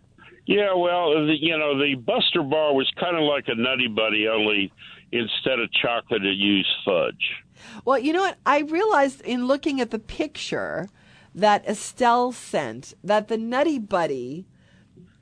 Yeah, 0.45 0.73
well, 0.75 1.25
the, 1.25 1.35
you 1.39 1.57
know, 1.57 1.77
the 1.79 1.95
Buster 1.95 2.43
Bar 2.43 2.73
was 2.75 2.91
kind 2.99 3.15
of 3.15 3.23
like 3.23 3.45
a 3.47 3.55
Nutty 3.55 3.87
Buddy, 3.87 4.27
only 4.27 4.71
instead 5.11 5.59
of 5.59 5.71
chocolate, 5.71 6.23
it 6.23 6.35
used 6.37 6.69
fudge. 6.83 7.41
Well, 7.83 7.97
you 7.97 8.13
know 8.13 8.21
what? 8.21 8.37
I 8.45 8.59
realized 8.59 9.21
in 9.21 9.47
looking 9.47 9.81
at 9.81 9.89
the 9.91 9.97
picture 9.97 10.89
that 11.33 11.65
Estelle 11.67 12.31
sent 12.31 12.93
that 13.03 13.27
the 13.27 13.37
Nutty 13.37 13.79
Buddy, 13.79 14.45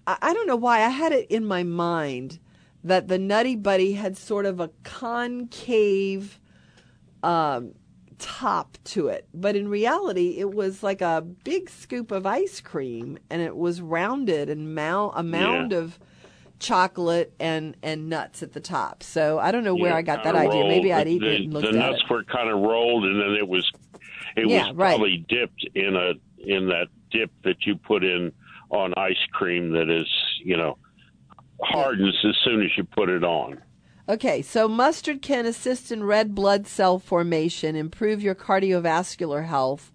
I, 0.07 0.17
I 0.21 0.33
don't 0.33 0.47
know 0.47 0.55
why, 0.55 0.77
I 0.83 0.89
had 0.89 1.11
it 1.11 1.29
in 1.29 1.45
my 1.45 1.63
mind 1.63 2.39
that 2.83 3.07
the 3.07 3.17
Nutty 3.17 3.55
Buddy 3.55 3.93
had 3.93 4.17
sort 4.17 4.45
of 4.45 4.59
a 4.59 4.69
concave 4.83 6.39
um, 7.21 7.73
top 8.19 8.77
to 8.85 9.07
it. 9.07 9.27
But 9.33 9.55
in 9.55 9.67
reality, 9.69 10.35
it 10.37 10.53
was 10.53 10.83
like 10.83 11.01
a 11.01 11.21
big 11.21 11.69
scoop 11.69 12.11
of 12.11 12.25
ice 12.25 12.59
cream 12.61 13.17
and 13.29 13.41
it 13.41 13.55
was 13.55 13.81
rounded 13.81 14.49
and 14.49 14.75
mou- 14.75 15.11
a 15.15 15.23
mound 15.23 15.71
Yeah. 15.71 15.77
of 15.79 15.99
chocolate 16.59 17.33
and, 17.39 17.75
and 17.83 18.09
nuts 18.09 18.43
at 18.43 18.53
the 18.53 18.59
top. 18.59 19.03
So 19.03 19.39
I 19.39 19.51
don't 19.51 19.63
know 19.63 19.75
where 19.75 19.91
Yeah, 19.91 19.97
I 19.97 20.01
got 20.01 20.23
that 20.23 20.35
idea. 20.35 20.51
rolled. 20.59 20.67
Maybe 20.69 20.93
I'd 20.93 21.07
the, 21.07 21.11
eaten 21.11 21.27
it 21.27 21.31
the, 21.37 21.43
and 21.43 21.53
looked 21.53 21.63
the 21.71 21.77
at 21.79 21.91
nuts 21.91 22.01
it. 22.03 22.09
were 22.13 22.23
kind 22.23 22.49
of 22.49 22.59
rolled, 22.59 23.05
and 23.05 23.19
then 23.19 23.31
it 23.37 23.47
was 23.47 23.69
it 24.35 24.47
Yeah, 24.49 24.67
was 24.69 24.75
right. 24.77 24.95
probably 24.95 25.25
dipped 25.27 25.65
in 25.75 25.95
a 25.95 26.13
in 26.39 26.67
that 26.67 26.87
dip 27.11 27.31
that 27.43 27.65
you 27.65 27.75
put 27.75 28.03
in 28.03 28.31
on 28.73 28.93
ice 28.97 29.15
cream 29.31 29.71
that 29.71 29.89
is 29.89 30.07
you 30.43 30.57
know 30.57 30.77
hardens 31.61 32.15
as 32.27 32.35
soon 32.43 32.61
as 32.61 32.71
you 32.75 32.83
put 32.83 33.09
it 33.09 33.23
on. 33.23 33.61
Okay, 34.09 34.41
so 34.41 34.67
mustard 34.67 35.21
can 35.21 35.45
assist 35.45 35.89
in 35.89 36.03
red 36.03 36.35
blood 36.35 36.67
cell 36.67 36.99
formation, 36.99 37.75
improve 37.77 38.21
your 38.21 38.35
cardiovascular 38.35 39.45
health. 39.45 39.93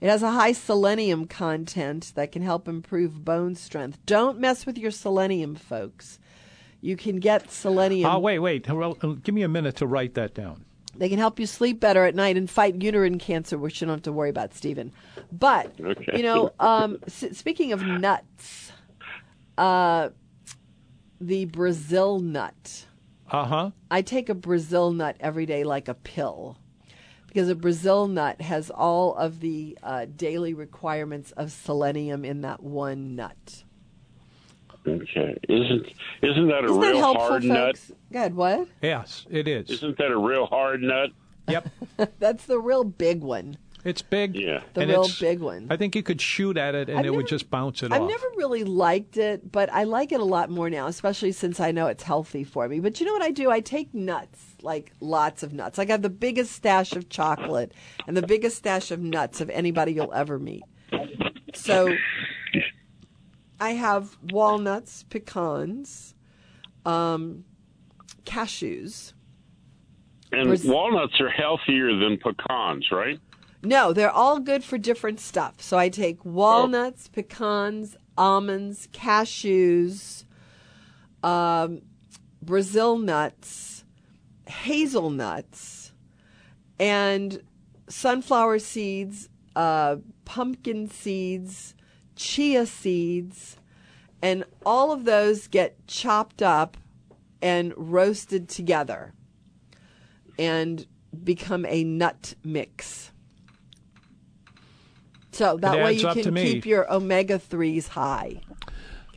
It 0.00 0.08
has 0.08 0.22
a 0.22 0.30
high 0.30 0.52
selenium 0.52 1.26
content 1.26 2.12
that 2.14 2.32
can 2.32 2.42
help 2.42 2.68
improve 2.68 3.24
bone 3.24 3.54
strength. 3.54 3.98
Don't 4.06 4.38
mess 4.38 4.64
with 4.64 4.78
your 4.78 4.90
selenium, 4.90 5.56
folks. 5.56 6.18
You 6.80 6.96
can 6.96 7.16
get 7.16 7.50
selenium. 7.50 8.10
Oh, 8.10 8.18
wait, 8.18 8.38
wait. 8.38 8.68
Uh, 8.68 8.92
give 9.22 9.34
me 9.34 9.42
a 9.42 9.48
minute 9.48 9.76
to 9.76 9.86
write 9.86 10.14
that 10.14 10.34
down. 10.34 10.64
They 10.96 11.08
can 11.08 11.18
help 11.18 11.40
you 11.40 11.46
sleep 11.46 11.80
better 11.80 12.04
at 12.04 12.14
night 12.14 12.36
and 12.36 12.48
fight 12.48 12.80
uterine 12.82 13.18
cancer, 13.18 13.58
which 13.58 13.80
you 13.80 13.86
don't 13.86 13.96
have 13.96 14.02
to 14.02 14.12
worry 14.12 14.30
about, 14.30 14.54
Stephen. 14.54 14.92
But 15.32 15.70
Okay. 15.80 16.16
you 16.16 16.22
know, 16.22 16.52
um, 16.60 16.98
s- 17.06 17.36
speaking 17.36 17.72
of 17.72 17.84
nuts, 17.84 18.72
uh, 19.58 20.10
the 21.20 21.44
Brazil 21.46 22.20
nut. 22.20 22.86
Uh 23.30 23.44
huh. 23.44 23.70
I 23.90 24.02
take 24.02 24.28
a 24.28 24.34
Brazil 24.34 24.92
nut 24.92 25.16
every 25.20 25.46
day 25.46 25.64
like 25.64 25.88
a 25.88 25.94
pill 25.94 26.58
because 27.26 27.48
a 27.48 27.54
Brazil 27.54 28.06
nut 28.06 28.40
has 28.40 28.70
all 28.70 29.14
of 29.16 29.40
the 29.40 29.76
uh, 29.82 30.06
daily 30.16 30.54
requirements 30.54 31.32
of 31.32 31.50
selenium 31.50 32.24
in 32.24 32.42
that 32.42 32.62
one 32.62 33.16
nut. 33.16 33.63
Okay, 34.86 35.36
isn't 35.48 35.86
isn't 36.22 36.48
that 36.48 36.64
a 36.64 36.66
Isn't 36.66 36.80
that 36.80 36.92
real 36.92 36.98
helpful, 36.98 37.28
hard 37.28 37.44
nut? 37.44 37.80
Good. 38.12 38.34
What? 38.34 38.68
Yes, 38.82 39.26
it 39.30 39.48
is. 39.48 39.70
Isn't 39.70 39.96
that 39.98 40.10
a 40.10 40.18
real 40.18 40.46
hard 40.46 40.82
nut? 40.82 41.10
Yep. 41.48 41.68
That's 42.18 42.44
the 42.44 42.58
real 42.58 42.84
big 42.84 43.22
one. 43.22 43.56
It's 43.84 44.00
big. 44.00 44.34
Yeah. 44.34 44.62
The 44.72 44.82
and 44.82 44.90
real 44.90 45.08
big 45.20 45.40
one. 45.40 45.66
I 45.68 45.76
think 45.76 45.94
you 45.94 46.02
could 46.02 46.20
shoot 46.20 46.56
at 46.56 46.74
it 46.74 46.88
and 46.88 47.00
I've 47.00 47.04
it 47.06 47.14
would 47.14 47.26
just 47.26 47.50
bounce 47.50 47.82
it 47.82 47.92
off. 47.92 47.96
I've 47.96 48.02
off. 48.02 48.08
never 48.08 48.26
really 48.36 48.64
liked 48.64 49.18
it, 49.18 49.52
but 49.52 49.70
I 49.72 49.84
like 49.84 50.10
it 50.10 50.20
a 50.20 50.24
lot 50.24 50.48
more 50.50 50.70
now, 50.70 50.86
especially 50.86 51.32
since 51.32 51.60
I 51.60 51.70
know 51.70 51.86
it's 51.88 52.02
healthy 52.02 52.44
for 52.44 52.66
me. 52.66 52.80
But 52.80 52.98
you 52.98 53.04
know 53.04 53.12
what 53.12 53.22
I 53.22 53.30
do? 53.30 53.50
I 53.50 53.60
take 53.60 53.92
nuts, 53.92 54.42
like 54.62 54.92
lots 55.00 55.42
of 55.42 55.52
nuts. 55.52 55.76
Like 55.76 55.90
I 55.90 55.92
have 55.92 56.02
the 56.02 56.08
biggest 56.08 56.52
stash 56.52 56.94
of 56.94 57.10
chocolate 57.10 57.72
and 58.06 58.16
the 58.16 58.26
biggest 58.26 58.56
stash 58.56 58.90
of 58.90 59.00
nuts 59.00 59.42
of 59.42 59.50
anybody 59.50 59.92
you'll 59.92 60.14
ever 60.14 60.38
meet. 60.38 60.62
So 61.52 61.94
I 63.60 63.70
have 63.70 64.16
walnuts, 64.30 65.04
pecans, 65.04 66.14
um, 66.84 67.44
cashews. 68.24 69.12
And 70.32 70.48
walnuts 70.64 71.20
are 71.20 71.28
healthier 71.28 71.96
than 71.96 72.18
pecans, 72.18 72.90
right? 72.90 73.20
No, 73.62 73.92
they're 73.92 74.10
all 74.10 74.40
good 74.40 74.62
for 74.64 74.76
different 74.76 75.20
stuff. 75.20 75.60
So 75.60 75.78
I 75.78 75.88
take 75.88 76.24
walnuts, 76.24 77.08
pecans, 77.08 77.96
almonds, 78.18 78.88
cashews, 78.92 80.24
um, 81.22 81.82
Brazil 82.42 82.98
nuts, 82.98 83.84
hazelnuts, 84.46 85.92
and 86.78 87.42
sunflower 87.88 88.58
seeds, 88.58 89.28
uh, 89.56 89.96
pumpkin 90.24 90.88
seeds, 90.88 91.74
chia 92.16 92.66
seeds, 92.66 93.56
and 94.22 94.44
all 94.64 94.92
of 94.92 95.04
those 95.04 95.48
get 95.48 95.86
chopped 95.86 96.42
up 96.42 96.76
and 97.42 97.72
roasted 97.76 98.48
together 98.48 99.12
and 100.38 100.86
become 101.22 101.64
a 101.66 101.84
nut 101.84 102.34
mix. 102.42 103.12
So 105.32 105.56
that 105.58 105.76
way 105.76 105.92
you 105.94 106.06
can 106.08 106.34
keep 106.34 106.64
your 106.66 106.90
omega 106.92 107.38
3s 107.38 107.88
high. 107.88 108.40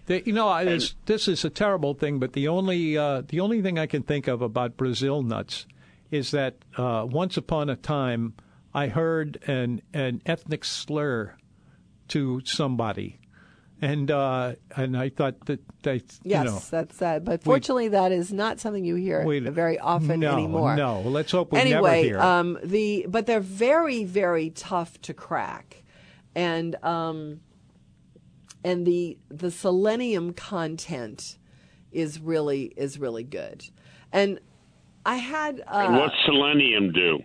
The- 0.08 0.24
you 0.26 0.34
know, 0.34 0.48
I, 0.48 0.66
this, 0.66 0.95
this 1.06 1.28
is 1.28 1.45
a 1.45 1.50
terrible 1.50 1.93
thing, 1.93 2.18
but 2.20 2.34
the 2.34 2.48
only 2.48 2.98
uh, 2.98 3.22
the 3.28 3.39
only 3.39 3.62
thing 3.62 3.78
I 3.78 3.86
can 3.86 4.04
think 4.04 4.28
of 4.28 4.41
about 4.41 4.78
Brazil 4.78 5.22
nuts 5.22 5.68
is 6.10 6.32
that 6.32 6.56
uh, 6.78 7.06
once 7.10 7.38
upon 7.38 7.70
a 7.70 7.76
time 7.76 8.34
I 8.74 8.88
heard 8.88 9.38
an 9.48 9.82
an 9.93 10.22
ethnic 10.26 10.66
slur 10.66 11.36
to 12.10 12.41
somebody, 12.45 13.20
and 13.82 14.10
uh, 14.10 14.53
and 14.76 14.97
I 14.97 15.10
thought 15.10 15.45
that 15.45 15.62
they 15.84 16.01
Yes, 16.24 16.45
you 16.45 16.51
know 16.51 16.62
that's 16.70 16.95
sad. 16.95 17.26
But 17.26 17.43
fortunately, 17.43 17.89
that 17.89 18.12
is 18.12 18.32
not 18.34 18.60
something 18.60 18.84
you 18.86 18.95
hear 18.95 19.24
we- 19.24 19.39
very 19.39 19.80
often 19.80 20.20
no, 20.20 20.34
anymore. 20.34 20.76
No, 20.76 21.01
let's 21.01 21.32
hope 21.32 21.51
we 21.51 21.60
never 21.64 21.88
anyway, 21.88 22.03
hear. 22.03 22.20
um, 22.20 22.58
the 22.64 23.05
but 23.08 23.26
they're 23.26 23.39
very 23.39 24.03
very 24.03 24.49
tough 24.49 24.99
to 25.01 25.14
crack, 25.14 25.84
and 26.36 26.76
um, 26.84 27.41
and 28.64 28.86
the 28.86 29.18
the 29.30 29.51
selenium 29.51 30.34
content 30.34 31.38
is 31.91 32.20
really 32.20 32.74
is 32.76 32.99
really 32.99 33.24
good, 33.24 33.64
and 34.12 34.39
I 35.05 35.16
had 35.16 35.62
And 35.68 35.95
uh, 35.95 35.99
what's 35.99 36.16
selenium 36.26 36.91
do? 36.91 37.20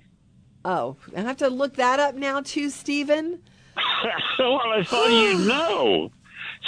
oh 0.64 0.96
I 1.16 1.22
have 1.22 1.38
to 1.38 1.48
look 1.48 1.74
that 1.76 1.98
up 1.98 2.14
now 2.14 2.40
too, 2.40 2.70
Stephen. 2.70 3.42
well, 4.38 4.60
I 4.66 4.82
thought 4.84 5.10
you'd 5.10 5.46
know. 5.48 6.10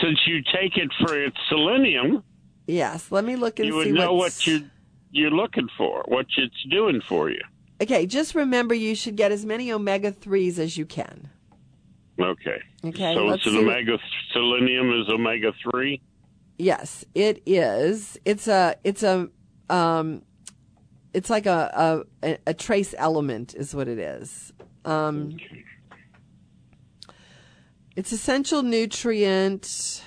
Since 0.02 0.20
you 0.26 0.42
take 0.52 0.76
it 0.76 0.90
for 1.00 1.20
its 1.20 1.36
selenium, 1.48 2.22
Yes, 2.66 3.12
let 3.12 3.24
me 3.24 3.36
look 3.36 3.58
and 3.58 3.68
you 3.68 3.74
would 3.74 3.86
see 3.86 3.92
know 3.92 4.14
what's- 4.14 4.38
what 4.38 4.46
you 4.46 4.70
you're 5.10 5.30
looking 5.30 5.68
for, 5.76 6.02
what 6.08 6.26
it's 6.36 6.62
doing 6.70 7.00
for 7.08 7.30
you. 7.30 7.40
Okay, 7.80 8.04
just 8.06 8.34
remember 8.34 8.74
you 8.74 8.94
should 8.96 9.14
get 9.16 9.30
as 9.30 9.44
many 9.46 9.70
omega 9.70 10.10
threes 10.10 10.58
as 10.58 10.76
you 10.76 10.84
can. 10.86 11.28
Okay. 12.18 12.58
Okay, 12.84 13.14
So 13.14 13.30
it's 13.30 13.46
an 13.46 13.54
what- 13.54 13.64
omega 13.64 13.98
selenium 14.32 14.90
is 15.00 15.08
omega 15.08 15.52
three. 15.62 16.00
Yes, 16.58 17.04
it 17.14 17.42
is. 17.46 18.18
It's 18.24 18.48
a 18.48 18.76
it's 18.84 19.02
a 19.02 19.28
um 19.70 20.22
it's 21.12 21.30
like 21.30 21.46
a 21.46 22.04
a, 22.22 22.38
a 22.48 22.54
trace 22.54 22.94
element 22.98 23.54
is 23.54 23.74
what 23.74 23.86
it 23.88 23.98
is. 23.98 24.52
Um, 24.84 25.36
it's 27.96 28.12
essential 28.12 28.62
nutrient. 28.62 30.02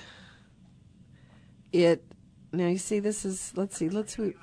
It 1.72 2.04
now 2.52 2.66
you 2.68 2.78
see 2.78 2.98
this 2.98 3.24
is 3.24 3.52
let's 3.56 3.76
see 3.76 3.88
let's 3.88 4.16
we 4.18 4.34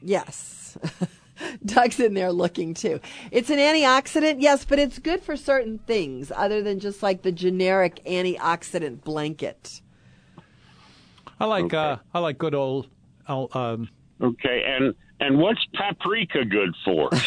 yes. 0.00 0.78
Doug's 1.64 1.98
in 1.98 2.12
there 2.14 2.32
looking 2.32 2.74
too. 2.74 3.00
It's 3.30 3.48
an 3.48 3.56
antioxidant, 3.56 4.36
yes, 4.40 4.64
but 4.66 4.78
it's 4.78 4.98
good 4.98 5.22
for 5.22 5.36
certain 5.36 5.78
things 5.78 6.30
other 6.36 6.62
than 6.62 6.78
just 6.80 7.02
like 7.02 7.22
the 7.22 7.32
generic 7.32 8.00
antioxidant 8.04 9.02
blanket. 9.04 9.80
I 11.40 11.46
like 11.46 11.64
Okay. 11.64 11.76
uh, 11.78 11.96
I 12.12 12.18
like 12.18 12.36
good 12.36 12.54
old. 12.54 12.88
Um, 13.26 13.88
Okay, 14.20 14.62
and 14.66 14.94
and 15.20 15.38
what's 15.38 15.64
paprika 15.74 16.44
good 16.44 16.74
for? 16.84 17.10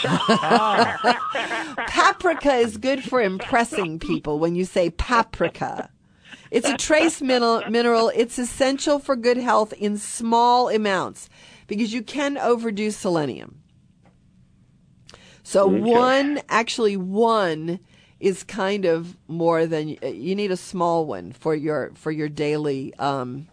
Paprika 1.87 2.55
is 2.55 2.77
good 2.77 3.03
for 3.03 3.21
impressing 3.21 3.99
people 3.99 4.39
when 4.39 4.55
you 4.55 4.65
say 4.65 4.89
paprika. 4.89 5.89
It's 6.51 6.67
a 6.67 6.77
trace 6.77 7.21
mineral, 7.21 7.63
mineral. 7.69 8.11
It's 8.13 8.37
essential 8.37 8.99
for 8.99 9.15
good 9.15 9.37
health 9.37 9.73
in 9.73 9.97
small 9.97 10.69
amounts 10.69 11.29
because 11.67 11.93
you 11.93 12.03
can 12.03 12.37
overdo 12.37 12.91
selenium. 12.91 13.59
So 15.43 15.67
one, 15.67 16.41
actually 16.49 16.97
one 16.97 17.79
is 18.19 18.43
kind 18.43 18.85
of 18.85 19.17
more 19.27 19.65
than 19.65 19.89
you 19.89 20.35
need 20.35 20.51
a 20.51 20.57
small 20.57 21.05
one 21.05 21.33
for 21.33 21.53
your 21.53 21.91
for 21.95 22.11
your 22.11 22.29
daily 22.29 22.93
um, 22.95 23.47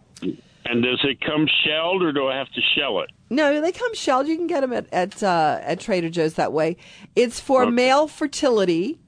and 0.71 0.81
does 0.83 0.99
it 1.03 1.19
come 1.21 1.47
shelled, 1.65 2.01
or 2.03 2.11
do 2.11 2.27
I 2.27 2.37
have 2.37 2.49
to 2.53 2.61
shell 2.75 3.01
it? 3.01 3.09
No, 3.29 3.59
they 3.61 3.71
come 3.71 3.93
shelled. 3.93 4.27
You 4.27 4.37
can 4.37 4.47
get 4.47 4.61
them 4.61 4.73
at 4.73 4.91
at, 4.93 5.21
uh, 5.21 5.59
at 5.61 5.79
Trader 5.79 6.09
Joe's 6.09 6.35
that 6.35 6.53
way. 6.53 6.77
It's 7.15 7.39
for 7.39 7.63
Okay. 7.63 7.71
male 7.71 8.07
fertility. 8.07 8.99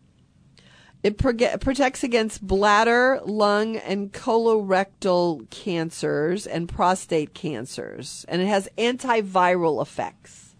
It 1.03 1.17
proge- 1.17 1.59
protects 1.59 2.01
against 2.03 2.45
bladder, 2.47 3.19
lung, 3.25 3.75
and 3.75 4.13
colorectal 4.13 5.49
cancers 5.49 6.47
and 6.47 6.69
prostate 6.69 7.33
cancers, 7.33 8.25
and 8.29 8.41
it 8.41 8.45
has 8.47 8.69
antiviral 8.77 9.81
effects. 9.81 10.55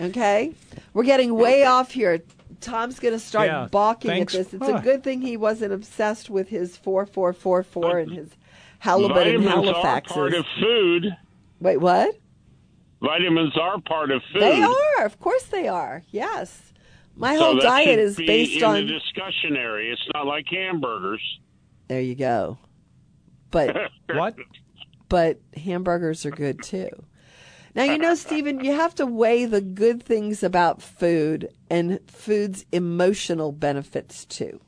Okay, 0.00 0.54
we're 0.94 1.04
getting 1.04 1.34
way 1.34 1.64
off 1.64 1.92
here. 1.92 2.22
Tom's 2.60 2.98
going 2.98 3.12
to 3.14 3.20
start 3.20 3.46
Yeah, 3.48 3.68
balking 3.70 4.10
thanks. 4.10 4.34
at 4.34 4.50
this. 4.50 4.54
It's 4.54 4.68
a 4.68 4.74
Ah. 4.76 4.80
good 4.80 5.02
thing 5.04 5.20
he 5.20 5.36
wasn't 5.36 5.72
obsessed 5.72 6.28
with 6.30 6.48
his 6.48 6.76
four 6.76 7.06
four 7.06 7.32
four 7.32 7.62
four 7.62 7.98
and 7.98 8.10
his 8.12 8.30
halibut 8.80 9.26
and 9.28 9.44
Vitamins 9.44 9.68
are 9.76 10.00
part 10.02 10.34
of 10.34 10.44
food. 10.60 11.06
Wait, 11.60 11.76
what? 11.76 12.14
Vitamins 13.00 13.56
are 13.56 13.80
part 13.80 14.10
of 14.10 14.20
food. 14.32 14.42
They 14.42 14.62
are, 14.62 15.04
of 15.04 15.18
course 15.20 15.44
they 15.44 15.68
are. 15.68 16.02
Yes, 16.10 16.72
my 17.14 17.36
So 17.36 17.42
whole 17.44 17.54
that 17.56 17.62
diet 17.62 17.98
is 17.98 18.16
be 18.16 18.26
based 18.26 18.56
in 18.56 18.64
on. 18.64 18.74
the 18.86 18.92
discussion 18.92 19.56
area. 19.56 19.92
It's 19.92 20.02
not 20.12 20.26
like 20.26 20.46
hamburgers. 20.50 21.22
There 21.88 22.00
you 22.00 22.14
go. 22.14 22.58
But 23.50 23.76
what? 24.12 24.36
but 25.08 25.40
hamburgers 25.56 26.26
are 26.26 26.30
good 26.30 26.62
too. 26.62 26.88
Now 27.74 27.84
you 27.84 27.98
know, 27.98 28.14
Stephen, 28.16 28.64
you 28.64 28.72
have 28.72 28.94
to 28.96 29.06
weigh 29.06 29.44
the 29.44 29.60
good 29.60 30.02
things 30.02 30.42
about 30.42 30.82
food 30.82 31.48
and 31.70 32.00
food's 32.10 32.64
emotional 32.72 33.52
benefits 33.52 34.24
too. 34.24 34.60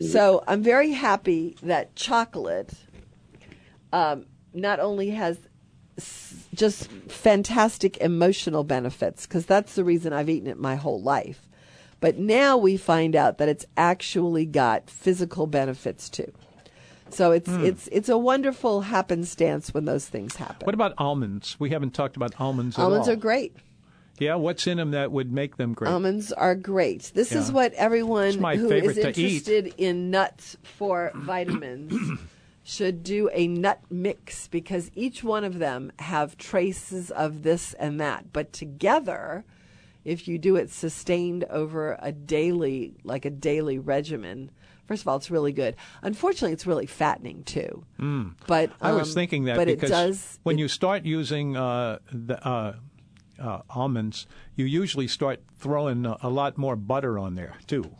Mm-hmm. 0.00 0.06
So 0.06 0.42
I'm 0.48 0.62
very 0.62 0.90
happy 0.90 1.56
that 1.62 1.94
chocolate 1.94 2.74
um, 3.94 4.26
not 4.52 4.80
only 4.80 5.10
has 5.10 5.38
just 6.52 6.90
fantastic 7.08 7.96
emotional 7.98 8.64
benefits, 8.64 9.24
because 9.24 9.46
that's 9.46 9.76
the 9.76 9.84
reason 9.84 10.12
I've 10.12 10.28
eaten 10.28 10.48
it 10.48 10.58
my 10.58 10.74
whole 10.74 11.00
life, 11.00 11.48
but 12.00 12.18
now 12.18 12.56
we 12.56 12.76
find 12.76 13.14
out 13.14 13.38
that 13.38 13.48
it's 13.48 13.64
actually 13.76 14.46
got 14.46 14.90
physical 14.90 15.46
benefits 15.46 16.10
too. 16.10 16.32
So 17.10 17.30
it's 17.30 17.48
it's 17.48 17.88
it's 17.92 18.08
a 18.08 18.18
wonderful 18.18 18.80
happenstance 18.80 19.72
when 19.72 19.84
those 19.84 20.08
things 20.08 20.34
happen. 20.34 20.66
What 20.66 20.74
about 20.74 20.94
almonds? 20.98 21.56
We 21.60 21.70
haven't 21.70 21.94
talked 21.94 22.16
about 22.16 22.40
almonds. 22.40 22.76
Almonds 22.76 23.08
are 23.08 23.14
great. 23.14 23.54
Yeah, 24.18 24.34
what's 24.36 24.66
in 24.66 24.78
them 24.78 24.92
that 24.92 25.12
would 25.12 25.32
make 25.32 25.56
them 25.56 25.74
great? 25.74 25.90
Almonds 25.90 26.32
are 26.32 26.56
great. 26.56 27.12
This 27.14 27.32
is 27.32 27.52
what 27.52 27.72
everyone 27.74 28.32
who 28.32 28.72
eat. 28.72 28.84
interested 28.84 29.74
in 29.76 30.10
nuts 30.10 30.56
for 30.62 31.12
vitamins 31.14 32.18
should 32.64 33.02
do 33.02 33.28
a 33.32 33.46
nut 33.46 33.80
mix 33.90 34.48
because 34.48 34.90
each 34.94 35.22
one 35.22 35.44
of 35.44 35.58
them 35.58 35.92
have 35.98 36.36
traces 36.38 37.10
of 37.10 37.42
this 37.42 37.74
and 37.74 38.00
that. 38.00 38.32
But 38.32 38.52
together, 38.54 39.44
if 40.04 40.26
you 40.26 40.38
do 40.38 40.56
it 40.56 40.70
sustained 40.70 41.44
over 41.44 41.98
a 42.00 42.10
daily, 42.10 42.94
like 43.04 43.24
a 43.26 43.30
daily 43.30 43.78
regimen, 43.78 44.50
first 44.88 45.02
of 45.02 45.08
all, 45.08 45.16
it's 45.16 45.30
really 45.30 45.52
good. 45.52 45.76
Unfortunately, 46.02 46.52
it's 46.52 46.66
really 46.66 46.86
fattening 46.86 47.44
too. 47.44 47.84
But 48.46 48.70
I 48.80 48.92
was 48.92 49.10
um, 49.10 49.14
thinking 49.14 49.44
that 49.44 49.56
but 49.56 49.66
because 49.66 49.90
it 49.90 49.92
does 49.92 50.38
when 50.42 50.56
it- 50.56 50.60
you 50.62 50.68
start 50.68 51.04
using 51.04 51.56
uh, 51.56 51.98
the, 52.10 52.42
uh, 52.46 52.76
uh, 53.38 53.60
almonds, 53.68 54.26
you 54.56 54.64
usually 54.64 55.08
start 55.08 55.42
throwing 55.58 56.06
a, 56.06 56.16
a 56.22 56.30
lot 56.30 56.56
more 56.56 56.76
butter 56.76 57.18
on 57.18 57.34
there 57.34 57.56
too. 57.66 57.90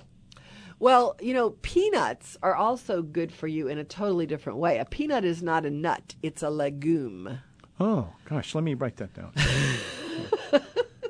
Well, 0.79 1.17
you 1.21 1.35
know, 1.35 1.51
peanuts 1.63 2.37
are 2.43 2.55
also 2.55 3.01
good 3.03 3.33
for 3.33 3.47
you 3.47 3.69
in 3.69 3.79
a 3.79 3.85
totally 3.85 4.27
different 4.27 4.59
way. 4.59 4.79
A 4.79 4.85
peanut 4.85 5.25
is 5.25 5.43
not 5.43 5.65
a 5.65 5.71
nut, 5.71 6.15
it's 6.23 6.43
a 6.43 6.51
legume. 6.51 7.39
Oh 7.81 8.09
gosh, 8.29 8.55
let 8.55 8.65
me 8.65 8.75
write 8.75 8.97
that 8.97 9.15
down. 9.15 9.33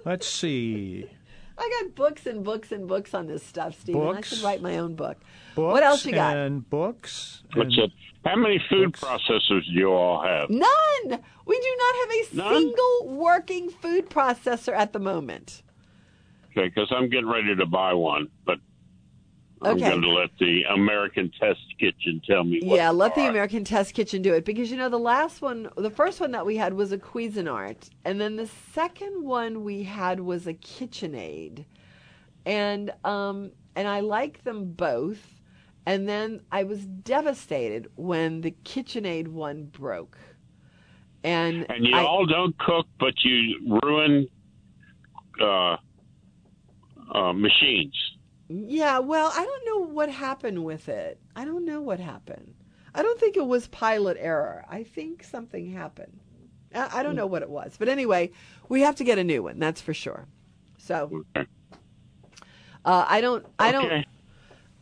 Let's 0.04 0.26
see. 0.28 1.06
I 1.56 1.80
got 1.82 1.94
books 1.94 2.26
and 2.26 2.42
books 2.44 2.72
and 2.72 2.88
books 2.88 3.14
on 3.14 3.26
this 3.26 3.42
stuff, 3.44 3.80
Stephen. 3.80 4.00
I 4.02 4.14
Books? 4.14 4.28
should 4.28 4.42
write 4.42 4.60
my 4.60 4.78
own 4.78 4.96
book. 4.96 5.18
Books 5.54 5.72
what 5.72 5.82
else 5.82 6.04
you 6.04 6.12
got? 6.12 6.36
And 6.36 6.68
books. 6.68 7.42
What's 7.54 7.74
and- 7.76 7.84
it? 7.84 7.90
How 8.24 8.36
many 8.36 8.58
food 8.70 8.92
Books. 8.92 9.00
processors 9.04 9.66
do 9.66 9.72
you 9.72 9.90
all 9.92 10.22
have? 10.22 10.48
None. 10.48 11.20
We 11.46 11.60
do 11.60 11.76
not 11.78 11.94
have 11.96 12.10
a 12.10 12.36
None? 12.36 12.54
single 12.62 13.08
working 13.18 13.68
food 13.68 14.08
processor 14.08 14.72
at 14.72 14.94
the 14.94 14.98
moment. 14.98 15.62
Okay, 16.50 16.68
because 16.68 16.90
I'm 16.90 17.10
getting 17.10 17.28
ready 17.28 17.54
to 17.54 17.66
buy 17.66 17.92
one, 17.92 18.28
but 18.46 18.58
I'm 19.64 19.72
Okay. 19.72 19.84
going 19.84 20.02
to 20.02 20.10
let 20.10 20.30
the 20.40 20.62
American 20.74 21.32
Test 21.40 21.60
Kitchen 21.80 22.20
tell 22.28 22.44
me. 22.44 22.62
What 22.64 22.76
yeah, 22.76 22.90
let 22.90 23.14
the. 23.14 23.26
American 23.26 23.64
Test 23.64 23.94
Kitchen 23.94 24.22
do 24.22 24.34
it 24.34 24.44
because 24.44 24.70
you 24.70 24.76
know 24.76 24.88
the 24.88 24.98
last 24.98 25.42
one, 25.42 25.70
the 25.76 25.90
first 25.90 26.20
one 26.20 26.32
that 26.32 26.46
we 26.46 26.56
had 26.56 26.74
was 26.74 26.92
a 26.92 26.98
Cuisinart, 26.98 27.90
and 28.04 28.20
then 28.20 28.36
the 28.36 28.48
second 28.72 29.24
one 29.24 29.64
we 29.64 29.84
had 29.84 30.20
was 30.20 30.46
a 30.46 30.54
KitchenAid, 30.54 31.66
and 32.46 32.92
um 33.04 33.52
and 33.76 33.88
I 33.88 34.00
like 34.00 34.44
them 34.44 34.72
both, 34.72 35.40
and 35.86 36.08
then 36.08 36.42
I 36.52 36.64
was 36.64 36.86
devastated 36.86 37.88
when 37.96 38.42
the 38.42 38.52
KitchenAid 38.64 39.28
one 39.28 39.64
broke, 39.66 40.18
and 41.24 41.68
And 41.68 41.86
you 41.86 41.94
I, 41.94 42.02
all 42.02 42.26
don't 42.26 42.56
cook, 42.58 42.86
but 43.00 43.14
you 43.24 43.78
ruin 43.82 44.28
uh, 45.40 45.76
uh, 47.14 47.32
machines. 47.32 47.94
Yeah, 48.62 49.00
well, 49.00 49.32
I 49.34 49.44
don't 49.44 49.66
know 49.66 49.92
what 49.92 50.08
happened 50.08 50.64
with 50.64 50.88
it. 50.88 51.18
I 51.34 51.44
don't 51.44 51.64
know 51.64 51.80
what 51.80 51.98
happened. 51.98 52.54
I 52.94 53.02
don't 53.02 53.18
think 53.18 53.36
it 53.36 53.46
was 53.46 53.66
pilot 53.68 54.16
error. 54.20 54.64
I 54.68 54.84
think 54.84 55.24
something 55.24 55.72
happened. 55.72 56.20
I, 56.72 57.00
I 57.00 57.02
don't 57.02 57.16
know 57.16 57.26
what 57.26 57.42
it 57.42 57.50
was. 57.50 57.74
But 57.76 57.88
anyway, 57.88 58.30
we 58.68 58.82
have 58.82 58.96
to 58.96 59.04
get 59.04 59.18
a 59.18 59.24
new 59.24 59.42
one, 59.42 59.58
that's 59.58 59.80
for 59.80 59.92
sure. 59.92 60.28
So 60.78 61.24
uh, 61.34 61.44
I 62.84 63.20
don't 63.20 63.44
I 63.58 63.72
don't 63.72 63.86
Okay. 63.86 64.04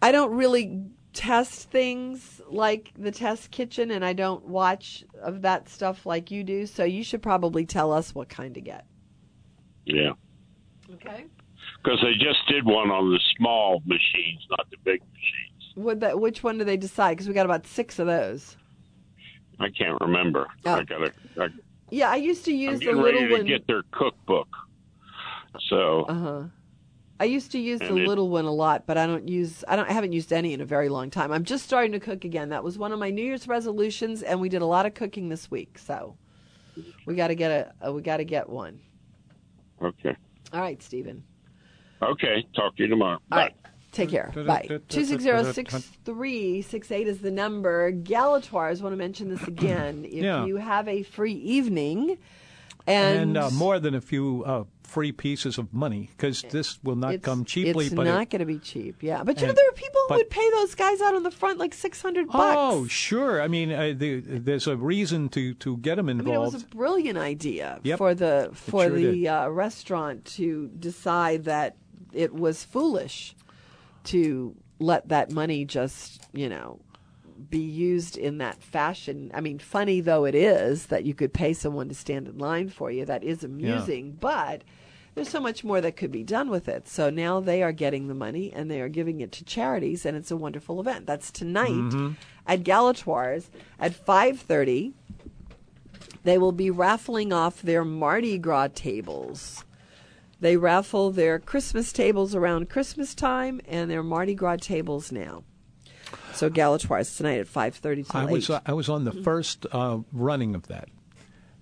I 0.02 0.12
don't 0.12 0.32
really 0.32 0.82
test 1.14 1.70
things 1.70 2.40
like 2.48 2.92
the 2.98 3.10
test 3.10 3.50
kitchen 3.50 3.90
and 3.90 4.04
I 4.04 4.12
don't 4.12 4.44
watch 4.46 5.04
of 5.22 5.42
that 5.42 5.68
stuff 5.68 6.04
like 6.04 6.30
you 6.30 6.42
do. 6.44 6.66
So 6.66 6.84
you 6.84 7.04
should 7.04 7.22
probably 7.22 7.64
tell 7.64 7.92
us 7.92 8.14
what 8.14 8.28
kind 8.28 8.54
to 8.54 8.60
get. 8.60 8.84
Yeah. 9.86 10.12
Okay. 10.94 11.26
Because 11.82 11.98
they 12.02 12.12
just 12.14 12.46
did 12.48 12.64
one 12.64 12.90
on 12.90 13.10
the 13.10 13.20
small 13.36 13.82
machines, 13.86 14.46
not 14.50 14.68
the 14.70 14.76
big 14.84 15.00
machines. 15.00 15.72
What 15.74 16.00
that 16.00 16.20
which 16.20 16.42
one 16.44 16.58
do 16.58 16.64
they 16.64 16.76
decide? 16.76 17.12
Because 17.14 17.26
we 17.28 17.34
got 17.34 17.46
about 17.46 17.66
six 17.66 17.98
of 17.98 18.06
those. 18.06 18.56
I 19.58 19.68
can't 19.70 20.00
remember. 20.00 20.46
Oh. 20.64 20.74
I 20.74 20.84
gotta. 20.84 21.12
I, 21.40 21.48
Yeah, 21.90 22.10
I 22.10 22.16
used 22.16 22.44
to 22.44 22.52
I'm 22.52 22.58
use 22.58 22.80
the 22.80 22.86
little 22.92 23.02
ready 23.04 23.26
to 23.28 23.32
one. 23.32 23.44
get 23.46 23.66
their 23.66 23.82
cookbook. 23.90 24.48
So 25.68 26.02
Uh 26.08 26.14
huh. 26.14 26.42
I 27.20 27.24
used 27.24 27.52
to 27.52 27.58
use 27.58 27.78
the 27.80 27.86
it- 27.96 28.08
little 28.08 28.30
one 28.30 28.44
a 28.46 28.52
lot, 28.52 28.86
but 28.86 28.96
I 28.98 29.06
don't 29.06 29.28
use. 29.28 29.64
I 29.68 29.76
don't. 29.76 29.88
I 29.88 29.92
haven't 29.92 30.12
used 30.12 30.32
any 30.32 30.52
in 30.54 30.60
a 30.60 30.64
very 30.64 30.88
long 30.88 31.10
time. 31.10 31.30
I'm 31.32 31.44
just 31.44 31.64
starting 31.64 31.92
to 31.92 32.00
cook 32.00 32.24
again. 32.24 32.48
That 32.50 32.64
was 32.64 32.78
one 32.78 32.92
of 32.92 32.98
my 32.98 33.10
New 33.10 33.24
Year's 33.24 33.46
resolutions, 33.48 34.22
and 34.22 34.40
we 34.40 34.48
did 34.48 34.62
a 34.62 34.66
lot 34.66 34.86
of 34.86 34.94
cooking 34.94 35.28
this 35.28 35.50
week. 35.50 35.78
So 35.78 36.16
we 37.06 37.14
got 37.14 37.28
to 37.28 37.34
get 37.34 37.50
a. 37.50 37.88
Uh, 37.88 37.92
we 37.92 38.02
got 38.02 38.16
to 38.18 38.24
get 38.24 38.48
one. 38.48 38.80
okay, 39.80 40.16
All 40.52 40.60
right, 40.60 40.82
Stephen. 40.82 41.22
Okay. 42.02 42.46
Talk 42.54 42.76
to 42.76 42.82
you 42.82 42.88
tomorrow. 42.88 43.14
All 43.14 43.20
Bye. 43.30 43.36
right. 43.36 43.54
Take 43.92 44.08
care. 44.10 44.32
Bye. 44.34 44.66
Two 44.88 45.04
six 45.04 45.22
zero 45.22 45.52
six 45.52 45.74
three 46.04 46.62
six 46.62 46.90
eight 46.90 47.06
is 47.06 47.18
the 47.20 47.30
number. 47.30 47.92
Galatoire's 47.92 48.82
want 48.82 48.94
to 48.94 48.96
mention 48.96 49.28
this 49.28 49.42
again. 49.46 50.04
If 50.06 50.22
Yeah. 50.24 50.46
you 50.46 50.56
have 50.56 50.88
a 50.88 51.02
free 51.02 51.34
evening, 51.34 52.16
And, 52.86 53.36
uh, 53.36 53.50
more 53.50 53.78
than 53.78 53.94
a 53.94 54.00
few 54.00 54.42
uh, 54.44 54.64
free 54.82 55.12
pieces 55.12 55.56
of 55.58 55.72
money 55.72 56.08
because 56.16 56.42
this 56.50 56.82
will 56.82 56.96
not 56.96 57.22
come 57.22 57.44
cheaply. 57.44 57.86
It's 57.86 57.94
but 57.94 58.04
not 58.04 58.22
it, 58.22 58.30
going 58.30 58.40
to 58.40 58.46
be 58.46 58.58
cheap. 58.58 59.02
Yeah, 59.02 59.22
but 59.24 59.40
you 59.40 59.46
know 59.46 59.52
there 59.52 59.68
are 59.68 59.72
people 59.72 60.00
who 60.08 60.14
would 60.16 60.30
pay 60.30 60.50
those 60.52 60.74
guys 60.74 61.00
out 61.02 61.14
on 61.14 61.22
the 61.22 61.30
front 61.30 61.58
like 61.58 61.74
six 61.74 62.00
hundred 62.02 62.26
bucks. 62.28 62.56
oh, 62.58 62.86
sure. 62.88 63.40
I 63.42 63.46
mean, 63.48 63.70
uh, 63.72 63.92
the, 63.96 64.20
there's 64.20 64.66
a 64.66 64.76
reason 64.76 65.28
to, 65.30 65.54
to 65.54 65.76
get 65.76 65.94
them 65.96 66.08
involved. 66.08 66.28
I 66.28 66.32
mean, 66.32 66.40
it 66.40 66.44
was 66.54 66.62
a 66.62 66.66
brilliant 66.66 67.18
idea 67.18 67.78
Yep. 67.84 67.98
for 67.98 68.14
the 68.14 68.50
for 68.54 68.84
sure 68.88 68.90
the 68.96 69.28
uh, 69.28 69.48
restaurant 69.48 70.24
to 70.36 70.68
decide 70.78 71.44
that 71.44 71.76
it 72.12 72.34
was 72.34 72.64
foolish 72.64 73.34
to 74.04 74.54
let 74.78 75.08
that 75.08 75.30
money 75.30 75.64
just 75.64 76.22
you 76.32 76.48
know 76.48 76.80
be 77.50 77.58
used 77.58 78.16
in 78.16 78.38
that 78.38 78.62
fashion. 78.62 79.30
I 79.34 79.40
mean, 79.40 79.58
funny 79.58 80.00
though 80.00 80.24
it 80.24 80.34
is 80.34 80.86
that 80.86 81.04
you 81.04 81.14
could 81.14 81.32
pay 81.32 81.52
someone 81.52 81.88
to 81.88 81.94
stand 81.94 82.28
in 82.28 82.38
line 82.38 82.68
for 82.68 82.90
you, 82.90 83.04
that 83.06 83.24
is 83.24 83.42
amusing, 83.42 84.16
but 84.20 84.62
there's 85.14 85.28
so 85.28 85.40
much 85.40 85.62
more 85.62 85.80
that 85.80 85.96
could 85.96 86.10
be 86.12 86.22
done 86.22 86.48
with 86.48 86.68
it. 86.68 86.88
So 86.88 87.10
now 87.10 87.38
they 87.40 87.62
are 87.62 87.72
getting 87.72 88.08
the 88.08 88.14
money 88.14 88.50
and 88.52 88.70
they 88.70 88.80
are 88.80 88.88
giving 88.88 89.20
it 89.20 89.30
to 89.32 89.44
charities, 89.44 90.06
and 90.06 90.16
it's 90.16 90.30
a 90.30 90.36
wonderful 90.36 90.80
event. 90.80 91.06
That's 91.06 91.30
tonight 91.30 91.70
Mm-hmm. 91.70 92.12
at 92.46 92.62
Galatoire's 92.64 93.50
at 93.78 93.92
5:30. 93.92 94.92
They 96.24 96.38
will 96.38 96.52
be 96.52 96.70
raffling 96.70 97.32
off 97.32 97.60
their 97.62 97.84
Mardi 97.84 98.38
Gras 98.38 98.68
tables. 98.74 99.64
They 100.42 100.56
raffle 100.56 101.12
their 101.12 101.38
Christmas 101.38 101.92
tables 101.92 102.34
around 102.34 102.68
Christmas 102.68 103.14
time 103.14 103.60
and 103.68 103.88
their 103.88 104.02
Mardi 104.02 104.34
Gras 104.34 104.56
tables 104.60 105.12
now. 105.12 105.44
So 106.34 106.50
Galatoire's 106.50 107.16
tonight 107.16 107.38
at 107.38 107.46
5:30 107.46 108.10
till 108.10 108.20
I 108.20 108.24
was 108.24 108.50
8. 108.50 108.54
uh, 108.54 108.60
I 108.66 108.72
was 108.72 108.88
on 108.88 109.04
the 109.04 109.12
first 109.12 109.66
uh, 109.70 109.98
running 110.12 110.56
of 110.56 110.66
that, 110.66 110.88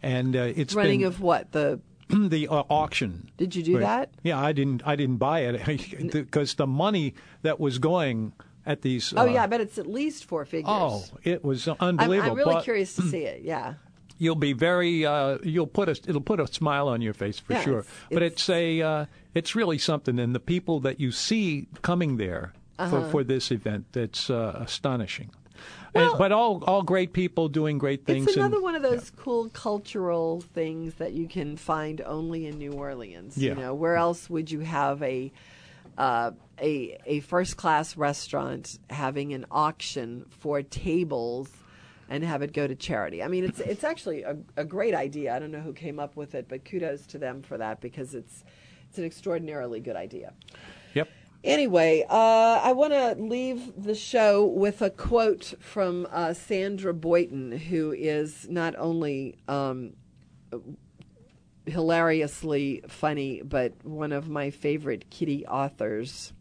and 0.03 0.35
uh, 0.35 0.53
it's 0.57 0.75
Running 0.75 1.01
been 1.01 1.09
of 1.09 1.21
what? 1.21 1.53
The 1.53 1.81
the 2.09 2.49
uh, 2.49 2.63
auction. 2.71 3.31
Did 3.37 3.55
you 3.55 3.63
do 3.63 3.73
Where- 3.75 3.83
that? 3.83 4.15
Yeah, 4.23 4.41
I 4.41 4.53
didn't. 4.53 4.81
I 4.87 4.97
didn't 4.97 5.19
buy 5.19 5.41
it 5.41 6.11
because 6.11 6.55
the 6.55 6.67
money 6.67 7.13
that 7.43 7.61
was 7.61 7.79
going 7.79 8.33
at 8.65 8.81
these. 8.81 9.13
Oh 9.15 9.23
uh, 9.23 9.25
yeah, 9.27 9.43
I 9.43 9.47
bet 9.47 9.61
it's 9.61 9.77
at 9.77 9.89
least 9.89 10.25
four 10.25 10.47
figures. 10.47 10.73
Oh, 10.75 11.05
it 11.23 11.45
was 11.45 11.69
I'm, 11.69 11.77
unbelievable. 11.81 12.31
I'm 12.31 12.37
really 12.39 12.55
but 12.55 12.65
curious 12.65 12.97
to 12.97 13.03
see 13.11 13.25
it. 13.25 13.43
Yeah. 13.43 13.75
You'll 14.21 14.37
be 14.37 14.53
very. 14.53 15.05
Uh, 15.07 15.39
you'll 15.43 15.67
put 15.67 15.89
a. 15.89 15.93
It'll 16.07 16.21
put 16.21 16.39
a 16.41 16.47
smile 16.47 16.89
on 16.89 17.01
your 17.01 17.15
face 17.15 17.39
for 17.41 17.55
Yeah, 17.55 17.63
sure. 17.65 17.79
it's- 17.81 17.95
but 18.11 18.23
it's- 18.23 18.33
it's 18.43 18.51
a. 18.51 18.83
Uh, 18.83 19.07
it's 19.35 19.55
really 19.57 19.79
something, 19.79 20.19
and 20.19 20.35
the 20.35 20.41
people 20.41 20.79
that 20.81 21.01
you 21.01 21.11
see 21.11 21.67
coming 21.83 22.19
there 22.19 22.53
Uh-huh. 22.79 22.91
for, 23.05 23.11
for 23.11 23.25
this 23.25 23.51
event, 23.51 23.87
it's 23.95 24.29
uh, 24.29 24.59
astonishing. 24.61 25.31
And- 25.95 26.19
but 26.19 26.33
all 26.33 26.63
all 26.65 26.83
great 26.83 27.13
people 27.15 27.49
doing 27.49 27.79
great 27.79 28.05
things. 28.05 28.27
It's 28.29 28.37
another 28.37 28.57
and, 28.57 28.63
one 28.63 28.75
of 28.77 28.83
those 28.83 29.11
cool 29.17 29.49
cultural 29.51 30.43
things 30.55 30.95
that 30.97 31.13
you 31.15 31.27
can 31.27 31.57
find 31.57 32.01
only 32.03 32.47
in 32.47 32.59
New 32.59 32.73
Orleans. 32.73 33.37
Yeah. 33.39 33.55
You 33.55 33.61
know, 33.61 33.75
where 33.75 33.97
else 33.97 34.29
would 34.31 34.51
you 34.51 34.61
have 34.61 35.03
a 35.03 35.33
uh, 35.99 36.31
a 36.61 36.99
a 37.07 37.21
first 37.21 37.57
class 37.57 37.97
restaurant 37.97 38.79
having 38.91 39.33
an 39.33 39.47
auction 39.51 40.25
for 40.29 40.63
tables 40.63 41.49
and 42.11 42.25
have 42.25 42.43
it 42.43 42.53
go 42.53 42.67
to 42.67 42.75
charity? 42.75 43.23
I 43.23 43.29
mean, 43.29 43.45
it's 43.45 43.61
it's 43.61 43.85
actually 43.85 44.23
a, 44.23 44.37
a 44.57 44.65
great 44.65 44.95
idea. 44.95 45.35
I 45.35 45.39
don't 45.39 45.53
know 45.53 45.61
who 45.61 45.73
came 45.73 45.99
up 45.99 46.17
with 46.17 46.35
it, 46.35 46.49
but 46.49 46.65
kudos 46.65 47.07
to 47.07 47.19
them 47.19 47.41
for 47.41 47.57
that 47.57 47.81
because 47.81 48.15
it's 48.15 48.45
it's 48.89 48.99
an 48.99 49.05
extraordinarily 49.05 49.81
good 49.81 49.97
idea. 49.97 50.35
Yep. 50.95 51.09
Anyway, 51.43 52.05
uh, 52.11 52.61
I 52.63 52.73
want 52.73 52.93
to 52.93 53.15
leave 53.15 53.73
the 53.83 53.95
show 53.95 54.45
with 54.45 54.83
a 54.83 54.91
quote 54.91 55.55
from 55.61 56.07
uh, 56.11 56.35
Sandra 56.35 56.93
Boynton, 56.93 57.53
who 57.53 57.93
is 57.93 58.47
not 58.51 58.75
only 58.77 59.39
um, 59.49 59.95
hilariously 61.65 62.83
funny, 62.89 63.41
but 63.43 63.73
one 63.85 64.13
of 64.13 64.29
my 64.29 64.51
favorite 64.51 65.09
kitty 65.09 65.47
authors. 65.47 66.35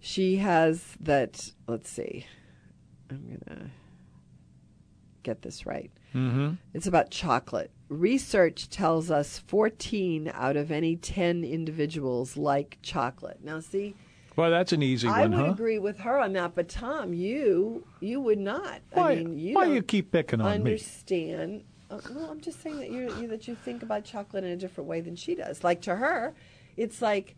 She 0.00 0.36
has 0.36 0.96
that, 1.00 1.52
let's 1.66 1.88
see, 1.88 2.26
I'm 3.10 3.26
going 3.26 3.58
to 3.60 3.70
get 5.22 5.42
this 5.42 5.66
right. 5.66 5.90
Mm-hmm. 6.14 6.54
It's 6.74 6.86
about 6.86 7.10
chocolate. 7.10 7.70
Research 7.88 8.68
tells 8.68 9.10
us 9.10 9.38
14 9.38 10.30
out 10.34 10.56
of 10.56 10.70
any 10.70 10.96
10 10.96 11.44
individuals 11.44 12.36
like 12.36 12.78
chocolate. 12.82 13.38
Now, 13.42 13.60
see, 13.60 13.94
Well, 14.34 14.50
that's 14.50 14.72
an 14.72 14.82
easy 14.82 15.08
I 15.08 15.20
one, 15.22 15.30
would 15.32 15.46
huh? 15.46 15.52
agree 15.52 15.78
with 15.78 15.98
her 16.00 16.18
on 16.18 16.32
that, 16.34 16.54
but 16.54 16.68
Tom, 16.68 17.12
you 17.12 17.84
you 18.00 18.20
would 18.20 18.38
not. 18.38 18.80
Why? 18.92 19.12
I 19.12 19.14
mean, 19.16 19.38
you 19.38 19.54
why 19.54 19.66
you 19.66 19.82
keep 19.82 20.10
picking 20.12 20.40
on 20.40 20.46
me? 20.48 20.54
understand. 20.56 21.64
Uh, 21.90 22.00
well, 22.12 22.30
I'm 22.30 22.40
just 22.40 22.60
saying 22.62 22.78
that 22.80 22.90
you 22.90 23.28
that 23.28 23.46
you 23.46 23.54
think 23.54 23.82
about 23.82 24.04
chocolate 24.04 24.42
in 24.44 24.50
a 24.50 24.56
different 24.56 24.88
way 24.88 25.00
than 25.00 25.14
she 25.16 25.34
does. 25.36 25.62
Like 25.62 25.80
to 25.82 25.94
her, 25.96 26.34
it's 26.76 27.00
like 27.00 27.36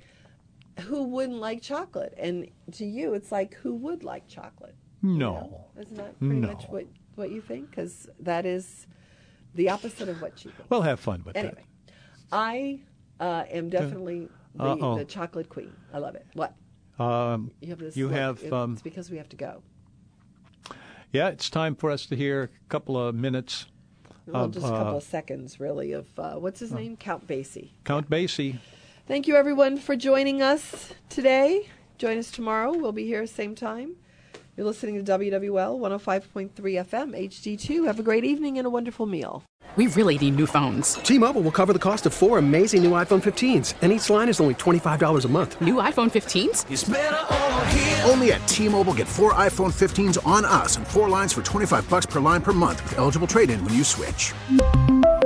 who 0.81 1.03
wouldn't 1.05 1.39
like 1.39 1.61
chocolate, 1.61 2.15
and 2.17 2.49
to 2.73 2.87
you, 2.87 3.13
it's 3.15 3.31
like 3.31 3.55
who 3.55 3.75
would 3.75 4.03
like 4.05 4.27
chocolate. 4.29 4.75
You 5.03 5.11
No. 5.11 5.33
know? 5.77 5.83
Isn't 5.83 5.97
that 5.97 6.19
pretty 6.19 6.35
No. 6.41 6.49
much 6.49 6.65
what 6.69 6.87
what 7.17 7.31
you 7.33 7.41
think? 7.41 7.71
Because 7.71 8.09
that 8.21 8.47
is 8.47 8.87
the 9.55 9.69
opposite 9.71 10.09
of 10.09 10.23
what 10.23 10.39
she 10.39 10.51
thinks. 10.51 10.71
Well, 10.71 10.83
have 10.83 11.01
fun 11.01 11.23
with 11.25 11.37
Anyway, 11.37 11.65
I 12.31 12.81
uh, 13.19 13.45
am 13.51 13.69
definitely 13.71 14.29
the, 14.55 14.63
Uh-oh. 14.65 14.99
the 14.99 15.05
chocolate 15.05 15.49
queen. 15.49 15.73
I 15.93 15.99
love 15.99 16.15
it. 16.15 16.27
What? 16.35 16.55
Um, 17.01 17.51
You 17.61 17.71
have 17.71 17.79
this. 17.81 17.97
You 17.97 18.07
look. 18.07 18.15
have, 18.17 18.43
It- 18.45 18.53
um, 18.53 18.75
it's 18.75 18.83
because 18.83 19.11
we 19.11 19.17
have 19.17 19.29
to 19.31 19.37
go. 19.37 19.63
yeah, 21.13 21.29
it's 21.29 21.49
time 21.51 21.75
for 21.75 21.91
us 21.91 22.07
to 22.07 22.17
hear 22.17 22.43
a 22.45 22.69
couple 22.69 22.97
of 22.99 23.15
minutes. 23.15 23.67
Well, 24.27 24.45
of, 24.45 24.53
just 24.53 24.67
a 24.67 24.71
couple 24.71 24.95
uh, 24.95 24.97
of 24.99 25.03
seconds, 25.03 25.59
really, 25.59 25.93
of 25.93 26.07
uh, 26.19 26.35
what's 26.35 26.61
his 26.61 26.73
name? 26.73 26.97
Count 26.97 27.27
Basie. 27.27 27.71
Count 27.85 28.11
Basie. 28.11 28.59
Thank 29.07 29.27
you, 29.27 29.37
everyone, 29.37 29.79
for 29.79 29.97
joining 29.97 30.43
us 30.43 30.93
today. 31.09 31.69
Join 31.97 32.19
us 32.19 32.31
tomorrow. 32.31 32.77
We'll 32.77 32.93
be 32.93 33.07
here 33.07 33.27
same 33.27 33.55
time. 33.55 33.97
You're 34.59 34.67
listening 34.67 35.05
to 35.05 35.19
WWL 35.19 35.79
105.3 35.79 36.51
FM 36.51 37.17
HD2. 37.17 37.87
Have 37.87 38.01
a 38.01 38.03
great 38.03 38.25
evening 38.25 38.59
and 38.59 38.67
a 38.67 38.71
wonderful 38.71 39.07
meal. 39.07 39.45
We 39.77 39.87
really 39.87 40.19
need 40.19 40.35
new 40.35 40.49
phones. 40.49 40.95
T-Mobile 40.95 41.43
will 41.43 41.53
cover 41.53 41.73
the 41.73 41.79
cost 41.79 42.07
of 42.07 42.13
four 42.13 42.39
amazing 42.39 42.83
new 42.83 42.91
iPhone 42.91 43.23
15s, 43.23 43.75
and 43.83 43.93
each 43.93 44.11
line 44.11 44.29
is 44.29 44.41
only 44.41 44.57
$25 44.57 45.25
a 45.25 45.29
month. 45.29 45.61
New 45.61 45.77
iPhone 45.77 46.11
15s? 46.11 46.67
Only 48.11 48.33
at 48.33 48.49
T-Mobile 48.49 48.95
get 48.95 49.07
four 49.07 49.33
iPhone 49.35 49.73
15s 49.73 50.27
on 50.27 50.45
us 50.45 50.77
and 50.77 50.85
four 50.85 51.09
lines 51.09 51.33
for 51.33 51.43
25 51.43 51.89
bucks 51.89 52.07
per 52.07 52.19
line 52.19 52.43
per 52.43 52.53
month 52.53 52.83
with 52.83 52.99
eligible 52.99 53.29
trade-in 53.29 53.65
when 53.65 53.75
you 53.75 53.85
switch. 53.85 54.33